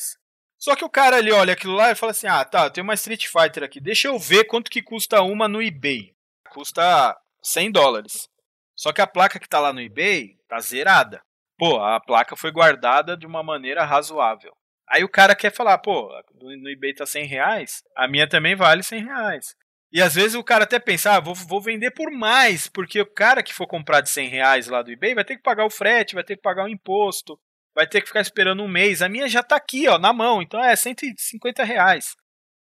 [0.58, 2.84] Só que o cara ali olha aquilo lá e fala assim: ah, tá, eu tenho
[2.84, 6.14] uma Street Fighter aqui, deixa eu ver quanto que custa uma no eBay.
[6.50, 8.28] Custa 100 dólares.
[8.76, 11.20] Só que a placa que tá lá no eBay tá zerada.
[11.58, 14.52] Pô, a placa foi guardada de uma maneira razoável.
[14.88, 16.10] Aí o cara quer falar, pô,
[16.40, 19.56] no eBay tá 100 reais, a minha também vale 100 reais.
[19.93, 23.07] E às vezes o cara até pensa, ah, vou, vou vender por mais, porque o
[23.07, 25.70] cara que for comprar de 100 reais lá do eBay vai ter que pagar o
[25.70, 27.38] frete, vai ter que pagar o imposto,
[27.74, 29.03] vai ter que ficar esperando um mês.
[29.03, 32.16] A minha já tá aqui, ó, na mão, então é 150 reais.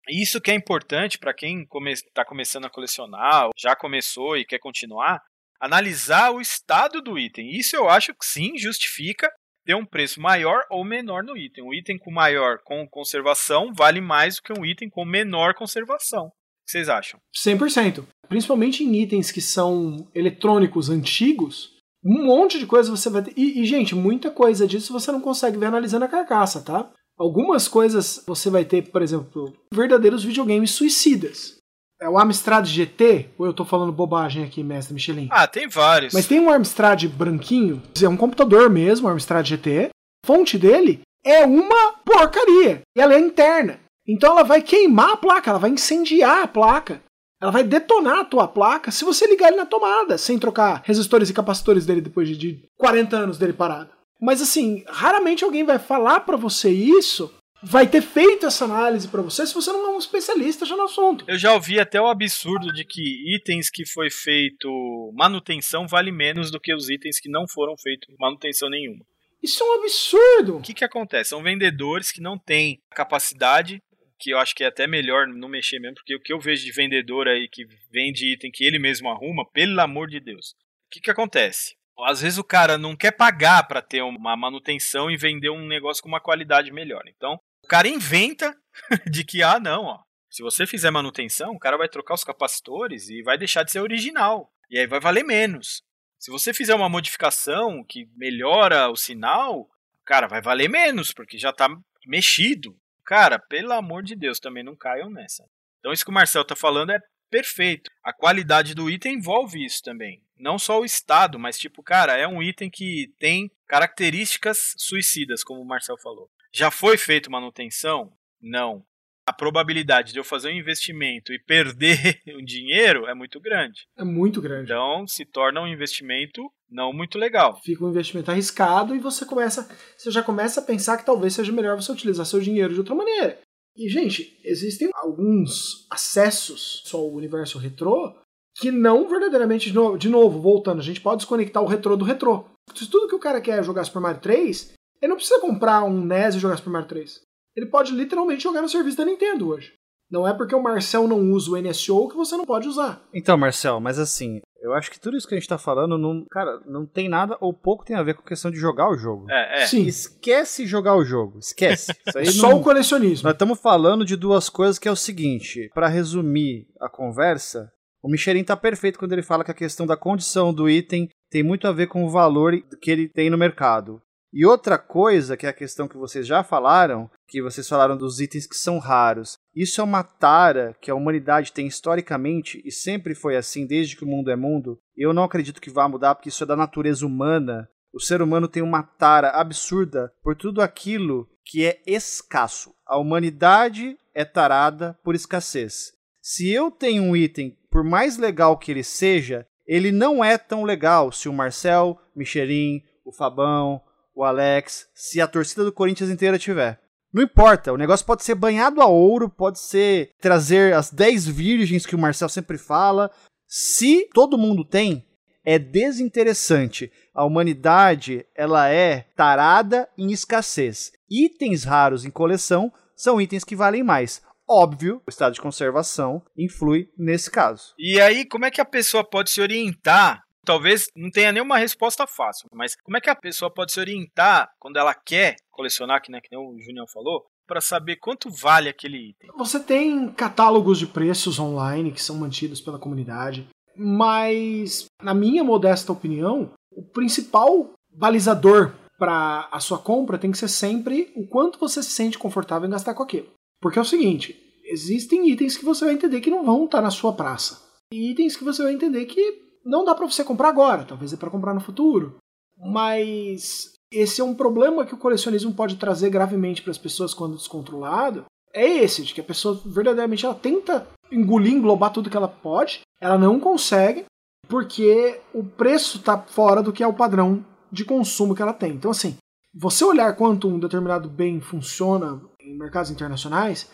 [0.08, 4.44] Isso que é importante para quem está come tá começando a colecionar, já começou e
[4.44, 5.20] quer continuar,
[5.60, 7.50] analisar o estado do item.
[7.50, 9.28] Isso eu acho que sim justifica
[9.64, 11.64] ter um preço maior ou menor no item.
[11.64, 16.30] Um item com maior com conservação vale mais do que um item com menor conservação.
[16.66, 17.20] Que vocês acham?
[17.34, 18.04] 100%.
[18.28, 21.70] Principalmente em itens que são eletrônicos antigos,
[22.04, 23.32] um monte de coisa você vai ter.
[23.36, 26.90] E, e, gente, muita coisa disso você não consegue ver analisando a carcaça, tá?
[27.16, 31.56] Algumas coisas você vai ter, por exemplo, verdadeiros videogames suicidas.
[32.00, 33.30] É o Amstrad GT?
[33.38, 35.28] Ou eu tô falando bobagem aqui, mestre Michelin?
[35.30, 36.12] Ah, tem vários.
[36.12, 39.90] Mas tem um Amstrad branquinho, é um computador mesmo, o Amstrad GT.
[40.24, 42.82] A fonte dele é uma porcaria.
[42.94, 43.80] E ela é interna.
[44.06, 47.02] Então ela vai queimar a placa, ela vai incendiar a placa.
[47.40, 51.28] Ela vai detonar a tua placa se você ligar ele na tomada, sem trocar resistores
[51.28, 53.90] e capacitores dele depois de 40 anos dele parado.
[54.20, 57.30] Mas assim, raramente alguém vai falar para você isso
[57.62, 60.84] vai ter feito essa análise para você se você não é um especialista já no
[60.84, 61.24] assunto.
[61.26, 64.68] Eu já ouvi até o absurdo de que itens que foi feito
[65.14, 69.04] manutenção vale menos do que os itens que não foram feitos manutenção nenhuma.
[69.42, 70.56] Isso é um absurdo.
[70.56, 71.30] O que, que acontece?
[71.30, 73.80] São vendedores que não têm capacidade,
[74.18, 76.64] que eu acho que é até melhor não mexer mesmo, porque o que eu vejo
[76.64, 80.50] de vendedor aí que vende item que ele mesmo arruma, pelo amor de Deus.
[80.86, 81.76] O que, que acontece?
[81.98, 86.02] Às vezes o cara não quer pagar para ter uma manutenção e vender um negócio
[86.02, 87.02] com uma qualidade melhor.
[87.06, 88.54] Então, o cara inventa
[89.10, 93.08] de que, ah, não, ó, se você fizer manutenção, o cara vai trocar os capacitores
[93.08, 94.52] e vai deixar de ser original.
[94.68, 95.82] E aí vai valer menos.
[96.18, 99.68] Se você fizer uma modificação que melhora o sinal,
[100.04, 101.68] cara, vai valer menos, porque já está
[102.06, 102.76] mexido.
[103.06, 105.48] Cara, pelo amor de Deus, também não caiam nessa.
[105.78, 107.00] Então isso que o Marcel tá falando é
[107.30, 107.90] perfeito.
[108.02, 110.20] A qualidade do item envolve isso também.
[110.36, 115.60] Não só o estado, mas tipo, cara, é um item que tem características suicidas, como
[115.60, 116.28] o Marcel falou.
[116.52, 118.12] Já foi feito manutenção?
[118.40, 118.84] Não.
[119.24, 123.86] A probabilidade de eu fazer um investimento e perder o dinheiro é muito grande.
[123.96, 124.64] É muito grande.
[124.64, 127.60] Então se torna um investimento não muito legal.
[127.62, 131.52] Fica um investimento arriscado e você começa, você já começa a pensar que talvez seja
[131.52, 133.38] melhor você utilizar seu dinheiro de outra maneira.
[133.76, 138.14] E gente, existem alguns acessos ao universo retrô
[138.58, 142.06] que não verdadeiramente, de novo, de novo, voltando, a gente pode desconectar o retrô do
[142.06, 142.46] retrô.
[142.74, 145.84] Se tudo que o cara quer é jogar Super Mario 3, ele não precisa comprar
[145.84, 147.20] um NES e jogar Super Mario 3.
[147.54, 149.74] Ele pode literalmente jogar no serviço da Nintendo hoje.
[150.10, 153.02] Não é porque o Marcel não usa o NSO que você não pode usar.
[153.12, 156.24] Então, Marcel, mas assim, eu acho que tudo isso que a gente tá falando, não,
[156.30, 158.96] cara, não tem nada ou pouco tem a ver com a questão de jogar o
[158.96, 159.26] jogo.
[159.30, 159.66] É, é.
[159.66, 159.84] Sim.
[159.86, 161.92] Esquece jogar o jogo, esquece.
[162.06, 163.24] Isso aí Só não- o colecionismo.
[163.24, 167.70] Nós estamos falando de duas coisas que é o seguinte, Pra resumir a conversa,
[168.02, 171.42] o Michelin tá perfeito quando ele fala que a questão da condição do item tem
[171.42, 174.00] muito a ver com o valor que ele tem no mercado.
[174.38, 178.20] E outra coisa, que é a questão que vocês já falaram, que vocês falaram dos
[178.20, 179.38] itens que são raros.
[179.54, 184.04] Isso é uma tara que a humanidade tem historicamente e sempre foi assim desde que
[184.04, 184.78] o mundo é mundo.
[184.94, 187.66] Eu não acredito que vá mudar porque isso é da natureza humana.
[187.94, 192.74] O ser humano tem uma tara absurda por tudo aquilo que é escasso.
[192.84, 195.94] A humanidade é tarada por escassez.
[196.20, 200.62] Se eu tenho um item, por mais legal que ele seja, ele não é tão
[200.62, 203.80] legal se o Marcel, Michelin, o Fabão,
[204.16, 206.80] o Alex, se a torcida do Corinthians inteira tiver.
[207.12, 211.84] Não importa, o negócio pode ser banhado a ouro, pode ser trazer as 10 virgens
[211.84, 213.10] que o Marcel sempre fala.
[213.46, 215.06] Se todo mundo tem,
[215.44, 216.90] é desinteressante.
[217.14, 220.92] A humanidade, ela é tarada em escassez.
[221.08, 224.22] Itens raros em coleção são itens que valem mais.
[224.48, 227.74] Óbvio, o estado de conservação influi nesse caso.
[227.78, 230.25] E aí, como é que a pessoa pode se orientar?
[230.46, 234.48] Talvez não tenha nenhuma resposta fácil, mas como é que a pessoa pode se orientar
[234.60, 238.68] quando ela quer colecionar, que, né, que nem o Junião falou, para saber quanto vale
[238.68, 239.28] aquele item?
[239.36, 245.92] Você tem catálogos de preços online que são mantidos pela comunidade, mas, na minha modesta
[245.92, 251.82] opinião, o principal balizador para a sua compra tem que ser sempre o quanto você
[251.82, 253.32] se sente confortável em gastar com aquilo.
[253.60, 256.90] Porque é o seguinte: existem itens que você vai entender que não vão estar na
[256.92, 257.60] sua praça,
[257.92, 261.16] e itens que você vai entender que não dá para você comprar agora, talvez é
[261.16, 262.16] para comprar no futuro.
[262.56, 267.36] Mas esse é um problema que o colecionismo pode trazer gravemente para as pessoas quando
[267.36, 268.24] descontrolado.
[268.54, 272.80] É esse, de que a pessoa verdadeiramente ela tenta engolir, englobar tudo que ela pode,
[273.00, 274.06] ela não consegue,
[274.48, 278.72] porque o preço está fora do que é o padrão de consumo que ela tem.
[278.72, 279.16] Então, assim,
[279.54, 283.70] você olhar quanto um determinado bem funciona em mercados internacionais,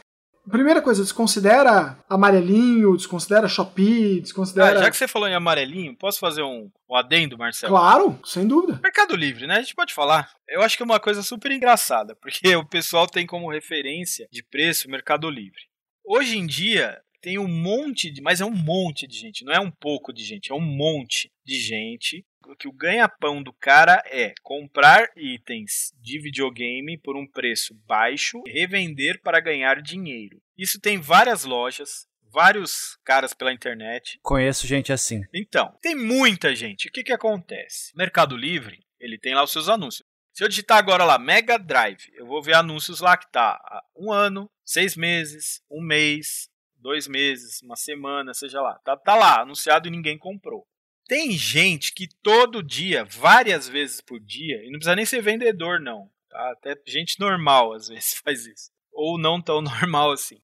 [0.51, 4.79] primeira coisa, desconsidera amarelinho, desconsidera Shopee, desconsidera.
[4.79, 7.73] Ah, já que você falou em amarelinho, posso fazer um, um adendo, Marcelo?
[7.73, 8.81] Claro, sem dúvida.
[8.83, 9.57] Mercado Livre, né?
[9.57, 10.31] A gente pode falar.
[10.49, 14.43] Eu acho que é uma coisa super engraçada, porque o pessoal tem como referência de
[14.43, 15.61] preço o Mercado Livre.
[16.05, 18.21] Hoje em dia, tem um monte de.
[18.21, 21.31] Mas é um monte de gente, não é um pouco de gente, é um monte
[21.47, 22.27] de gente.
[22.59, 28.51] Que o ganha-pão do cara é comprar itens de videogame por um preço baixo e
[28.51, 30.41] revender para ganhar dinheiro.
[30.57, 34.19] Isso tem várias lojas, vários caras pela internet.
[34.23, 35.23] Conheço gente assim.
[35.35, 36.89] Então, tem muita gente.
[36.89, 37.93] O que, que acontece?
[37.97, 40.07] Mercado Livre, ele tem lá os seus anúncios.
[40.33, 43.83] Se eu digitar agora lá Mega Drive, eu vou ver anúncios lá que tá há
[43.95, 48.79] um ano, seis meses, um mês, dois meses, uma semana, seja lá.
[48.85, 50.67] Tá, tá lá, anunciado e ninguém comprou.
[51.07, 55.81] Tem gente que todo dia, várias vezes por dia, e não precisa nem ser vendedor,
[55.81, 56.11] não.
[56.29, 56.53] Tá?
[56.53, 58.71] Até gente normal às vezes faz isso.
[58.93, 60.41] Ou não tão normal assim.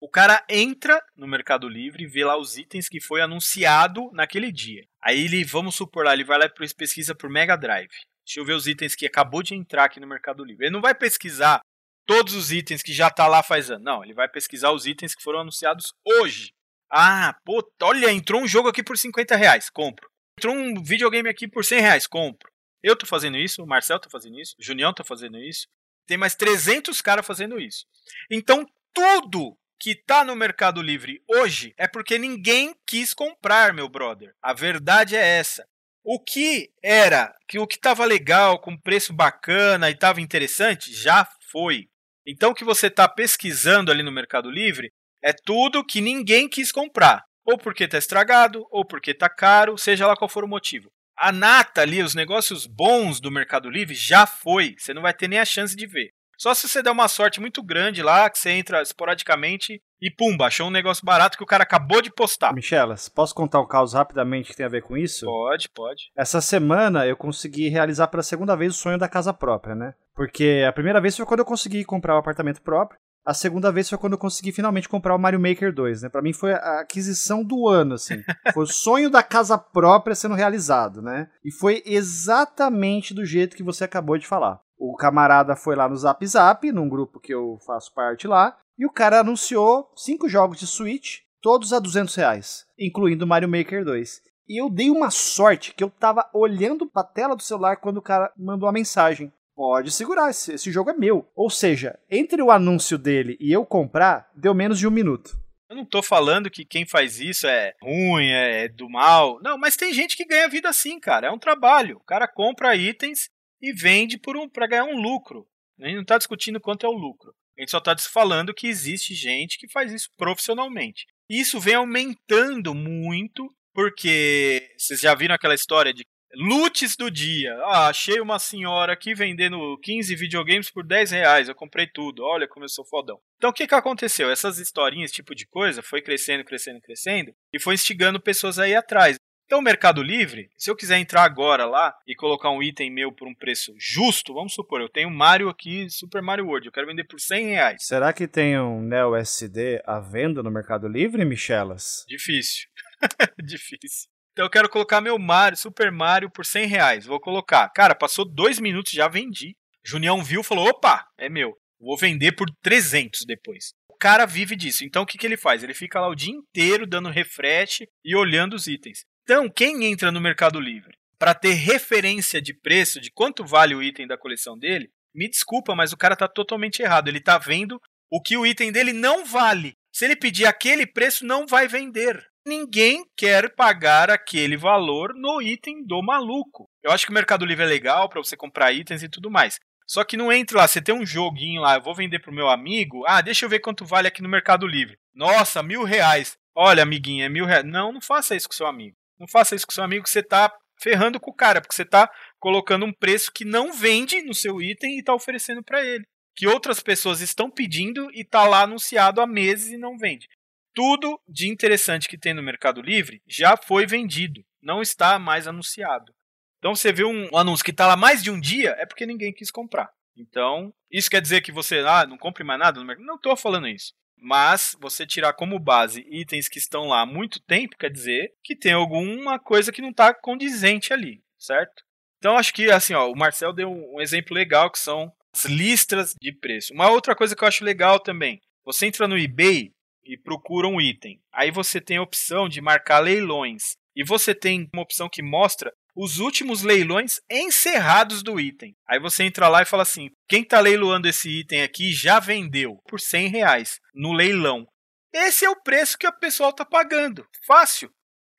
[0.00, 4.50] O cara entra no Mercado Livre e vê lá os itens que foi anunciado naquele
[4.50, 4.84] dia.
[5.00, 7.92] Aí ele, vamos supor lá, ele vai lá e pesquisa por Mega Drive.
[8.26, 10.66] Deixa eu ver os itens que acabou de entrar aqui no Mercado Livre.
[10.66, 11.60] Ele não vai pesquisar
[12.04, 13.84] todos os itens que já tá lá faz ano.
[13.84, 16.52] Não, ele vai pesquisar os itens que foram anunciados hoje.
[16.94, 20.10] Ah, pô, olha, entrou um jogo aqui por 50 reais, compro.
[20.38, 22.52] Entrou um videogame aqui por 100 reais, compro.
[22.82, 25.66] Eu tô fazendo isso, o Marcel tá fazendo isso, o Junião tá fazendo isso.
[26.06, 27.86] Tem mais 300 caras fazendo isso.
[28.30, 34.34] Então, tudo que tá no Mercado Livre hoje é porque ninguém quis comprar, meu brother.
[34.42, 35.66] A verdade é essa.
[36.04, 41.26] O que era, que o que estava legal, com preço bacana e estava interessante, já
[41.50, 41.88] foi.
[42.26, 44.92] Então o que você está pesquisando ali no Mercado Livre
[45.22, 47.22] é tudo que ninguém quis comprar.
[47.44, 50.90] Ou porque está estragado, ou porque está caro, seja lá qual for o motivo.
[51.16, 54.74] A nata ali, os negócios bons do Mercado Livre já foi.
[54.78, 56.10] Você não vai ter nem a chance de ver.
[56.42, 60.46] Só se você der uma sorte muito grande lá, que você entra esporadicamente e pumba,
[60.46, 62.52] achou um negócio barato que o cara acabou de postar.
[62.52, 65.24] Michelas, posso contar um caso rapidamente que tem a ver com isso?
[65.24, 66.10] Pode, pode.
[66.16, 69.94] Essa semana eu consegui realizar pela segunda vez o sonho da casa própria, né?
[70.16, 72.98] Porque a primeira vez foi quando eu consegui comprar o um apartamento próprio.
[73.24, 76.08] A segunda vez foi quando eu consegui finalmente comprar o Mario Maker 2, né?
[76.08, 78.22] Pra mim foi a aquisição do ano, assim.
[78.52, 81.30] Foi o sonho da casa própria sendo realizado, né?
[81.44, 84.60] E foi exatamente do jeito que você acabou de falar.
[84.76, 88.84] O camarada foi lá no Zap Zap, num grupo que eu faço parte lá, e
[88.84, 94.20] o cara anunciou cinco jogos de Switch todos a 200 reais, incluindo Mario Maker 2.
[94.48, 98.02] E eu dei uma sorte que eu tava olhando pra tela do celular quando o
[98.02, 99.32] cara mandou a mensagem.
[99.54, 101.30] Pode segurar, esse, esse jogo é meu.
[101.34, 105.36] Ou seja, entre o anúncio dele e eu comprar, deu menos de um minuto.
[105.68, 109.40] Eu não tô falando que quem faz isso é ruim, é do mal.
[109.42, 111.28] Não, mas tem gente que ganha vida assim, cara.
[111.28, 111.96] É um trabalho.
[111.96, 113.30] O cara compra itens
[113.60, 115.46] e vende por um para ganhar um lucro.
[115.80, 117.34] A gente não está discutindo quanto é o lucro.
[117.56, 121.06] A gente só está falando que existe gente que faz isso profissionalmente.
[121.30, 127.54] E isso vem aumentando muito, porque vocês já viram aquela história de lutes do dia.
[127.64, 131.48] Ah, achei uma senhora aqui vendendo 15 videogames por 10 reais.
[131.48, 132.24] Eu comprei tudo.
[132.24, 133.18] Olha como eu sou fodão.
[133.36, 134.30] Então o que, que aconteceu?
[134.30, 138.74] Essas historinhas, esse tipo de coisa, foi crescendo, crescendo, crescendo e foi instigando pessoas aí
[138.74, 139.16] atrás.
[139.52, 143.12] Então, o Mercado Livre, se eu quiser entrar agora lá e colocar um item meu
[143.12, 146.86] por um preço justo, vamos supor, eu tenho Mario aqui, Super Mario World, eu quero
[146.86, 147.86] vender por 100 reais.
[147.86, 152.02] Será que tem um Neo SD à venda no Mercado Livre, Michelas?
[152.08, 152.66] Difícil.
[153.44, 154.11] Difícil.
[154.32, 157.04] Então eu quero colocar meu Mario, Super Mario por 100 reais.
[157.06, 157.68] Vou colocar.
[157.70, 159.54] Cara, passou dois minutos, já vendi.
[159.84, 161.52] Junião viu falou: opa, é meu.
[161.78, 163.72] Vou vender por 300 depois.
[163.88, 164.84] O cara vive disso.
[164.84, 165.62] Então o que, que ele faz?
[165.62, 169.04] Ele fica lá o dia inteiro dando refresh e olhando os itens.
[169.22, 173.82] Então, quem entra no Mercado Livre para ter referência de preço de quanto vale o
[173.82, 177.06] item da coleção dele, me desculpa, mas o cara está totalmente errado.
[177.06, 177.80] Ele está vendo
[178.10, 179.74] o que o item dele não vale.
[179.92, 182.20] Se ele pedir aquele preço, não vai vender.
[182.44, 186.68] Ninguém quer pagar aquele valor no item do maluco.
[186.82, 189.60] Eu acho que o Mercado Livre é legal para você comprar itens e tudo mais.
[189.86, 192.48] Só que não entre lá, você tem um joguinho lá, eu vou vender pro meu
[192.48, 193.04] amigo.
[193.06, 194.98] Ah, deixa eu ver quanto vale aqui no Mercado Livre.
[195.14, 196.36] Nossa, mil reais.
[196.54, 197.64] Olha, amiguinho, é mil reais.
[197.64, 198.96] Não, não faça isso com seu amigo.
[199.18, 201.82] Não faça isso com seu amigo que você está ferrando com o cara, porque você
[201.82, 206.04] está colocando um preço que não vende no seu item e está oferecendo para ele.
[206.34, 210.26] Que outras pessoas estão pedindo e está lá anunciado há meses e não vende.
[210.74, 216.12] Tudo de interessante que tem no Mercado Livre já foi vendido, não está mais anunciado.
[216.58, 219.32] Então você vê um anúncio que está lá mais de um dia, é porque ninguém
[219.32, 219.90] quis comprar.
[220.16, 223.06] Então, isso quer dizer que você ah, não compre mais nada no mercado?
[223.06, 223.92] Não estou falando isso.
[224.16, 228.54] Mas você tirar como base itens que estão lá há muito tempo, quer dizer que
[228.54, 231.82] tem alguma coisa que não está condizente ali, certo?
[232.18, 236.14] Então acho que assim, ó, o Marcel deu um exemplo legal que são as listras
[236.20, 236.72] de preço.
[236.72, 239.72] Uma outra coisa que eu acho legal também, você entra no eBay
[240.04, 241.20] e procura um item.
[241.32, 243.76] Aí você tem a opção de marcar leilões.
[243.94, 248.74] E você tem uma opção que mostra os últimos leilões encerrados do item.
[248.86, 252.78] Aí você entra lá e fala assim: quem está leiloando esse item aqui já vendeu
[252.88, 254.66] por 100 reais no leilão.
[255.12, 257.26] Esse é o preço que o pessoal está pagando.
[257.46, 257.90] Fácil.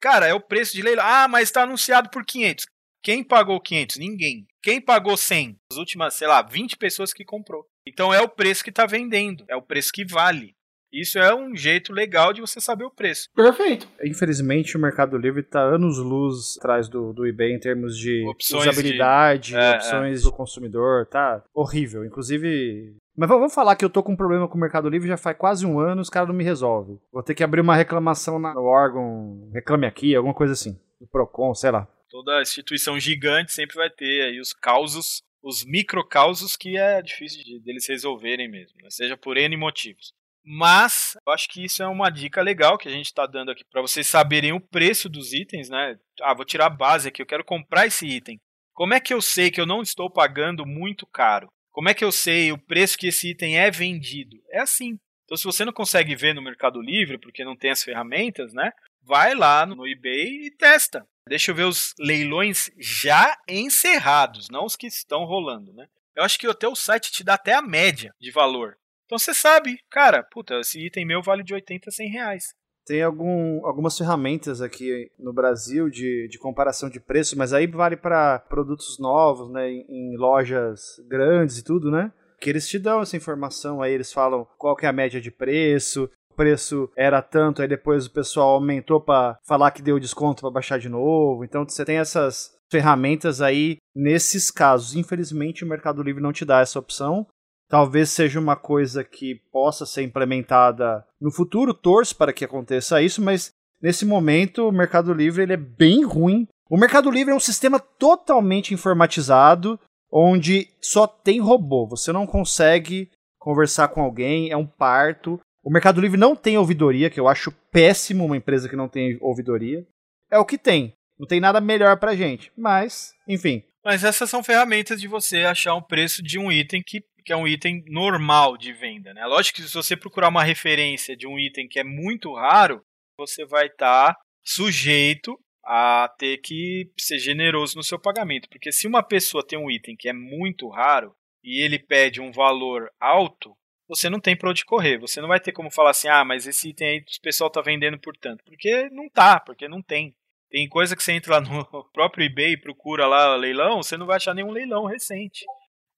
[0.01, 1.05] Cara, é o preço de leilão.
[1.05, 2.65] Ah, mas está anunciado por 500.
[3.03, 3.97] Quem pagou 500?
[3.97, 4.47] Ninguém.
[4.61, 5.57] Quem pagou 100?
[5.71, 7.65] As últimas, sei lá, 20 pessoas que comprou.
[7.87, 9.45] Então é o preço que está vendendo.
[9.47, 10.55] É o preço que vale.
[10.93, 13.27] Isso é um jeito legal de você saber o preço.
[13.35, 13.87] Perfeito.
[14.03, 19.53] Infelizmente, o Mercado Livre está anos-luz atrás do, do eBay em termos de opções usabilidade,
[19.53, 19.57] de...
[19.57, 20.23] É, opções é.
[20.23, 21.07] do consumidor.
[21.07, 22.05] Tá horrível.
[22.05, 25.17] Inclusive, mas vamos falar que eu tô com um problema com o Mercado Livre já
[25.17, 26.99] faz quase um ano, os caras não me resolvem.
[27.11, 30.79] Vou ter que abrir uma reclamação no órgão, reclame aqui, alguma coisa assim.
[30.99, 31.87] No Procon, sei lá.
[32.09, 37.59] Toda instituição gigante sempre vai ter aí os causos, os microcausos que é difícil de,
[37.59, 38.89] deles resolverem mesmo, né?
[38.89, 40.13] seja por N motivos.
[40.45, 43.63] Mas eu acho que isso é uma dica legal que a gente está dando aqui
[43.71, 45.97] para vocês saberem o preço dos itens, né?
[46.21, 48.39] Ah, vou tirar a base aqui, eu quero comprar esse item.
[48.73, 51.47] Como é que eu sei que eu não estou pagando muito caro?
[51.71, 54.37] Como é que eu sei o preço que esse item é vendido?
[54.51, 54.97] É assim.
[55.25, 58.71] Então, se você não consegue ver no Mercado Livre, porque não tem as ferramentas, né?
[59.01, 61.07] Vai lá no eBay e testa.
[61.27, 65.87] Deixa eu ver os leilões já encerrados, não os que estão rolando, né?
[66.15, 68.77] Eu acho que até o site te dá até a média de valor.
[69.05, 72.43] Então você sabe, cara, puta, esse item meu vale de 80 a 100 reais.
[72.85, 77.95] Tem algum, algumas ferramentas aqui no Brasil de, de comparação de preço, mas aí vale
[77.95, 82.11] para produtos novos, né, em, em, lojas grandes e tudo, né?
[82.41, 85.31] Que eles te dão essa informação aí, eles falam qual que é a média de
[85.31, 90.41] preço, o preço era tanto, aí depois o pessoal aumentou para falar que deu desconto
[90.41, 91.45] para baixar de novo.
[91.45, 94.95] Então você tem essas ferramentas aí nesses casos.
[94.95, 97.27] Infelizmente o Mercado Livre não te dá essa opção.
[97.73, 103.19] Talvez seja uma coisa que possa ser implementada no futuro, torço para que aconteça isso,
[103.19, 103.51] mas
[103.81, 106.47] nesse momento o Mercado Livre ele é bem ruim.
[106.69, 109.79] O Mercado Livre é um sistema totalmente informatizado,
[110.11, 111.87] onde só tem robô.
[111.87, 113.09] Você não consegue
[113.39, 115.39] conversar com alguém, é um parto.
[115.63, 119.17] O Mercado Livre não tem ouvidoria, que eu acho péssimo uma empresa que não tem
[119.19, 119.83] ouvidoria.
[120.29, 120.93] É o que tem.
[121.17, 122.51] Não tem nada melhor pra gente.
[122.55, 123.63] Mas, enfim.
[123.83, 127.37] Mas essas são ferramentas de você achar um preço de um item que que é
[127.37, 129.13] um item normal de venda.
[129.13, 129.25] Né?
[129.25, 132.83] Lógico que se você procurar uma referência de um item que é muito raro,
[133.17, 138.49] você vai estar tá sujeito a ter que ser generoso no seu pagamento.
[138.49, 142.31] Porque se uma pessoa tem um item que é muito raro e ele pede um
[142.31, 143.55] valor alto,
[143.87, 144.97] você não tem para onde correr.
[144.97, 147.61] Você não vai ter como falar assim, ah, mas esse item aí o pessoal tá
[147.61, 148.43] vendendo por tanto.
[148.43, 150.15] Porque não tá, porque não tem.
[150.49, 154.05] Tem coisa que você entra lá no próprio eBay e procura lá leilão, você não
[154.05, 155.45] vai achar nenhum leilão recente.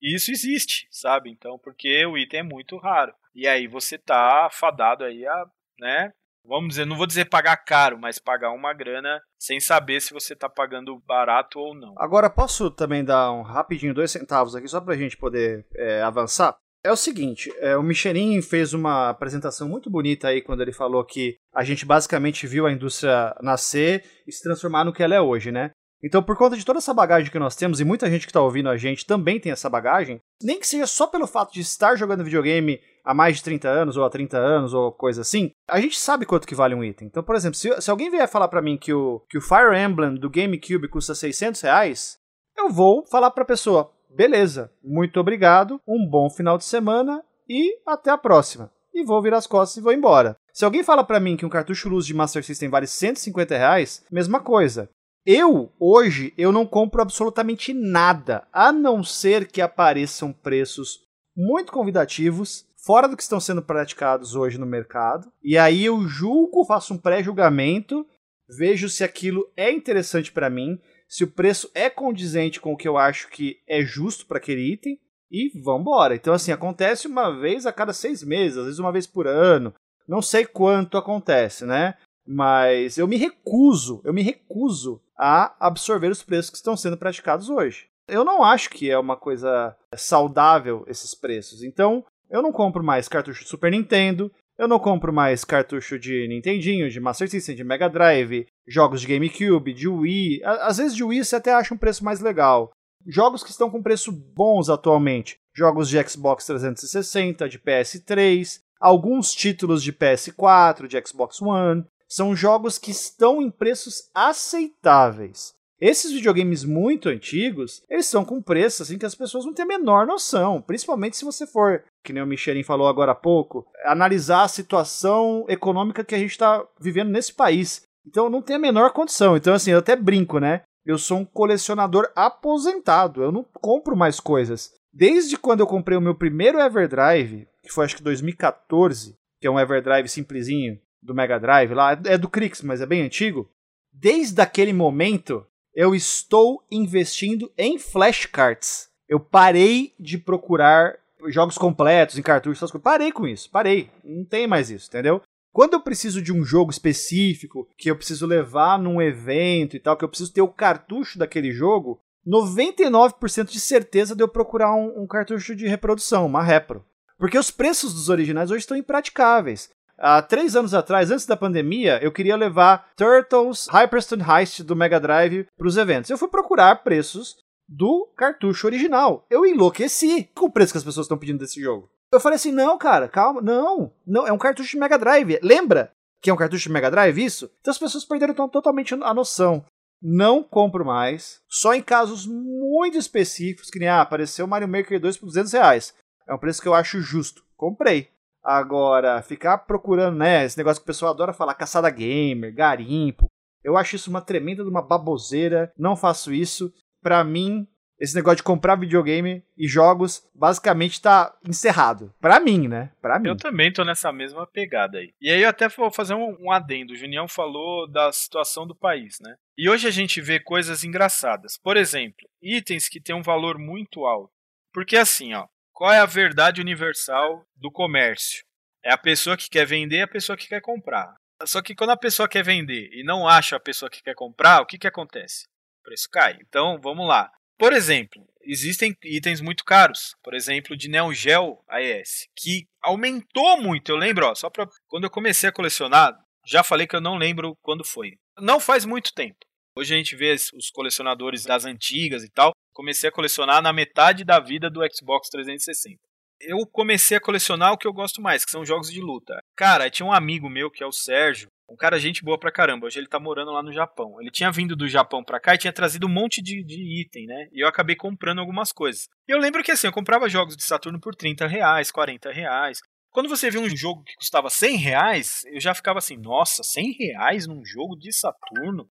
[0.05, 1.31] E isso existe, sabe?
[1.31, 3.11] Então, porque o item é muito raro.
[3.33, 5.45] E aí você tá fadado aí a,
[5.79, 6.11] né,
[6.45, 10.33] vamos dizer, não vou dizer pagar caro, mas pagar uma grana sem saber se você
[10.33, 11.95] está pagando barato ou não.
[11.97, 16.03] Agora, posso também dar um rapidinho, dois centavos aqui, só para a gente poder é,
[16.03, 16.55] avançar?
[16.83, 21.03] É o seguinte, é, o Michelin fez uma apresentação muito bonita aí quando ele falou
[21.03, 25.19] que a gente basicamente viu a indústria nascer e se transformar no que ela é
[25.19, 25.71] hoje, né?
[26.03, 28.41] Então, por conta de toda essa bagagem que nós temos, e muita gente que está
[28.41, 31.95] ouvindo a gente também tem essa bagagem, nem que seja só pelo fato de estar
[31.95, 35.79] jogando videogame há mais de 30 anos, ou há 30 anos, ou coisa assim, a
[35.79, 37.07] gente sabe quanto que vale um item.
[37.07, 39.75] Então, por exemplo, se, se alguém vier falar para mim que o, que o Fire
[39.75, 42.17] Emblem do GameCube custa 600 reais,
[42.57, 48.09] eu vou falar pra pessoa, beleza, muito obrigado, um bom final de semana e até
[48.09, 48.71] a próxima.
[48.93, 50.37] E vou virar as costas e vou embora.
[50.53, 54.05] Se alguém fala para mim que um cartucho luz de Master System vale 150 reais,
[54.09, 54.89] mesma coisa.
[55.25, 60.99] Eu, hoje, eu não compro absolutamente nada, a não ser que apareçam preços
[61.35, 65.31] muito convidativos fora do que estão sendo praticados hoje no mercado.
[65.43, 68.05] E aí eu julgo, faço um pré-julgamento,
[68.47, 72.87] vejo se aquilo é interessante para mim, se o preço é condizente com o que
[72.87, 74.99] eu acho que é justo para aquele item
[75.31, 76.13] e vambora.
[76.15, 79.73] Então, assim, acontece uma vez a cada seis meses, às vezes uma vez por ano.
[80.07, 81.95] Não sei quanto acontece, né?
[82.27, 87.49] Mas eu me recuso, eu me recuso a absorver os preços que estão sendo praticados
[87.49, 87.87] hoje.
[88.07, 91.63] Eu não acho que é uma coisa saudável esses preços.
[91.63, 96.27] Então, eu não compro mais cartucho de Super Nintendo, eu não compro mais cartucho de
[96.27, 100.41] Nintendinho, de Master System, de Mega Drive, jogos de GameCube, de Wii.
[100.43, 102.71] Às vezes de Wii você até acha um preço mais legal.
[103.05, 105.37] Jogos que estão com preço bons atualmente.
[105.53, 111.85] Jogos de Xbox 360, de PS3, alguns títulos de PS4, de Xbox One.
[112.15, 115.53] São jogos que estão em preços aceitáveis.
[115.81, 119.67] Esses videogames muito antigos, eles são com preços assim que as pessoas não têm a
[119.67, 124.43] menor noção, principalmente se você for, que nem o Michelin falou agora há pouco, analisar
[124.43, 127.81] a situação econômica que a gente está vivendo nesse país.
[128.07, 129.35] Então não tem a menor condição.
[129.35, 130.61] Então assim, eu até brinco, né?
[130.85, 134.71] Eu sou um colecionador aposentado, eu não compro mais coisas.
[134.93, 139.51] Desde quando eu comprei o meu primeiro Everdrive, que foi acho que 2014, que é
[139.51, 143.49] um Everdrive simplesinho do Mega Drive lá, é do Crix, mas é bem antigo.
[143.93, 148.89] Desde aquele momento, eu estou investindo em flashcards.
[149.07, 150.97] Eu parei de procurar
[151.27, 152.83] jogos completos em cartuchos, essas coisas.
[152.83, 153.89] Parei com isso, parei.
[154.03, 155.21] Não tem mais isso, entendeu?
[155.53, 159.95] Quando eu preciso de um jogo específico, que eu preciso levar num evento e tal,
[159.95, 165.03] que eu preciso ter o cartucho daquele jogo, 99% de certeza de eu procurar um,
[165.03, 166.83] um, cartucho de reprodução, uma repro.
[167.17, 169.69] Porque os preços dos originais hoje estão impraticáveis.
[169.97, 174.99] Há três anos atrás, antes da pandemia, eu queria levar Turtles Hyperston Heist do Mega
[174.99, 176.09] Drive para os eventos.
[176.09, 177.37] Eu fui procurar preços
[177.67, 179.25] do cartucho original.
[179.29, 181.89] Eu enlouqueci com o preço que as pessoas estão pedindo desse jogo.
[182.11, 185.39] Eu falei assim: não, cara, calma, não, não, é um cartucho de Mega Drive.
[185.41, 185.91] Lembra
[186.21, 187.49] que é um cartucho de Mega Drive isso?
[187.61, 189.65] Então as pessoas perderam totalmente a noção.
[190.01, 195.17] Não compro mais, só em casos muito específicos, que nem ah, apareceu Mario Maker 2
[195.17, 195.93] por 200 reais.
[196.27, 197.43] É um preço que eu acho justo.
[197.55, 198.09] Comprei.
[198.45, 203.25] Agora, ficar procurando, né, esse negócio que o pessoal adora falar, caçada gamer, garimpo.
[203.63, 205.73] Eu acho isso uma tremenda uma baboseira.
[205.75, 206.71] Não faço isso.
[207.01, 207.67] Pra mim,
[207.99, 212.13] esse negócio de comprar videogame e jogos basicamente tá encerrado.
[212.21, 212.91] Pra mim, né?
[213.01, 213.29] Pra mim.
[213.29, 215.13] Eu também tô nessa mesma pegada aí.
[215.19, 216.93] E aí eu até vou fazer um, um adendo.
[216.93, 219.35] O Junião falou da situação do país, né?
[219.57, 221.57] E hoje a gente vê coisas engraçadas.
[221.57, 224.31] Por exemplo, itens que têm um valor muito alto.
[224.73, 228.45] Porque assim, ó, qual é a verdade universal do comércio?
[228.81, 231.13] É a pessoa que quer vender e a pessoa que quer comprar.
[231.43, 234.61] Só que quando a pessoa quer vender e não acha a pessoa que quer comprar,
[234.61, 235.43] o que, que acontece?
[235.81, 236.37] O preço cai.
[236.41, 237.29] Então, vamos lá.
[237.57, 240.15] Por exemplo, existem itens muito caros.
[240.23, 243.91] Por exemplo, de Neo Geo AES, que aumentou muito.
[243.91, 247.17] Eu lembro, ó, só para quando eu comecei a colecionar, já falei que eu não
[247.17, 248.13] lembro quando foi.
[248.39, 249.39] Não faz muito tempo.
[249.77, 252.53] Hoje a gente vê os colecionadores das antigas e tal.
[252.75, 255.97] Comecei a colecionar na metade da vida do Xbox 360.
[256.41, 259.41] Eu comecei a colecionar o que eu gosto mais, que são jogos de luta.
[259.55, 262.85] Cara, tinha um amigo meu que é o Sérgio, um cara gente boa pra caramba.
[262.85, 264.19] Hoje ele tá morando lá no Japão.
[264.19, 267.25] Ele tinha vindo do Japão pra cá e tinha trazido um monte de, de item,
[267.27, 267.47] né?
[267.53, 269.07] E eu acabei comprando algumas coisas.
[269.25, 272.79] E eu lembro que assim, eu comprava jogos de Saturno por 30 reais, 40 reais.
[273.09, 276.91] Quando você vê um jogo que custava 100 reais, eu já ficava assim, nossa, 100
[276.99, 278.89] reais num jogo de Saturno?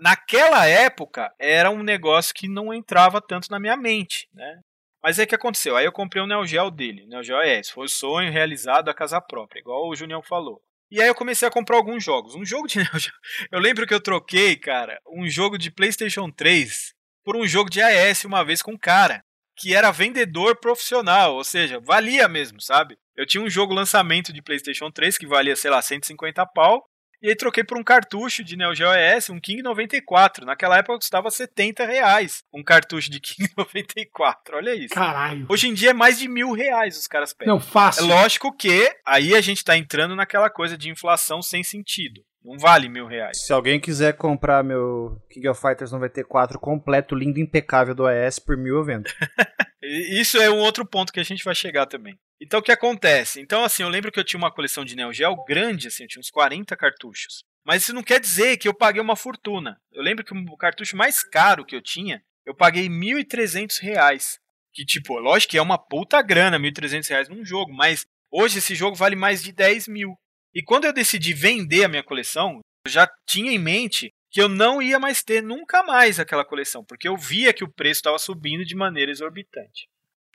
[0.00, 4.60] Naquela época, era um negócio que não entrava tanto na minha mente, né?
[5.02, 7.84] Mas é que aconteceu, aí eu comprei um Neo Geo dele, Neo Geo ES, foi
[7.84, 10.60] o sonho realizado a casa própria, igual o Junião falou.
[10.90, 12.34] E aí eu comecei a comprar alguns jogos.
[12.34, 13.12] Um jogo de Neo Geo,
[13.52, 16.94] eu lembro que eu troquei, cara, um jogo de PlayStation 3
[17.24, 19.24] por um jogo de AES uma vez com um cara
[19.56, 22.98] que era vendedor profissional, ou seja, valia mesmo, sabe?
[23.16, 26.86] Eu tinha um jogo lançamento de PlayStation 3 que valia, sei lá, 150 pau,
[27.22, 30.44] e aí troquei por um cartucho de Neo Geo ES, um King 94.
[30.44, 34.56] Naquela época custava 70 reais um cartucho de King 94.
[34.56, 34.94] Olha isso.
[34.94, 35.46] Caralho.
[35.48, 37.54] Hoje em dia é mais de mil reais os caras pegam.
[37.54, 38.04] Não, fácil.
[38.04, 42.22] É lógico que aí a gente tá entrando naquela coisa de inflação sem sentido.
[42.46, 43.44] Não vale mil reais.
[43.44, 48.56] Se alguém quiser comprar meu King of Fighters 94 completo, lindo, impecável do AES por
[48.56, 49.10] mil eu vendo.
[49.82, 52.16] Isso é um outro ponto que a gente vai chegar também.
[52.40, 53.40] Então o que acontece?
[53.40, 56.08] Então assim, eu lembro que eu tinha uma coleção de Neo Geo grande, assim, eu
[56.08, 57.42] tinha uns 40 cartuchos.
[57.66, 59.76] Mas isso não quer dizer que eu paguei uma fortuna.
[59.92, 64.38] Eu lembro que o cartucho mais caro que eu tinha, eu paguei 1.300 reais.
[64.72, 68.76] Que tipo, lógico que é uma puta grana, 1.300 reais num jogo, mas hoje esse
[68.76, 70.16] jogo vale mais de 10 mil.
[70.56, 74.48] E quando eu decidi vender a minha coleção, eu já tinha em mente que eu
[74.48, 78.18] não ia mais ter nunca mais aquela coleção, porque eu via que o preço estava
[78.18, 79.86] subindo de maneira exorbitante.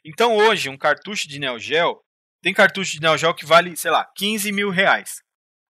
[0.06, 1.99] Então hoje, um cartucho de Neo Geo,
[2.39, 5.23] tem cartucho de Neo Geo que vale, sei lá, 15 mil reais.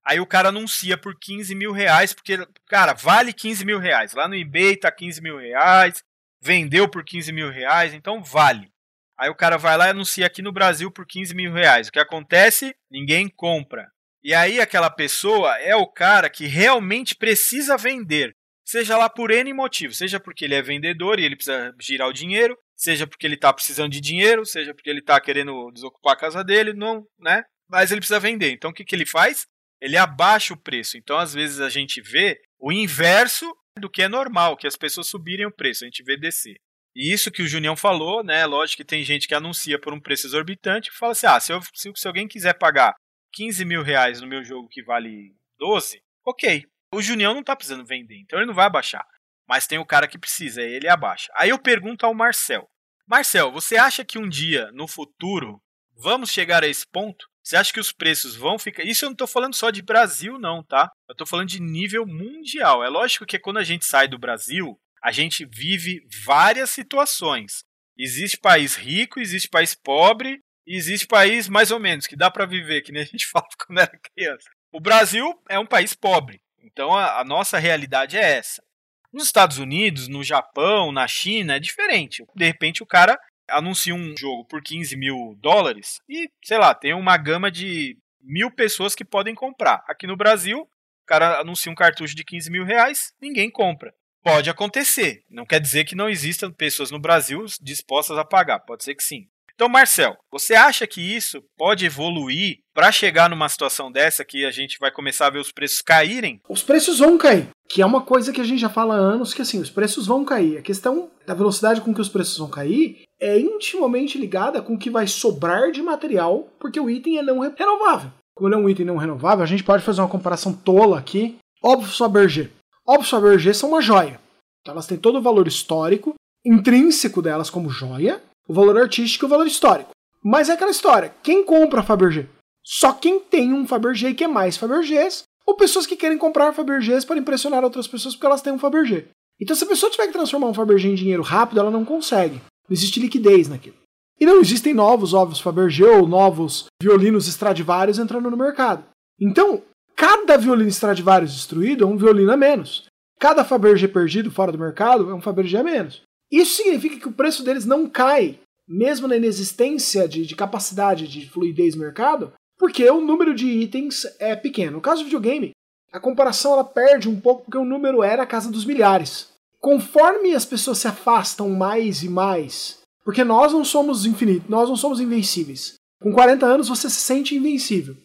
[0.06, 2.38] Aí o cara anuncia por 15 mil reais, porque,
[2.68, 4.12] cara, vale 15 mil reais.
[4.12, 6.04] Lá no eBay tá 15 mil reais,
[6.42, 8.70] vendeu por 15 mil reais, então vale.
[9.18, 11.88] Aí o cara vai lá e anuncia aqui no Brasil por 15 mil reais.
[11.88, 12.76] O que acontece?
[12.92, 13.90] Ninguém compra.
[14.24, 19.52] E aí aquela pessoa é o cara que realmente precisa vender, seja lá por N
[19.52, 23.34] motivo, seja porque ele é vendedor e ele precisa girar o dinheiro, seja porque ele
[23.34, 27.44] está precisando de dinheiro, seja porque ele está querendo desocupar a casa dele, não, né?
[27.68, 28.52] Mas ele precisa vender.
[28.52, 29.48] Então o que, que ele faz?
[29.82, 30.98] Ele abaixa o preço.
[30.98, 35.08] Então às vezes a gente vê o inverso do que é normal, que as pessoas
[35.08, 36.58] subirem o preço, a gente vê descer.
[36.96, 38.46] E isso que o Junião falou, né?
[38.46, 41.54] Lógico que tem gente que anuncia por um preço exorbitante e fala assim: ah, se,
[41.54, 42.94] eu, se, se alguém quiser pagar
[43.34, 46.66] 15 mil reais no meu jogo que vale 12, ok.
[46.94, 49.06] O Junião não tá precisando vender, então ele não vai abaixar.
[49.48, 51.32] Mas tem o cara que precisa, ele abaixa.
[51.36, 52.70] Aí eu pergunto ao Marcel:
[53.08, 55.62] Marcel, você acha que um dia, no futuro,
[55.96, 57.30] vamos chegar a esse ponto?
[57.44, 58.84] Você acha que os preços vão ficar.
[58.84, 60.90] Isso eu não estou falando só de Brasil, não, tá?
[61.10, 62.84] Eu estou falando de nível mundial.
[62.84, 67.64] É lógico que quando a gente sai do Brasil, a gente vive várias situações.
[67.98, 70.40] Existe país rico, existe país pobre,
[70.76, 73.80] existe país mais ou menos que dá para viver, que nem a gente falava quando
[73.80, 74.50] era criança.
[74.72, 78.64] O Brasil é um país pobre, então a, a nossa realidade é essa.
[79.12, 82.24] Nos Estados Unidos, no Japão, na China, é diferente.
[82.34, 83.20] De repente o cara
[83.50, 88.50] anuncia um jogo por 15 mil dólares e, sei lá, tem uma gama de mil
[88.50, 89.84] pessoas que podem comprar.
[89.88, 93.94] Aqui no Brasil, o cara anuncia um cartucho de 15 mil reais, ninguém compra.
[94.24, 95.24] Pode acontecer.
[95.30, 98.60] Não quer dizer que não existam pessoas no Brasil dispostas a pagar.
[98.60, 99.28] Pode ser que sim.
[99.54, 104.52] Então, Marcel, você acha que isso pode evoluir para chegar numa situação dessa que a
[104.52, 106.40] gente vai começar a ver os preços caírem?
[106.50, 109.34] Os preços vão cair, que é uma coisa que a gente já fala há anos
[109.34, 110.58] que assim, os preços vão cair.
[110.58, 114.80] A questão da velocidade com que os preços vão cair é intimamente ligada com o
[114.80, 118.12] que vai sobrar de material, porque o item é não renovável.
[118.34, 121.38] Como ele é um item não renovável, a gente pode fazer uma comparação tola aqui.
[121.64, 122.50] Óbvio Fabergé.
[122.88, 124.20] Óbvio Fabergé são uma joia.
[124.62, 126.16] Então elas têm todo o valor histórico
[126.46, 129.92] intrínseco delas como joia, o valor artístico e o valor histórico.
[130.24, 132.28] Mas é aquela história, quem compra Fabergé?
[132.64, 137.04] Só quem tem um Fabergé e quer mais Fabergés, ou pessoas que querem comprar Fabergés
[137.04, 139.08] para impressionar outras pessoas porque elas têm um Fabergé.
[139.40, 142.36] Então se a pessoa tiver que transformar um Fabergé em dinheiro rápido, ela não consegue.
[142.36, 143.76] Não existe liquidez naquilo.
[144.20, 148.86] E não existem novos ovos Fabergé ou novos violinos Stradivarius entrando no mercado.
[149.20, 149.64] Então,
[149.96, 152.86] cada violino Stradivarius destruído é um violino a menos.
[153.20, 156.04] Cada Fabergé perdido fora do mercado é um Fabergé a menos.
[156.32, 161.30] Isso significa que o preço deles não cai, mesmo na inexistência de, de capacidade de
[161.30, 164.74] fluidez no mercado, porque o número de itens é pequeno.
[164.74, 165.52] No caso do videogame,
[165.92, 169.30] a comparação ela perde um pouco porque o número era a casa dos milhares.
[169.60, 174.76] Conforme as pessoas se afastam mais e mais, porque nós não somos infinitos, nós não
[174.76, 175.76] somos invencíveis.
[176.02, 177.98] Com 40 anos você se sente invencível.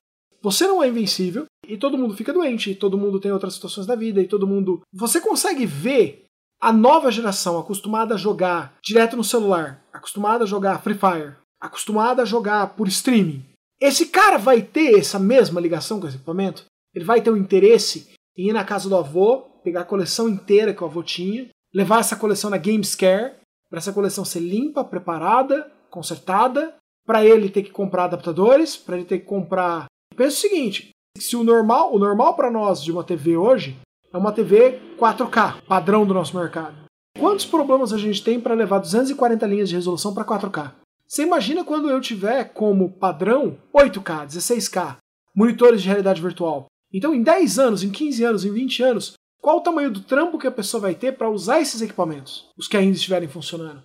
[0.43, 3.95] Você não é invencível e todo mundo fica doente, todo mundo tem outras situações da
[3.95, 4.83] vida e todo mundo.
[4.93, 6.26] Você consegue ver
[6.61, 12.23] a nova geração, acostumada a jogar direto no celular, acostumada a jogar Free Fire, acostumada
[12.23, 13.45] a jogar por streaming,
[13.81, 16.65] esse cara vai ter essa mesma ligação com esse equipamento?
[16.95, 20.29] Ele vai ter o um interesse em ir na casa do avô, pegar a coleção
[20.29, 23.35] inteira que o avô tinha, levar essa coleção na Gamescare,
[23.69, 26.75] para essa coleção ser limpa, preparada, consertada,
[27.07, 29.87] para ele ter que comprar adaptadores, para ele ter que comprar.
[30.17, 33.77] Pensa o seguinte: se o normal, o normal para nós de uma TV hoje
[34.17, 36.75] é uma TV 4K, padrão do nosso mercado.
[37.19, 40.73] Quantos problemas a gente tem para levar 240 linhas de resolução para 4K?
[41.07, 44.97] Você imagina quando eu tiver como padrão 8K, 16K,
[45.35, 46.65] monitores de realidade virtual.
[46.91, 50.39] Então, em 10 anos, em 15 anos, em 20 anos, qual o tamanho do trampo
[50.39, 53.83] que a pessoa vai ter para usar esses equipamentos, os que ainda estiverem funcionando?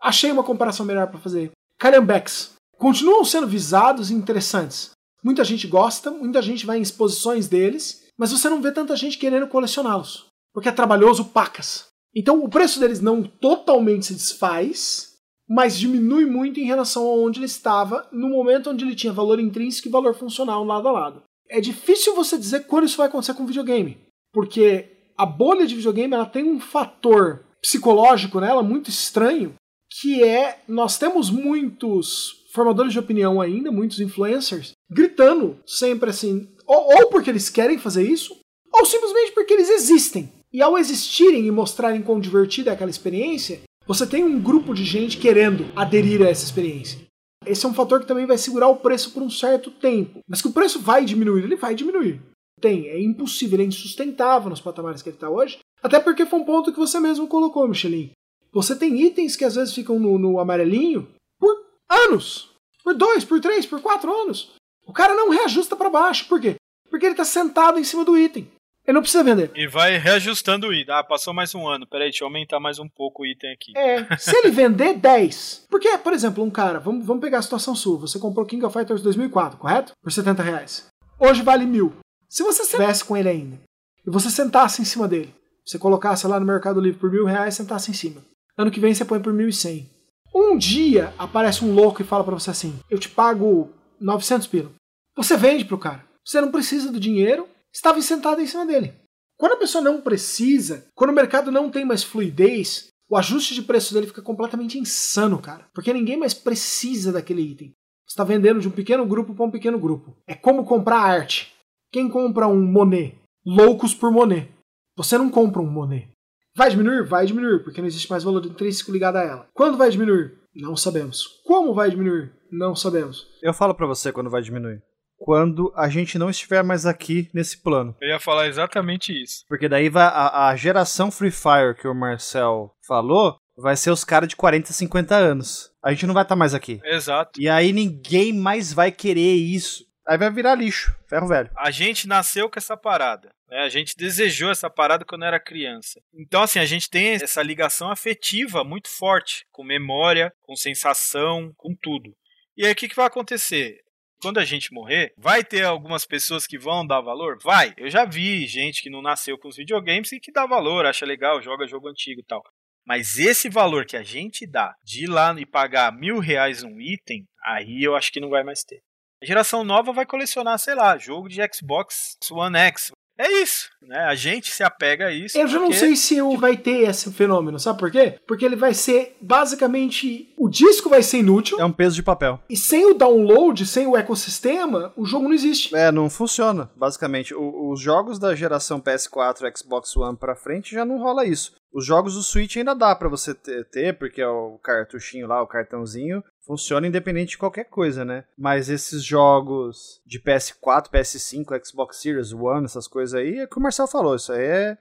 [0.00, 1.50] Achei uma comparação melhor para fazer.
[1.80, 4.92] Calhambecs continuam sendo visados e interessantes.
[5.24, 9.18] Muita gente gosta, muita gente vai em exposições deles, mas você não vê tanta gente
[9.18, 11.86] querendo colecioná-los, porque é trabalhoso pacas.
[12.14, 15.12] Então o preço deles não totalmente se desfaz,
[15.48, 19.40] mas diminui muito em relação a onde ele estava no momento onde ele tinha valor
[19.40, 21.22] intrínseco e valor funcional lado a lado.
[21.48, 23.98] É difícil você dizer quando isso vai acontecer com videogame,
[24.32, 29.54] porque a bolha de videogame ela tem um fator psicológico nela muito estranho,
[30.00, 37.00] que é nós temos muitos formadores de opinião ainda, muitos influencers, gritando sempre assim, ou,
[37.00, 38.38] ou porque eles querem fazer isso,
[38.72, 40.32] ou simplesmente porque eles existem.
[40.50, 44.84] E ao existirem e mostrarem quão divertida é aquela experiência, você tem um grupo de
[44.84, 47.00] gente querendo aderir a essa experiência.
[47.44, 50.20] Esse é um fator que também vai segurar o preço por um certo tempo.
[50.28, 52.20] Mas que o preço vai diminuir, ele vai diminuir.
[52.60, 55.58] Tem, é impossível, é insustentável nos patamares que ele está hoje.
[55.82, 58.12] Até porque foi um ponto que você mesmo colocou, Michelin.
[58.52, 61.08] Você tem itens que às vezes ficam no, no amarelinho
[61.40, 61.54] por
[61.90, 62.50] anos.
[62.84, 64.52] Por dois, por três, por quatro anos.
[64.86, 66.28] O cara não reajusta para baixo.
[66.28, 66.56] Por quê?
[66.92, 68.46] Porque ele está sentado em cima do item.
[68.86, 69.50] Ele não precisa vender.
[69.54, 70.94] E vai reajustando o item.
[70.94, 71.86] Ah, passou mais um ano.
[71.86, 73.72] Peraí, deixa eu aumentar mais um pouco o item aqui.
[73.74, 75.68] É, se ele vender 10.
[75.70, 77.96] Porque, por exemplo, um cara, vamos, vamos pegar a situação sua.
[78.00, 79.92] Você comprou King of Fighters 2004, correto?
[80.02, 80.86] Por 70 reais.
[81.18, 81.94] Hoje vale mil.
[82.28, 83.58] Se você estivesse com ele ainda,
[84.06, 87.54] e você sentasse em cima dele, você colocasse lá no Mercado Livre por mil reais
[87.54, 88.22] e sentasse em cima.
[88.58, 89.88] Ano que vem você põe por mil e cem.
[90.34, 94.70] Um dia aparece um louco e fala para você assim: Eu te pago 900 pila.
[95.16, 96.11] Você vende pro cara.
[96.24, 98.94] Você não precisa do dinheiro, estava sentado em cima dele.
[99.36, 103.62] Quando a pessoa não precisa, quando o mercado não tem mais fluidez, o ajuste de
[103.62, 105.68] preço dele fica completamente insano, cara.
[105.74, 107.74] Porque ninguém mais precisa daquele item.
[108.06, 110.16] Você está vendendo de um pequeno grupo para um pequeno grupo.
[110.26, 111.52] É como comprar arte.
[111.90, 113.18] Quem compra um Monet?
[113.44, 114.48] Loucos por Monet.
[114.96, 116.08] Você não compra um Monet.
[116.54, 117.06] Vai diminuir?
[117.06, 119.48] Vai diminuir, porque não existe mais valor intrínseco ligado a ela.
[119.54, 120.38] Quando vai diminuir?
[120.54, 121.40] Não sabemos.
[121.44, 122.32] Como vai diminuir?
[122.50, 123.26] Não sabemos.
[123.42, 124.82] Eu falo para você quando vai diminuir.
[125.24, 127.96] Quando a gente não estiver mais aqui nesse plano.
[128.00, 129.44] Eu ia falar exatamente isso.
[129.48, 134.04] Porque daí vai a, a geração Free Fire que o Marcel falou vai ser os
[134.04, 135.70] caras de 40, 50 anos.
[135.82, 136.80] A gente não vai estar tá mais aqui.
[136.84, 137.40] Exato.
[137.40, 139.86] E aí ninguém mais vai querer isso.
[140.06, 141.50] Aí vai virar lixo, ferro velho.
[141.56, 143.32] A gente nasceu com essa parada.
[143.48, 143.58] Né?
[143.58, 146.00] A gente desejou essa parada quando era criança.
[146.12, 151.74] Então, assim, a gente tem essa ligação afetiva muito forte, com memória, com sensação, com
[151.74, 152.16] tudo.
[152.56, 153.80] E aí o que, que vai acontecer?
[154.22, 157.38] Quando a gente morrer, vai ter algumas pessoas que vão dar valor?
[157.42, 157.74] Vai.
[157.76, 161.04] Eu já vi gente que não nasceu com os videogames e que dá valor, acha
[161.04, 162.40] legal, joga jogo antigo e tal.
[162.86, 166.80] Mas esse valor que a gente dá de ir lá e pagar mil reais um
[166.80, 168.80] item, aí eu acho que não vai mais ter.
[169.20, 172.92] A geração nova vai colecionar, sei lá, jogo de Xbox One X.
[173.18, 173.98] É isso, né?
[174.04, 175.36] A gente se apega a isso.
[175.36, 175.72] Eu já porque...
[175.72, 178.18] não sei se eu vai ter esse fenômeno, sabe por quê?
[178.26, 181.60] Porque ele vai ser basicamente o disco vai ser inútil.
[181.60, 182.40] É um peso de papel.
[182.48, 185.74] E sem o download, sem o ecossistema, o jogo não existe.
[185.74, 187.34] É, não funciona, basicamente.
[187.34, 191.52] O, os jogos da geração PS4, Xbox One para frente já não rola isso.
[191.72, 195.46] Os jogos do Switch ainda dá para você ter, porque é o cartuchinho lá, o
[195.46, 198.24] cartãozinho, funciona independente de qualquer coisa, né?
[198.36, 203.58] Mas esses jogos de PS4, PS5, Xbox Series One, essas coisas aí, é o que
[203.58, 204.78] o Marcel falou, isso aí é,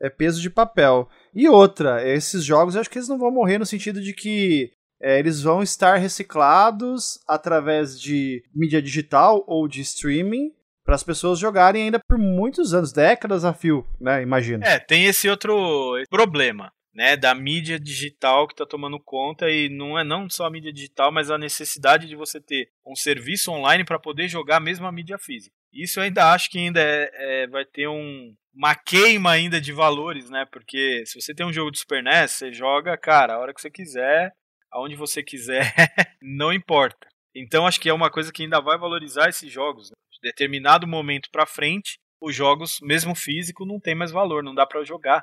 [0.00, 1.08] é peso de papel.
[1.34, 4.72] E outra, esses jogos eu acho que eles não vão morrer no sentido de que
[5.00, 10.52] é, eles vão estar reciclados através de mídia digital ou de streaming
[10.86, 14.22] para as pessoas jogarem ainda por muitos anos, décadas a fio, né?
[14.22, 14.64] Imagina.
[14.64, 19.98] É, tem esse outro problema né, da mídia digital que está tomando conta e não
[19.98, 23.84] é não só a mídia digital, mas a necessidade de você ter um serviço online
[23.84, 25.54] para poder jogar mesmo a mídia física.
[25.72, 29.72] Isso eu ainda acho que ainda é, é, vai ter um, uma queima ainda de
[29.72, 30.46] valores, né?
[30.50, 33.60] Porque se você tem um jogo de Super NES, você joga, cara, a hora que
[33.60, 34.32] você quiser,
[34.70, 35.74] aonde você quiser,
[36.22, 37.08] não importa.
[37.34, 39.90] Então acho que é uma coisa que ainda vai valorizar esses jogos.
[39.90, 39.96] Né?
[40.26, 44.66] De determinado momento para frente, os jogos, mesmo físico, não tem mais valor, não dá
[44.66, 45.22] para jogar.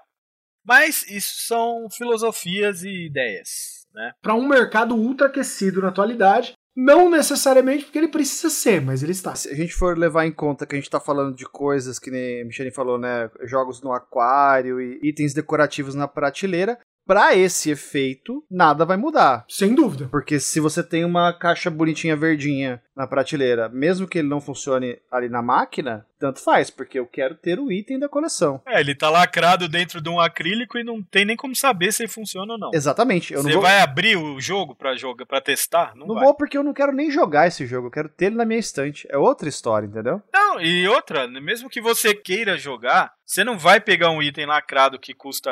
[0.66, 4.14] Mas isso são filosofias e ideias, né?
[4.22, 9.12] Para um mercado ultra aquecido na atualidade, não necessariamente porque ele precisa ser, mas ele
[9.12, 9.36] está.
[9.36, 12.10] Se a gente for levar em conta que a gente está falando de coisas que
[12.10, 13.30] nem a Michele falou, né?
[13.42, 19.46] Jogos no aquário e itens decorativos na prateleira, Para esse efeito, nada vai mudar.
[19.50, 20.08] Sem dúvida.
[20.10, 25.00] Porque se você tem uma caixa bonitinha verdinha na prateleira, mesmo que ele não funcione
[25.12, 28.62] ali na máquina, tanto faz, porque eu quero ter o item da coleção.
[28.66, 32.04] É, ele tá lacrado dentro de um acrílico e não tem nem como saber se
[32.04, 32.72] ele funciona ou não.
[32.74, 33.34] Exatamente.
[33.34, 33.62] Você vou...
[33.62, 35.94] vai abrir o jogo para jogar, para testar?
[35.96, 38.36] Não, não vou porque eu não quero nem jogar esse jogo, eu quero ter ele
[38.36, 39.06] na minha estante.
[39.10, 40.22] É outra história, entendeu?
[40.34, 45.00] Não, e outra, mesmo que você queira jogar, você não vai pegar um item lacrado
[45.00, 45.52] que custa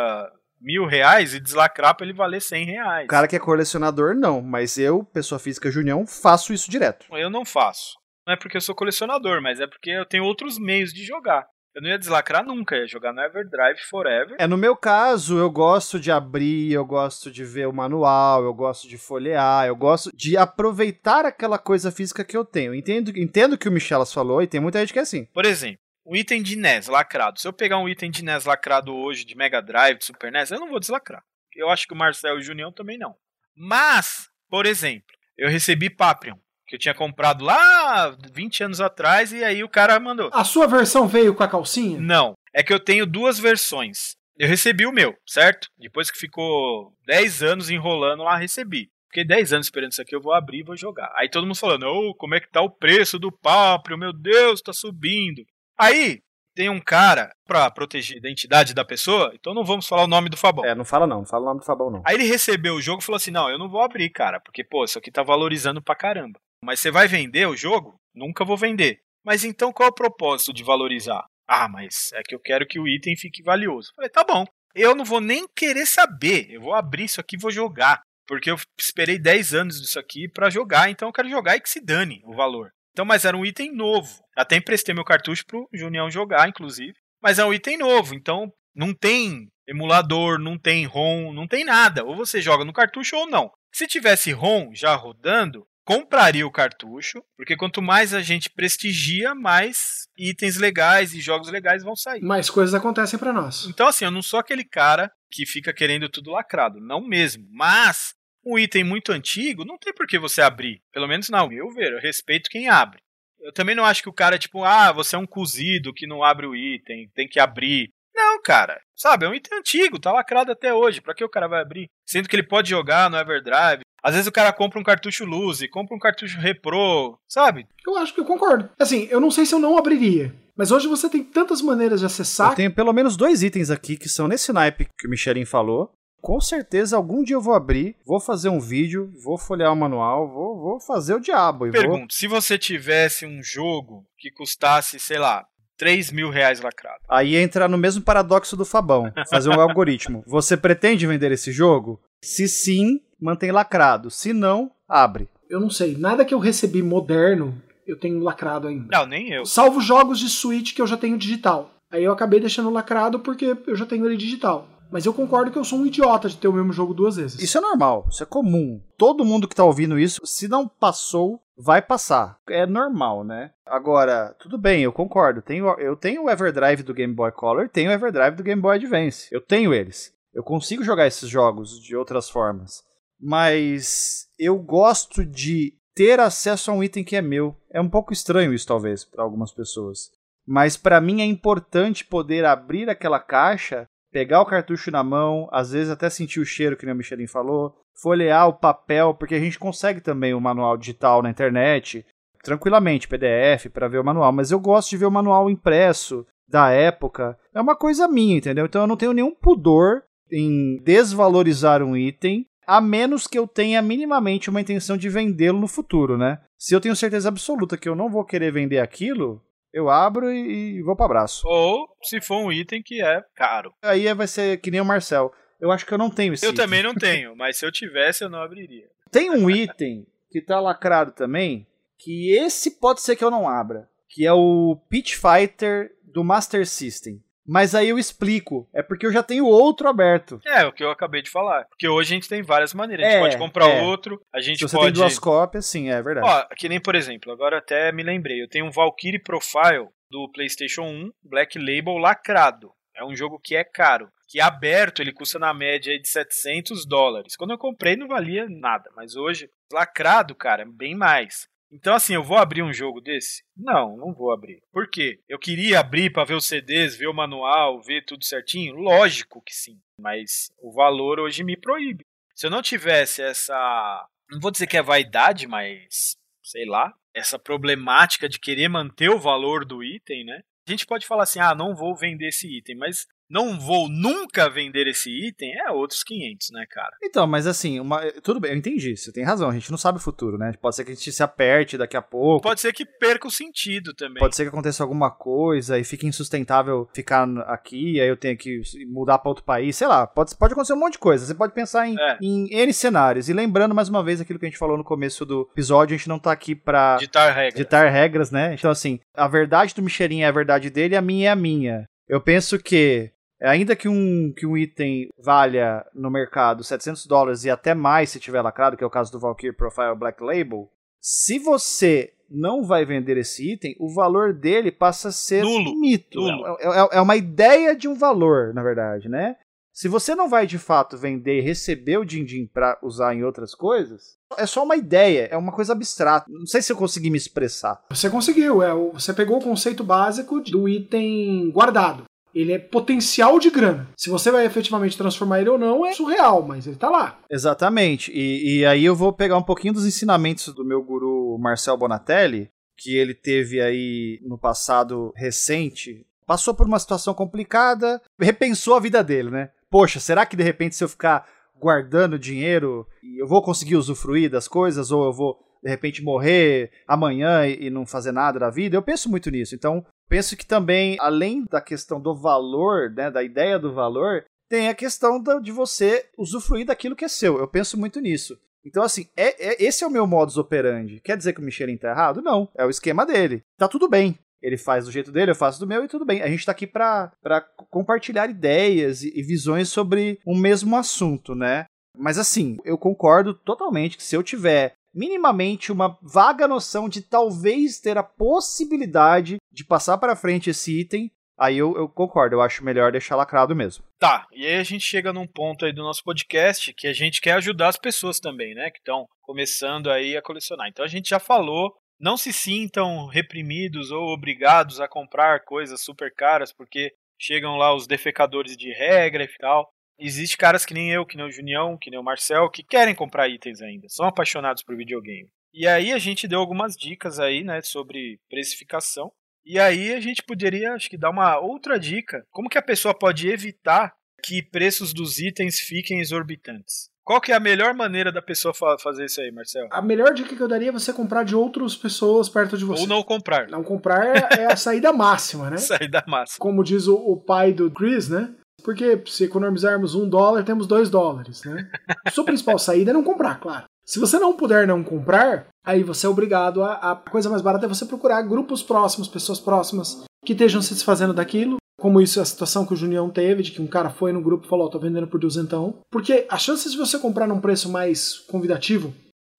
[0.62, 3.06] mil reais e deslacrar pra ele valer cem reais.
[3.06, 4.42] O cara que é colecionador, não.
[4.42, 7.06] Mas eu, pessoa física Junião, faço isso direto.
[7.12, 8.00] Eu não faço.
[8.26, 11.46] Não é porque eu sou colecionador, mas é porque eu tenho outros meios de jogar.
[11.74, 14.36] Eu não ia deslacrar nunca, ia jogar no Everdrive Forever.
[14.38, 18.54] É, no meu caso, eu gosto de abrir, eu gosto de ver o manual, eu
[18.54, 22.76] gosto de folhear, eu gosto de aproveitar aquela coisa física que eu tenho.
[22.76, 25.24] Entendo, entendo que o Michelas falou e tem muita gente que é assim.
[25.34, 27.40] Por exemplo, um item de NES lacrado.
[27.40, 30.52] Se eu pegar um item de NES lacrado hoje, de Mega Drive, de Super NES,
[30.52, 31.24] eu não vou deslacrar.
[31.56, 33.16] Eu acho que o Marcel e o Junião também não.
[33.56, 36.38] Mas, por exemplo, eu recebi Paprion,
[36.68, 40.30] que eu tinha comprado lá 20 anos atrás, e aí o cara mandou.
[40.34, 42.00] A sua versão veio com a calcinha?
[42.00, 42.34] Não.
[42.54, 44.16] É que eu tenho duas versões.
[44.38, 45.68] Eu recebi o meu, certo?
[45.78, 48.90] Depois que ficou 10 anos enrolando lá, recebi.
[49.08, 51.12] Fiquei 10 anos esperando isso aqui, eu vou abrir e vou jogar.
[51.18, 53.98] Aí todo mundo falando, oh, como é que tá o preço do Paprion?
[53.98, 55.44] Meu Deus, tá subindo.
[55.82, 56.20] Aí
[56.56, 60.30] tem um cara para proteger a identidade da pessoa, então não vamos falar o nome
[60.30, 60.66] do Fabão.
[60.66, 62.04] É, não fala não, não fala o nome do Fabão não.
[62.06, 64.64] Aí ele recebeu o jogo e falou assim: "Não, eu não vou abrir, cara, porque
[64.64, 66.40] pô, isso aqui tá valorizando pra caramba.
[66.64, 67.96] Mas você vai vender o jogo?
[68.14, 69.00] Nunca vou vender.
[69.26, 71.26] Mas então qual é o propósito de valorizar?
[71.48, 73.92] Ah, mas é que eu quero que o item fique valioso.
[73.96, 74.46] Falei, tá bom.
[74.74, 76.50] Eu não vou nem querer saber.
[76.50, 78.02] Eu vou abrir isso aqui e vou jogar.
[78.28, 81.70] Porque eu esperei 10 anos disso aqui para jogar, então eu quero jogar e que
[81.70, 82.72] se dane o valor.
[82.92, 84.24] Então, mas era um item novo.
[84.36, 86.94] Até emprestei meu cartucho pro Junião jogar, inclusive.
[87.22, 92.04] Mas é um item novo, então não tem emulador, não tem ROM, não tem nada.
[92.04, 93.52] Ou você joga no cartucho ou não.
[93.72, 100.08] Se tivesse ROM já rodando, compraria o cartucho, porque quanto mais a gente prestigia, mais
[100.18, 102.22] itens legais e jogos legais vão sair.
[102.22, 103.66] Mais coisas acontecem para nós.
[103.68, 107.48] Então, assim, eu não sou aquele cara que fica querendo tudo lacrado, não mesmo.
[107.52, 108.14] Mas
[108.46, 110.82] um item muito antigo, não tem por que você abrir.
[110.92, 113.00] Pelo menos não, meu ver, eu respeito quem abre.
[113.40, 116.24] Eu também não acho que o cara, tipo, ah, você é um cozido que não
[116.24, 117.90] abre o item, tem que abrir.
[118.14, 118.80] Não, cara.
[118.96, 121.02] Sabe, é um item antigo, tá lacrado até hoje.
[121.02, 121.88] Pra que o cara vai abrir?
[122.06, 123.82] Sendo que ele pode jogar no Everdrive.
[124.04, 127.68] Às vezes o cara compra um cartucho Luzi, compra um cartucho Repro, sabe?
[127.86, 128.70] Eu acho que eu concordo.
[128.80, 130.34] Assim, eu não sei se eu não abriria.
[130.56, 132.52] Mas hoje você tem tantas maneiras de acessar.
[132.52, 135.92] Eu tenho pelo menos dois itens aqui que são nesse naipe que o Michelin falou
[136.22, 140.30] com certeza algum dia eu vou abrir, vou fazer um vídeo, vou folhear o manual,
[140.30, 141.70] vou, vou fazer o diabo.
[141.72, 142.08] Pergunto, vou...
[142.10, 145.46] se você tivesse um jogo que custasse, sei lá,
[145.78, 147.00] 3 mil reais lacrado.
[147.10, 150.24] Aí entra no mesmo paradoxo do Fabão, fazer um algoritmo.
[150.28, 152.00] Você pretende vender esse jogo?
[152.24, 154.12] Se sim, mantém lacrado.
[154.12, 155.28] Se não, abre.
[155.50, 158.88] Eu não sei, nada que eu recebi moderno eu tenho lacrado ainda.
[158.90, 159.46] Não, nem eu.
[159.46, 161.72] Salvo jogos de Switch que eu já tenho digital.
[161.92, 164.68] Aí eu acabei deixando lacrado porque eu já tenho ele digital.
[164.92, 167.42] Mas eu concordo que eu sou um idiota de ter o mesmo jogo duas vezes.
[167.42, 168.82] Isso é normal, isso é comum.
[168.98, 172.38] Todo mundo que tá ouvindo isso, se não passou, vai passar.
[172.50, 173.52] É normal, né?
[173.66, 175.42] Agora, tudo bem, eu concordo.
[175.42, 178.76] Tenho, eu tenho o Everdrive do Game Boy Color, tenho o Everdrive do Game Boy
[178.76, 179.30] Advance.
[179.32, 180.14] Eu tenho eles.
[180.34, 182.84] Eu consigo jogar esses jogos de outras formas.
[183.20, 187.56] Mas eu gosto de ter acesso a um item que é meu.
[187.72, 190.10] É um pouco estranho isso, talvez, para algumas pessoas.
[190.46, 195.72] Mas para mim é importante poder abrir aquela caixa pegar o cartucho na mão, às
[195.72, 199.40] vezes até sentir o cheiro, que nem o Michelin falou, folhear o papel, porque a
[199.40, 202.06] gente consegue também o manual digital na internet,
[202.44, 206.70] tranquilamente, PDF, para ver o manual, mas eu gosto de ver o manual impresso da
[206.70, 207.38] época.
[207.54, 208.66] É uma coisa minha, entendeu?
[208.66, 213.82] Então eu não tenho nenhum pudor em desvalorizar um item, a menos que eu tenha
[213.82, 216.40] minimamente uma intenção de vendê-lo no futuro, né?
[216.58, 219.42] Se eu tenho certeza absoluta que eu não vou querer vender aquilo,
[219.74, 221.48] eu abro e, e vou para abraço.
[221.48, 223.74] Ou se for um item que é caro.
[223.82, 225.32] Aí vai ser que nem o Marcel.
[225.60, 226.64] Eu acho que eu não tenho esse Eu item.
[226.66, 228.88] também não tenho, mas se eu tivesse eu não abriria.
[229.12, 231.68] Tem um item que tá lacrado também,
[232.00, 236.66] que esse pode ser que eu não abra, que é o Pitch Fighter do Master
[236.66, 237.22] System.
[237.52, 238.66] Mas aí eu explico.
[238.74, 240.40] É porque eu já tenho outro aberto.
[240.46, 241.66] É, o que eu acabei de falar.
[241.66, 243.06] Porque hoje a gente tem várias maneiras.
[243.06, 243.82] A gente É, pode comprar é.
[243.82, 244.94] outro, a gente Se você pode.
[244.94, 246.26] tem duas cópias, sim, é verdade.
[246.28, 248.42] Ó, que nem, por exemplo, agora até me lembrei.
[248.42, 252.72] Eu tenho um Valkyrie Profile do PlayStation 1, Black Label lacrado.
[252.96, 254.08] É um jogo que é caro.
[254.30, 257.36] Que aberto ele custa na média de 700 dólares.
[257.36, 261.50] Quando eu comprei não valia nada, mas hoje, lacrado, cara, bem mais.
[261.72, 263.44] Então, assim, eu vou abrir um jogo desse?
[263.56, 264.62] Não, não vou abrir.
[264.72, 265.22] Por quê?
[265.28, 268.76] Eu queria abrir para ver os CDs, ver o manual, ver tudo certinho?
[268.76, 269.80] Lógico que sim.
[269.98, 272.06] Mas o valor hoje me proíbe.
[272.36, 274.08] Se eu não tivesse essa.
[274.30, 276.18] Não vou dizer que é vaidade, mas.
[276.44, 276.94] Sei lá.
[277.14, 280.42] Essa problemática de querer manter o valor do item, né?
[280.68, 284.50] A gente pode falar assim: ah, não vou vender esse item, mas não vou nunca
[284.50, 286.92] vender esse item, é outros 500, né, cara?
[287.02, 289.98] Então, mas assim, uma, tudo bem, eu entendi, você tem razão, a gente não sabe
[289.98, 290.54] o futuro, né?
[290.62, 292.44] Pode ser que a gente se aperte daqui a pouco.
[292.44, 294.20] Pode ser que perca o sentido também.
[294.20, 298.62] Pode ser que aconteça alguma coisa e fique insustentável ficar aqui, aí eu tenho que
[298.88, 301.26] mudar para outro país, sei lá, pode, pode acontecer um monte de coisa.
[301.26, 302.18] Você pode pensar em, é.
[302.22, 303.30] em N cenários.
[303.30, 305.98] E lembrando mais uma vez aquilo que a gente falou no começo do episódio, a
[305.98, 308.54] gente não tá aqui pra ditar regras, ditar regras né?
[308.54, 311.86] Então, assim, a verdade do Michelin é a verdade dele, a minha é a minha.
[312.08, 313.12] Eu penso que
[313.42, 318.20] Ainda que um, que um item valha no mercado 700 dólares e até mais se
[318.20, 320.70] tiver lacrado, que é o caso do Valkyrie Profile Black Label,
[321.02, 325.78] se você não vai vender esse item, o valor dele passa a ser Nulo.
[325.80, 326.20] mito.
[326.20, 326.58] Nulo.
[326.60, 329.36] É, é, é, uma ideia de um valor, na verdade, né?
[329.74, 333.56] Se você não vai de fato vender e receber o din-din para usar em outras
[333.56, 336.26] coisas, é só uma ideia, é uma coisa abstrata.
[336.30, 337.82] Não sei se eu consegui me expressar.
[337.90, 342.04] Você conseguiu, é, você pegou o conceito básico do item guardado.
[342.34, 343.90] Ele é potencial de grana.
[343.98, 347.20] Se você vai efetivamente transformar ele ou não, é surreal, mas ele tá lá.
[347.30, 348.12] Exatamente.
[348.12, 352.50] E, e aí eu vou pegar um pouquinho dos ensinamentos do meu guru Marcel Bonatelli,
[352.78, 356.06] que ele teve aí no passado recente.
[356.26, 359.50] Passou por uma situação complicada, repensou a vida dele, né?
[359.70, 361.28] Poxa, será que de repente se eu ficar
[361.60, 362.88] guardando dinheiro,
[363.18, 367.86] eu vou conseguir usufruir das coisas ou eu vou de repente morrer amanhã e não
[367.86, 368.76] fazer nada da vida?
[368.76, 369.56] Eu penso muito nisso.
[369.56, 374.68] Então, penso que também, além da questão do valor, né, da ideia do valor, tem
[374.68, 377.38] a questão de você usufruir daquilo que é seu.
[377.38, 378.38] Eu penso muito nisso.
[378.66, 381.00] Então, assim, é, é, esse é o meu modus operandi.
[381.00, 382.22] Quer dizer que o Michelin tá errado?
[382.22, 382.50] Não.
[382.58, 383.44] É o esquema dele.
[383.58, 384.18] Tá tudo bem.
[384.42, 386.22] Ele faz do jeito dele, eu faço do meu e tudo bem.
[386.22, 391.36] A gente tá aqui pra, pra compartilhar ideias e, e visões sobre um mesmo assunto,
[391.36, 391.66] né?
[391.96, 397.80] Mas assim, eu concordo totalmente que se eu tiver minimamente uma vaga noção de talvez
[397.80, 402.64] ter a possibilidade de passar para frente esse item, aí eu, eu, concordo, eu acho
[402.64, 403.84] melhor deixar lacrado mesmo.
[404.00, 407.22] Tá, e aí a gente chega num ponto aí do nosso podcast que a gente
[407.22, 410.68] quer ajudar as pessoas também, né, que estão começando aí a colecionar.
[410.68, 416.14] Então a gente já falou, não se sintam reprimidos ou obrigados a comprar coisas super
[416.14, 419.70] caras, porque chegam lá os defecadores de regra e tal.
[420.00, 422.96] Existe caras que nem eu, que nem o Junião, que nem o Marcel, que querem
[422.96, 425.30] comprar itens ainda, são apaixonados por videogame.
[425.54, 429.12] E aí a gente deu algumas dicas aí, né, sobre precificação.
[429.46, 432.26] E aí a gente poderia, acho que, dar uma outra dica.
[432.30, 433.94] Como que a pessoa pode evitar
[434.24, 436.90] que preços dos itens fiquem exorbitantes?
[437.04, 439.68] Qual que é a melhor maneira da pessoa fa fazer isso aí, Marcel?
[439.72, 442.82] A melhor dica que eu daria é você comprar de outras pessoas perto de você.
[442.82, 443.48] Ou não comprar.
[443.50, 444.06] Não comprar
[444.38, 445.58] é a saída máxima, né?
[445.60, 446.38] saída máxima.
[446.40, 448.34] Como diz o, o pai do Chris, né?
[448.64, 451.70] Porque se economizarmos um dólar, temos dois dólares, né?
[452.12, 453.66] Sua principal saída é não comprar, claro.
[453.86, 456.92] Se você não puder não comprar, aí você é obrigado a.
[456.92, 461.14] A coisa mais barata é você procurar grupos próximos, pessoas próximas que estejam se desfazendo
[461.14, 461.58] daquilo.
[461.80, 464.22] Como isso é a situação que o Junião teve, de que um cara foi no
[464.22, 465.80] grupo e falou: oh, tô vendendo por duzentão.
[465.92, 468.94] Porque a chance de você comprar num preço mais convidativo,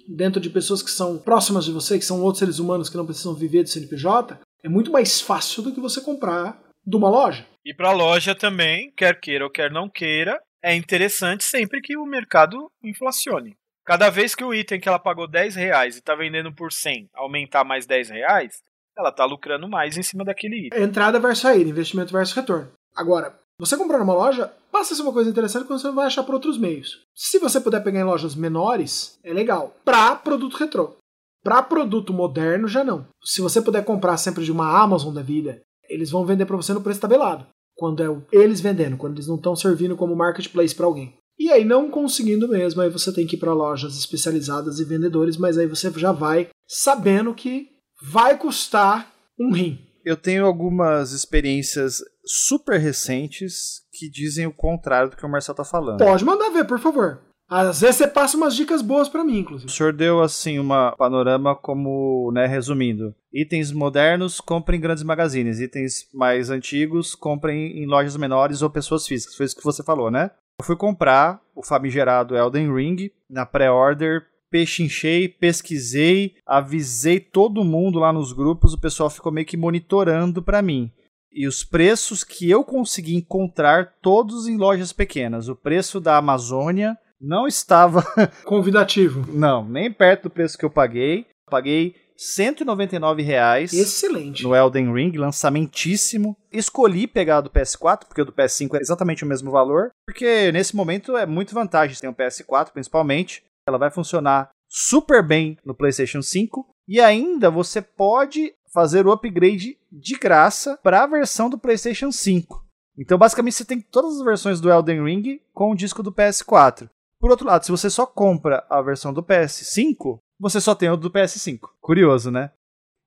[0.08, 3.06] dentro de pessoas que são próximas de você, que são outros seres humanos que não
[3.06, 7.46] precisam viver de CNPJ, é muito mais fácil do que você comprar de uma loja.
[7.64, 11.96] E para a loja também, quer queira ou quer não queira, é interessante sempre que
[11.96, 13.56] o mercado inflacione.
[13.84, 17.10] Cada vez que o item que ela pagou 10 reais e está vendendo por 100
[17.14, 18.62] aumentar mais 10 reais,
[18.96, 20.82] ela está lucrando mais em cima daquele item.
[20.82, 22.70] Entrada versus saída, investimento versus retorno.
[22.94, 26.22] Agora, você comprar numa loja, passa a ser uma coisa interessante quando você vai achar
[26.22, 27.04] por outros meios.
[27.14, 29.74] Se você puder pegar em lojas menores, é legal.
[29.84, 30.96] Para produto retrô.
[31.42, 33.06] Para produto moderno, já não.
[33.22, 35.60] Se você puder comprar sempre de uma Amazon da vida,
[35.92, 37.46] eles vão vender para você no preço tabelado.
[37.74, 41.14] Quando é eles vendendo, quando eles não estão servindo como marketplace para alguém.
[41.38, 45.36] E aí, não conseguindo mesmo, aí você tem que ir para lojas especializadas e vendedores,
[45.36, 47.68] mas aí você já vai sabendo que
[48.02, 49.78] vai custar um rim.
[50.04, 55.64] Eu tenho algumas experiências super recentes que dizem o contrário do que o Marcel tá
[55.64, 55.98] falando.
[55.98, 57.20] Pode mandar ver, por favor.
[57.52, 59.70] Às vezes você passa umas dicas boas para mim, inclusive.
[59.70, 63.14] O senhor deu, assim, uma panorama como, né, resumindo.
[63.30, 65.60] Itens modernos, comprem em grandes magazines.
[65.60, 69.36] Itens mais antigos, comprem em lojas menores ou pessoas físicas.
[69.36, 70.30] Foi isso que você falou, né?
[70.60, 74.22] Eu fui comprar o famigerado Elden Ring na pré-order
[74.52, 80.60] pechinchei, pesquisei, avisei todo mundo lá nos grupos, o pessoal ficou meio que monitorando para
[80.60, 80.92] mim.
[81.32, 85.48] E os preços que eu consegui encontrar todos em lojas pequenas.
[85.48, 88.02] O preço da Amazônia não estava
[88.44, 89.24] convidativo.
[89.32, 91.26] Não, nem perto do preço que eu paguei.
[91.48, 94.42] Paguei 199 reais Excelente.
[94.42, 96.36] no Elden Ring, lançamentíssimo.
[96.52, 100.74] Escolhi pegar do PS4, porque o do PS5 é exatamente o mesmo valor, porque nesse
[100.74, 101.96] momento é muito vantagem.
[101.98, 103.42] Tem um PS4, principalmente.
[103.66, 109.76] Ela vai funcionar super bem no PlayStation 5 e ainda você pode fazer o upgrade
[109.90, 112.62] de graça para a versão do PlayStation 5.
[112.98, 116.88] Então, basicamente, você tem todas as versões do Elden Ring com o disco do PS4.
[117.22, 120.96] Por outro lado, se você só compra a versão do PS5, você só tem o
[120.96, 121.60] do PS5.
[121.80, 122.50] Curioso, né?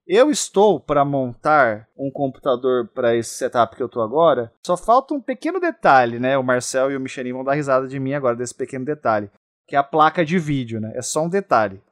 [0.07, 4.53] Eu estou para montar um computador para esse setup que eu tô agora.
[4.65, 6.37] Só falta um pequeno detalhe, né?
[6.37, 9.29] O Marcel e o Michelin vão dar risada de mim agora desse pequeno detalhe,
[9.67, 10.93] que é a placa de vídeo, né?
[10.95, 11.83] É só um detalhe.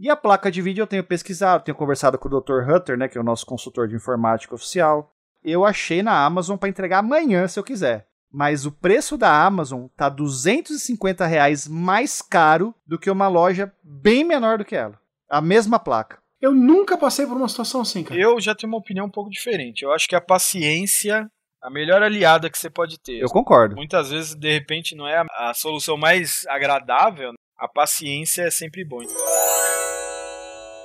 [0.00, 2.68] E a placa de vídeo eu tenho pesquisado, tenho conversado com o Dr.
[2.68, 5.12] Hutter, né, que é o nosso consultor de informática oficial.
[5.44, 8.07] Eu achei na Amazon para entregar amanhã se eu quiser.
[8.30, 14.24] Mas o preço da Amazon tá 250 reais mais caro do que uma loja bem
[14.24, 15.00] menor do que ela.
[15.30, 16.18] A mesma placa.
[16.40, 18.20] Eu nunca passei por uma situação assim, cara.
[18.20, 19.82] Eu já tenho uma opinião um pouco diferente.
[19.82, 21.28] Eu acho que a paciência
[21.60, 23.20] a melhor aliada que você pode ter.
[23.20, 23.74] Eu concordo.
[23.74, 27.32] Muitas vezes, de repente, não é a, a solução mais agradável.
[27.56, 29.00] A paciência é sempre bom.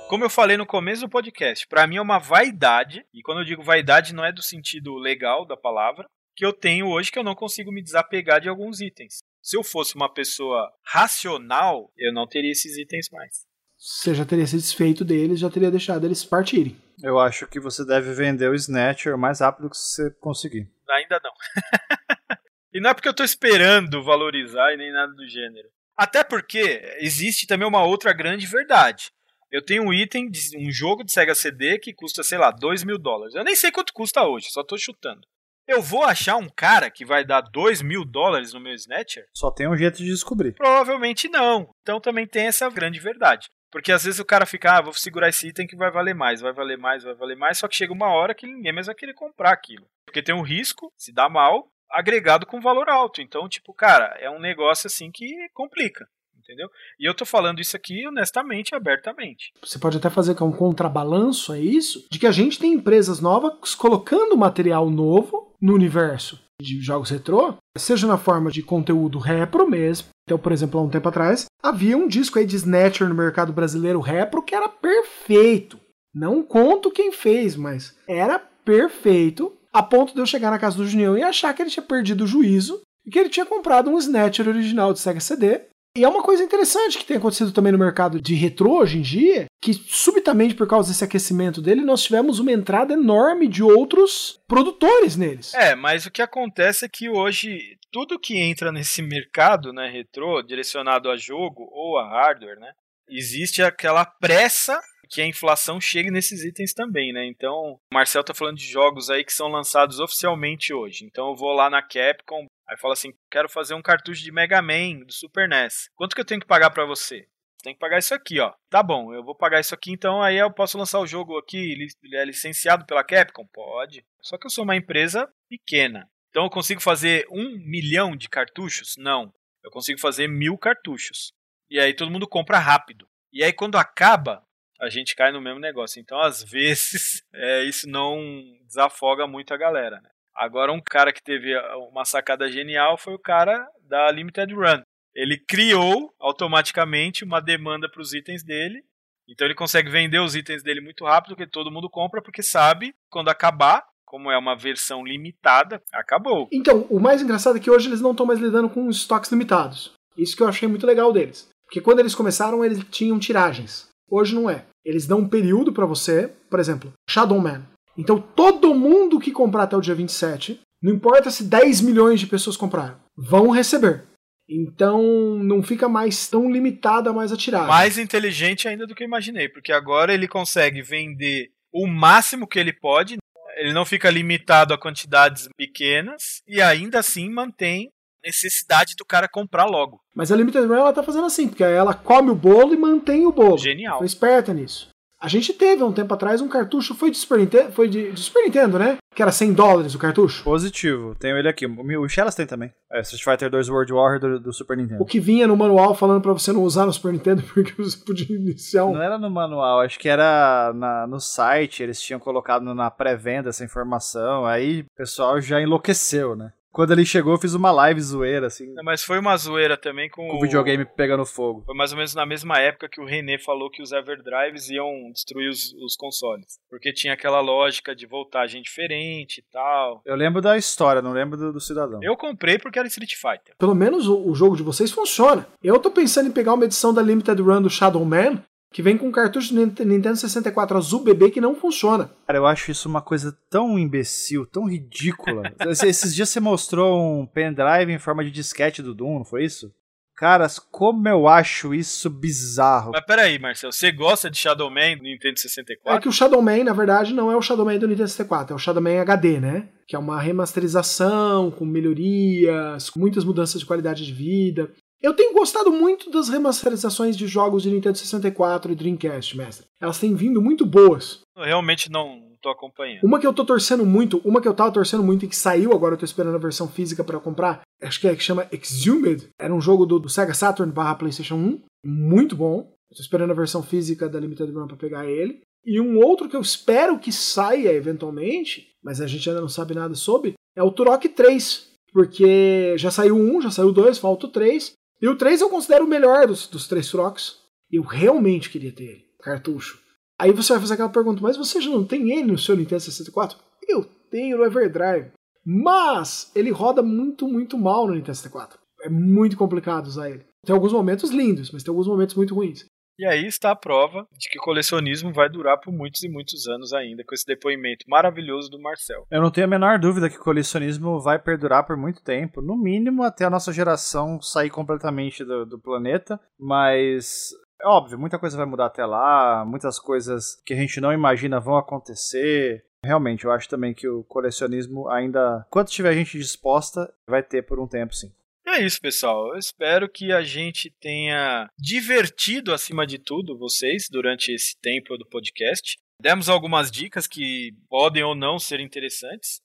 [0.08, 3.44] Como eu falei no começo do podcast, para mim é uma vaidade, e quando eu
[3.44, 7.24] digo vaidade não é do sentido legal da palavra, que eu tenho hoje que eu
[7.24, 9.18] não consigo me desapegar de alguns itens.
[9.42, 13.44] Se eu fosse uma pessoa racional, eu não teria esses itens mais.
[13.76, 16.76] Você já teria se desfeito deles, já teria deixado eles partirem.
[17.02, 20.70] Eu acho que você deve vender o Snatcher o mais rápido que você conseguir.
[20.88, 21.32] Ainda não.
[22.72, 25.68] e não é porque eu tô esperando valorizar e nem nada do gênero.
[25.96, 29.12] Até porque existe também uma outra grande verdade.
[29.50, 32.82] Eu tenho um item, de um jogo de Sega CD que custa, sei lá, 2
[32.82, 33.34] mil dólares.
[33.34, 35.28] Eu nem sei quanto custa hoje, só tô chutando.
[35.66, 39.24] Eu vou achar um cara que vai dar 2 mil dólares no meu Snatcher?
[39.34, 40.52] Só tem um jeito de descobrir.
[40.52, 41.70] Provavelmente não.
[41.80, 43.48] Então também tem essa grande verdade.
[43.72, 46.40] Porque às vezes o cara fica, ah, vou segurar esse item que vai valer mais,
[46.40, 48.94] vai valer mais, vai valer mais, só que chega uma hora que ninguém mais vai
[48.94, 49.86] querer comprar aquilo.
[50.06, 53.20] Porque tem um risco, se dá mal, agregado com valor alto.
[53.20, 56.06] Então, tipo, cara, é um negócio assim que complica
[56.44, 56.68] entendeu?
[57.00, 59.50] E eu tô falando isso aqui honestamente, abertamente.
[59.62, 63.74] Você pode até fazer um contrabalanço a isso, de que a gente tem empresas novas
[63.74, 70.08] colocando material novo no universo de jogos retrô, seja na forma de conteúdo repro mesmo.
[70.24, 73.50] Então, por exemplo, há um tempo atrás, havia um disco aí de Snatcher no mercado
[73.50, 75.80] brasileiro repro que era perfeito.
[76.14, 80.86] Não conto quem fez, mas era perfeito, a ponto de eu chegar na casa do
[80.86, 83.96] Junião e achar que ele tinha perdido o juízo e que ele tinha comprado um
[83.96, 85.62] Snatcher original de Sega CD
[85.96, 89.02] e é uma coisa interessante que tem acontecido também no mercado de retrô hoje em
[89.02, 94.40] dia, que subitamente por causa desse aquecimento dele, nós tivemos uma entrada enorme de outros
[94.48, 95.54] produtores neles.
[95.54, 100.42] É, mas o que acontece é que hoje tudo que entra nesse mercado, né, retrô,
[100.42, 102.72] direcionado a jogo ou a hardware, né,
[103.08, 107.24] existe aquela pressa que a inflação chegue nesses itens também, né?
[107.26, 111.04] Então, o Marcel tá falando de jogos aí que são lançados oficialmente hoje.
[111.04, 114.60] Então, eu vou lá na Capcom, Aí fala assim: quero fazer um cartucho de Mega
[114.62, 115.90] Man do Super NES.
[115.94, 117.26] Quanto que eu tenho que pagar para você?
[117.62, 118.52] Tem que pagar isso aqui, ó.
[118.68, 121.56] Tá bom, eu vou pagar isso aqui, então aí eu posso lançar o jogo aqui.
[121.56, 123.46] Ele é licenciado pela Capcom?
[123.46, 124.04] Pode.
[124.20, 126.06] Só que eu sou uma empresa pequena.
[126.28, 128.96] Então eu consigo fazer um milhão de cartuchos?
[128.98, 129.32] Não.
[129.62, 131.32] Eu consigo fazer mil cartuchos.
[131.70, 133.08] E aí todo mundo compra rápido.
[133.32, 134.44] E aí quando acaba,
[134.80, 136.00] a gente cai no mesmo negócio.
[136.00, 138.20] Então, às vezes, é, isso não
[138.66, 140.00] desafoga muito a galera.
[140.00, 140.10] Né?
[140.34, 141.56] Agora, um cara que teve
[141.90, 144.82] uma sacada genial foi o cara da Limited Run.
[145.14, 148.82] Ele criou automaticamente uma demanda para os itens dele.
[149.28, 152.94] Então ele consegue vender os itens dele muito rápido, porque todo mundo compra, porque sabe
[153.08, 156.48] quando acabar, como é uma versão limitada, acabou.
[156.52, 159.92] Então, o mais engraçado é que hoje eles não estão mais lidando com estoques limitados.
[160.16, 161.48] Isso que eu achei muito legal deles.
[161.64, 163.88] Porque quando eles começaram, eles tinham tiragens.
[164.10, 164.64] Hoje não é.
[164.84, 167.62] Eles dão um período para você, por exemplo, Shadow Man.
[167.96, 172.26] Então todo mundo que comprar até o dia 27, não importa se 10 milhões de
[172.26, 174.04] pessoas compraram, vão receber.
[174.48, 175.02] Então
[175.42, 177.68] não fica mais tão limitada mais a tiragem.
[177.68, 182.58] Mais inteligente ainda do que eu imaginei, porque agora ele consegue vender o máximo que
[182.58, 183.16] ele pode,
[183.56, 187.90] ele não fica limitado a quantidades pequenas e ainda assim mantém
[188.24, 190.00] necessidade do cara comprar logo.
[190.14, 193.26] Mas a Limited Run ela tá fazendo assim, porque ela come o bolo e mantém
[193.26, 193.58] o bolo.
[193.58, 193.98] Genial.
[193.98, 194.88] Foi esperta nisso.
[195.24, 198.12] A gente teve há um tempo atrás um cartucho, foi de Super Nintendo, foi de,
[198.12, 198.98] de Super Nintendo, né?
[199.14, 200.44] Que era 100 dólares o cartucho.
[200.44, 201.64] Positivo, tenho ele aqui.
[201.64, 202.70] O Shellas tem também.
[202.92, 205.02] É Street Fighter 2 World War do, do, Super Nintendo.
[205.02, 207.96] O que vinha no manual falando para você não usar no Super Nintendo porque você
[208.04, 208.92] podia iniciar um...
[208.92, 213.48] Não era no manual, acho que era na, no site, eles tinham colocado na pré-venda
[213.48, 216.52] essa informação, aí o pessoal já enlouqueceu, né?
[216.74, 218.74] Quando ele chegou, eu fiz uma live zoeira, assim.
[218.74, 221.62] Não, mas foi uma zoeira também com, com o videogame pegando fogo.
[221.64, 225.12] Foi mais ou menos na mesma época que o René falou que os Everdrives iam
[225.12, 226.58] destruir os, os consoles.
[226.68, 230.02] Porque tinha aquela lógica de voltagem diferente e tal.
[230.04, 232.00] Eu lembro da história, não lembro do, do cidadão.
[232.02, 233.54] Eu comprei porque era Street Fighter.
[233.56, 235.46] Pelo menos o, o jogo de vocês funciona.
[235.62, 238.42] Eu tô pensando em pegar uma edição da Limited Run do Shadow Man
[238.74, 242.10] que vem com um cartucho do Nintendo 64 azul bebê que não funciona.
[242.26, 245.44] Cara, eu acho isso uma coisa tão imbecil, tão ridícula.
[245.86, 249.72] Esses dias você mostrou um pendrive em forma de disquete do Doom, não foi isso?
[250.16, 252.90] Caras, como eu acho isso bizarro.
[252.92, 255.96] Mas peraí, Marcelo, você gosta de Shadow Man do Nintendo 64?
[255.96, 258.54] É que o Shadow Man, na verdade, não é o Shadow Man do Nintendo 64,
[258.54, 259.68] é o Shadow Man HD, né?
[259.86, 264.70] Que é uma remasterização, com melhorias, com muitas mudanças de qualidade de vida.
[265.02, 269.66] Eu tenho gostado muito das remasterizações de jogos de Nintendo 64 e Dreamcast, mestre.
[269.80, 271.20] Elas têm vindo muito boas.
[271.36, 273.04] Eu realmente não tô acompanhando.
[273.04, 275.72] Uma que eu tô torcendo muito, uma que eu tava torcendo muito e que saiu,
[275.72, 279.28] agora eu tô esperando a versão física para comprar, acho que é que chama Exhumed.
[279.38, 282.70] Era um jogo do, do Sega Saturn barra PlayStation 1, muito bom.
[282.90, 285.40] Eu tô esperando a versão física da Limited Run pra pegar ele.
[285.64, 289.74] E um outro que eu espero que saia eventualmente, mas a gente ainda não sabe
[289.74, 291.72] nada sobre, é o Turok 3.
[291.92, 294.72] Porque já saiu um, já saiu dois, falta o 3.
[295.04, 297.36] E o 3 eu considero o melhor dos, dos três Trocs.
[297.70, 299.78] Eu realmente queria ter ele, cartucho.
[300.18, 302.80] Aí você vai fazer aquela pergunta, mas você já não tem ele no seu Nintendo
[302.80, 303.38] 64?
[303.68, 305.12] Eu tenho no Everdrive.
[305.44, 308.58] Mas ele roda muito, muito mal no Nintendo 64.
[308.80, 310.24] É muito complicado usar ele.
[310.42, 312.64] Tem alguns momentos lindos, mas tem alguns momentos muito ruins.
[312.96, 316.72] E aí está a prova de que colecionismo vai durar por muitos e muitos anos
[316.72, 319.04] ainda, com esse depoimento maravilhoso do Marcel.
[319.10, 322.56] Eu não tenho a menor dúvida que o colecionismo vai perdurar por muito tempo, no
[322.56, 327.30] mínimo até a nossa geração sair completamente do, do planeta, mas
[327.60, 331.40] é óbvio, muita coisa vai mudar até lá, muitas coisas que a gente não imagina
[331.40, 332.64] vão acontecer.
[332.84, 337.58] Realmente, eu acho também que o colecionismo ainda, quando tiver gente disposta, vai ter por
[337.58, 338.12] um tempo, sim
[338.46, 339.32] é isso, pessoal.
[339.32, 345.06] Eu espero que a gente tenha divertido, acima de tudo, vocês durante esse tempo do
[345.06, 345.76] podcast.
[346.00, 349.40] Demos algumas dicas que podem ou não ser interessantes.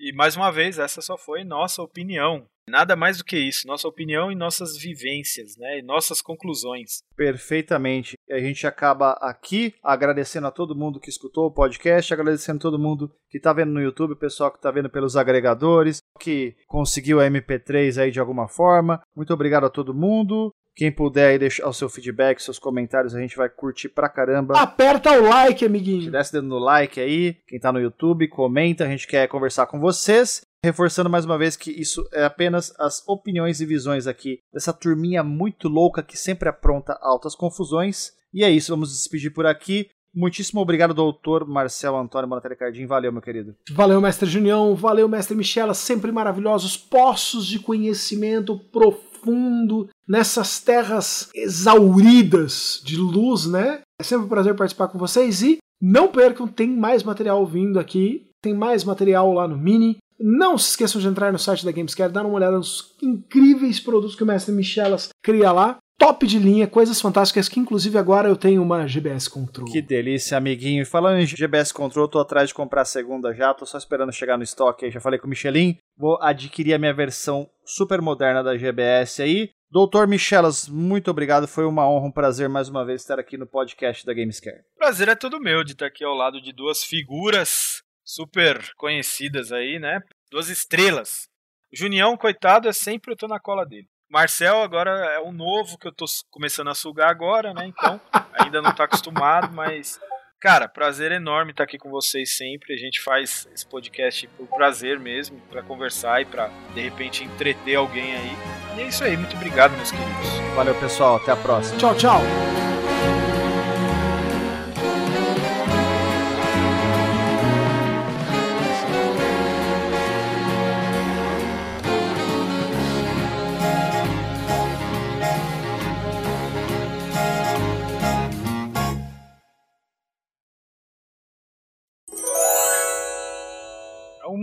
[0.00, 2.46] E mais uma vez, essa só foi nossa opinião.
[2.68, 5.78] Nada mais do que isso, nossa opinião e nossas vivências, né?
[5.78, 7.02] E nossas conclusões.
[7.16, 8.16] Perfeitamente.
[8.30, 12.78] A gente acaba aqui agradecendo a todo mundo que escutou o podcast, agradecendo a todo
[12.78, 17.20] mundo que está vendo no YouTube, o pessoal que está vendo pelos agregadores, que conseguiu
[17.20, 19.00] a MP3 aí de alguma forma.
[19.16, 20.52] Muito obrigado a todo mundo.
[20.78, 24.56] Quem puder aí deixar o seu feedback, seus comentários, a gente vai curtir pra caramba.
[24.56, 26.08] Aperta o like, amiguinho.
[26.08, 27.36] Desce dedo no like aí.
[27.48, 28.84] Quem tá no YouTube, comenta.
[28.84, 30.42] A gente quer conversar com vocês.
[30.64, 35.24] Reforçando mais uma vez que isso é apenas as opiniões e visões aqui dessa turminha
[35.24, 38.12] muito louca que sempre apronta altas confusões.
[38.32, 39.90] E é isso, vamos despedir por aqui.
[40.14, 42.86] Muitíssimo obrigado, doutor Marcelo Antônio Monatelli Cardim.
[42.86, 43.56] Valeu, meu querido.
[43.72, 44.76] Valeu, mestre Junião.
[44.76, 45.74] Valeu, mestre Michela.
[45.74, 46.76] Sempre maravilhosos.
[46.76, 53.80] Poços de conhecimento profundo fundo, nessas terras exauridas de luz, né?
[54.00, 58.26] É sempre um prazer participar com vocês e não percam, tem mais material vindo aqui,
[58.42, 59.98] tem mais material lá no Mini.
[60.18, 64.16] Não se esqueçam de entrar no site da Gamescare, dar uma olhada nos incríveis produtos
[64.16, 65.76] que o mestre Michelas cria lá.
[65.98, 69.66] Top de linha, coisas fantásticas que inclusive agora eu tenho uma GBS Control.
[69.66, 70.82] Que delícia, amiguinho.
[70.82, 74.12] E falando em GBS Control, tô atrás de comprar a segunda já, tô só esperando
[74.12, 74.92] chegar no estoque aí.
[74.92, 79.50] Já falei com o Michelin, vou adquirir a minha versão super moderna da GBS aí.
[79.68, 81.48] Doutor Michelas, muito obrigado.
[81.48, 84.62] Foi uma honra, um prazer mais uma vez estar aqui no podcast da Gamescare.
[84.76, 89.80] Prazer é todo meu de estar aqui ao lado de duas figuras super conhecidas aí,
[89.80, 90.00] né?
[90.30, 91.26] Duas estrelas.
[91.72, 93.88] O Junião, coitado, é sempre eu tô na cola dele.
[94.10, 97.66] Marcel agora é um novo que eu tô começando a sugar agora, né?
[97.66, 98.00] Então,
[98.32, 100.00] ainda não tá acostumado, mas
[100.40, 102.72] Cara, prazer enorme estar aqui com vocês sempre.
[102.72, 107.74] A gente faz esse podcast por prazer mesmo, para conversar e para de repente entreter
[107.74, 108.36] alguém aí.
[108.76, 110.28] E é isso aí, muito obrigado, meus queridos.
[110.54, 111.76] Valeu, pessoal, até a próxima.
[111.78, 112.67] Tchau, tchau.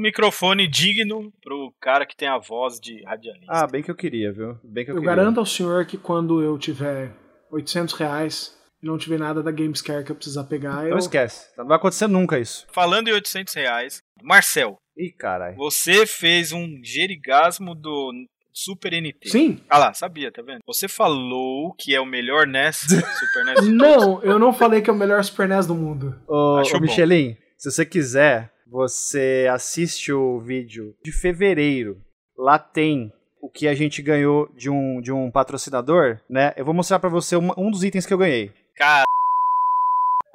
[0.05, 3.45] Microfone digno pro cara que tem a voz de radialista.
[3.49, 4.57] Ah, bem que eu queria, viu?
[4.63, 5.15] Bem que eu, eu queria.
[5.15, 7.11] garanto ao senhor que quando eu tiver
[7.51, 10.97] 800 reais e não tiver nada da Gamescare que eu precisar pegar, Não eu...
[10.97, 12.65] esquece, não vai acontecer nunca isso.
[12.71, 14.77] Falando em 800 reais, Marcel.
[14.97, 15.57] Ih, caralho.
[15.57, 18.11] Você fez um gerigasmo do
[18.53, 19.27] Super NT.
[19.29, 19.59] Sim.
[19.69, 20.59] Ah lá, sabia, tá vendo?
[20.65, 22.77] Você falou que é o melhor NES,
[23.19, 23.67] Super NES.
[23.67, 26.15] Não, eu não falei que é o melhor Super NES do mundo.
[26.27, 32.01] Ô, ô Michelin, se você quiser, você assiste o vídeo de fevereiro
[32.37, 33.11] lá tem
[33.41, 36.53] o que a gente ganhou de um, de um patrocinador, né?
[36.57, 38.51] Eu vou mostrar pra você uma- um dos itens que eu ganhei.
[38.75, 39.05] Cara.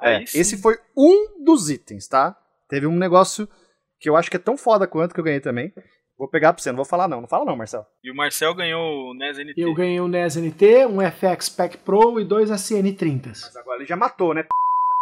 [0.01, 2.35] É, esse foi um dos itens, tá?
[2.69, 3.47] Teve um negócio
[3.99, 5.71] que eu acho que é tão foda quanto que eu ganhei também.
[6.17, 7.21] Vou pegar pra você, não vou falar não.
[7.21, 7.85] Não fala não, Marcelo.
[8.03, 9.53] E o Marcel ganhou o NES NT.
[9.61, 13.41] Eu ganhei um NES NT, um FX Pack Pro e dois SN30s.
[13.43, 14.45] Mas agora ele já matou, né?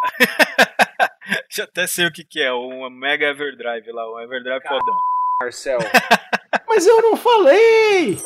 [1.50, 4.96] Já até sei o que, que é, um Mega Everdrive lá, um Everdrive fodão.
[5.42, 5.80] Marcel.
[6.68, 8.18] Mas eu não falei!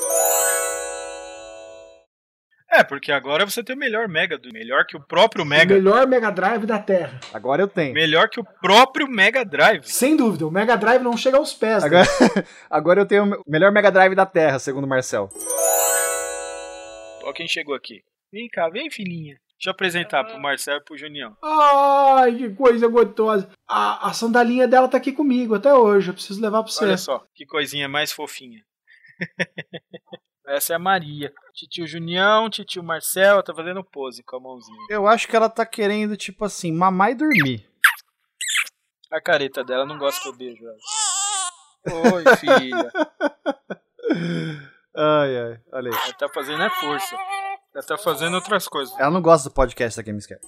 [2.76, 5.76] É, porque agora você tem o melhor Mega do melhor que o próprio O Mega.
[5.76, 7.20] melhor Mega Drive da Terra.
[7.32, 7.94] Agora eu tenho.
[7.94, 9.86] Melhor que o próprio Mega Drive.
[9.86, 11.84] Sem dúvida, o Mega Drive não chega aos pés.
[11.84, 12.44] Agora, né?
[12.68, 15.30] agora eu tenho o melhor Mega Drive da Terra, segundo o Marcel.
[17.24, 18.02] Ó quem chegou aqui.
[18.32, 19.38] Vem cá, vem filhinha.
[19.58, 21.38] Deixa eu apresentar pro Marcel e pro Junião.
[21.42, 23.50] Ai, que coisa gostosa.
[23.68, 26.10] A, a sandalinha dela tá aqui comigo até hoje.
[26.10, 26.84] Eu preciso levar pra você.
[26.84, 28.64] Olha só, que coisinha mais fofinha.
[30.46, 31.34] Essa é a Maria.
[31.54, 34.78] Titio Junião, titio Marcel, tá fazendo pose com a mãozinha.
[34.90, 37.66] Eu acho que ela tá querendo, tipo assim, mamar e dormir.
[39.10, 40.78] A careta dela não gosta que eu beijo ela.
[42.16, 42.92] Oi, filha.
[44.96, 45.98] Ai, ai, olha aí.
[46.04, 47.18] Ela tá fazendo é força.
[47.76, 48.94] Ela tá fazendo outras coisas.
[49.00, 50.40] Ela não gosta do podcast da Gamescare.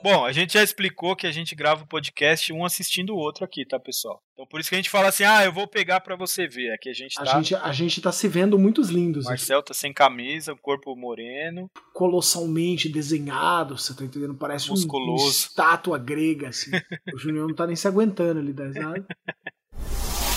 [0.00, 3.44] Bom, a gente já explicou que a gente grava o podcast um assistindo o outro
[3.44, 4.22] aqui, tá, pessoal?
[4.32, 6.70] Então por isso que a gente fala assim, ah, eu vou pegar pra você ver.
[6.72, 7.32] Aqui a gente A, tá.
[7.36, 9.24] gente, a gente tá se vendo muitos lindos.
[9.24, 9.40] O aqui.
[9.40, 11.68] Marcel tá sem camisa, corpo moreno.
[11.92, 14.36] Colossalmente desenhado, você tá entendendo?
[14.36, 15.28] Parece um- uma Musculoso.
[15.30, 16.70] estátua grega, assim.
[17.12, 19.04] o Junior não tá nem se aguentando ali da risada.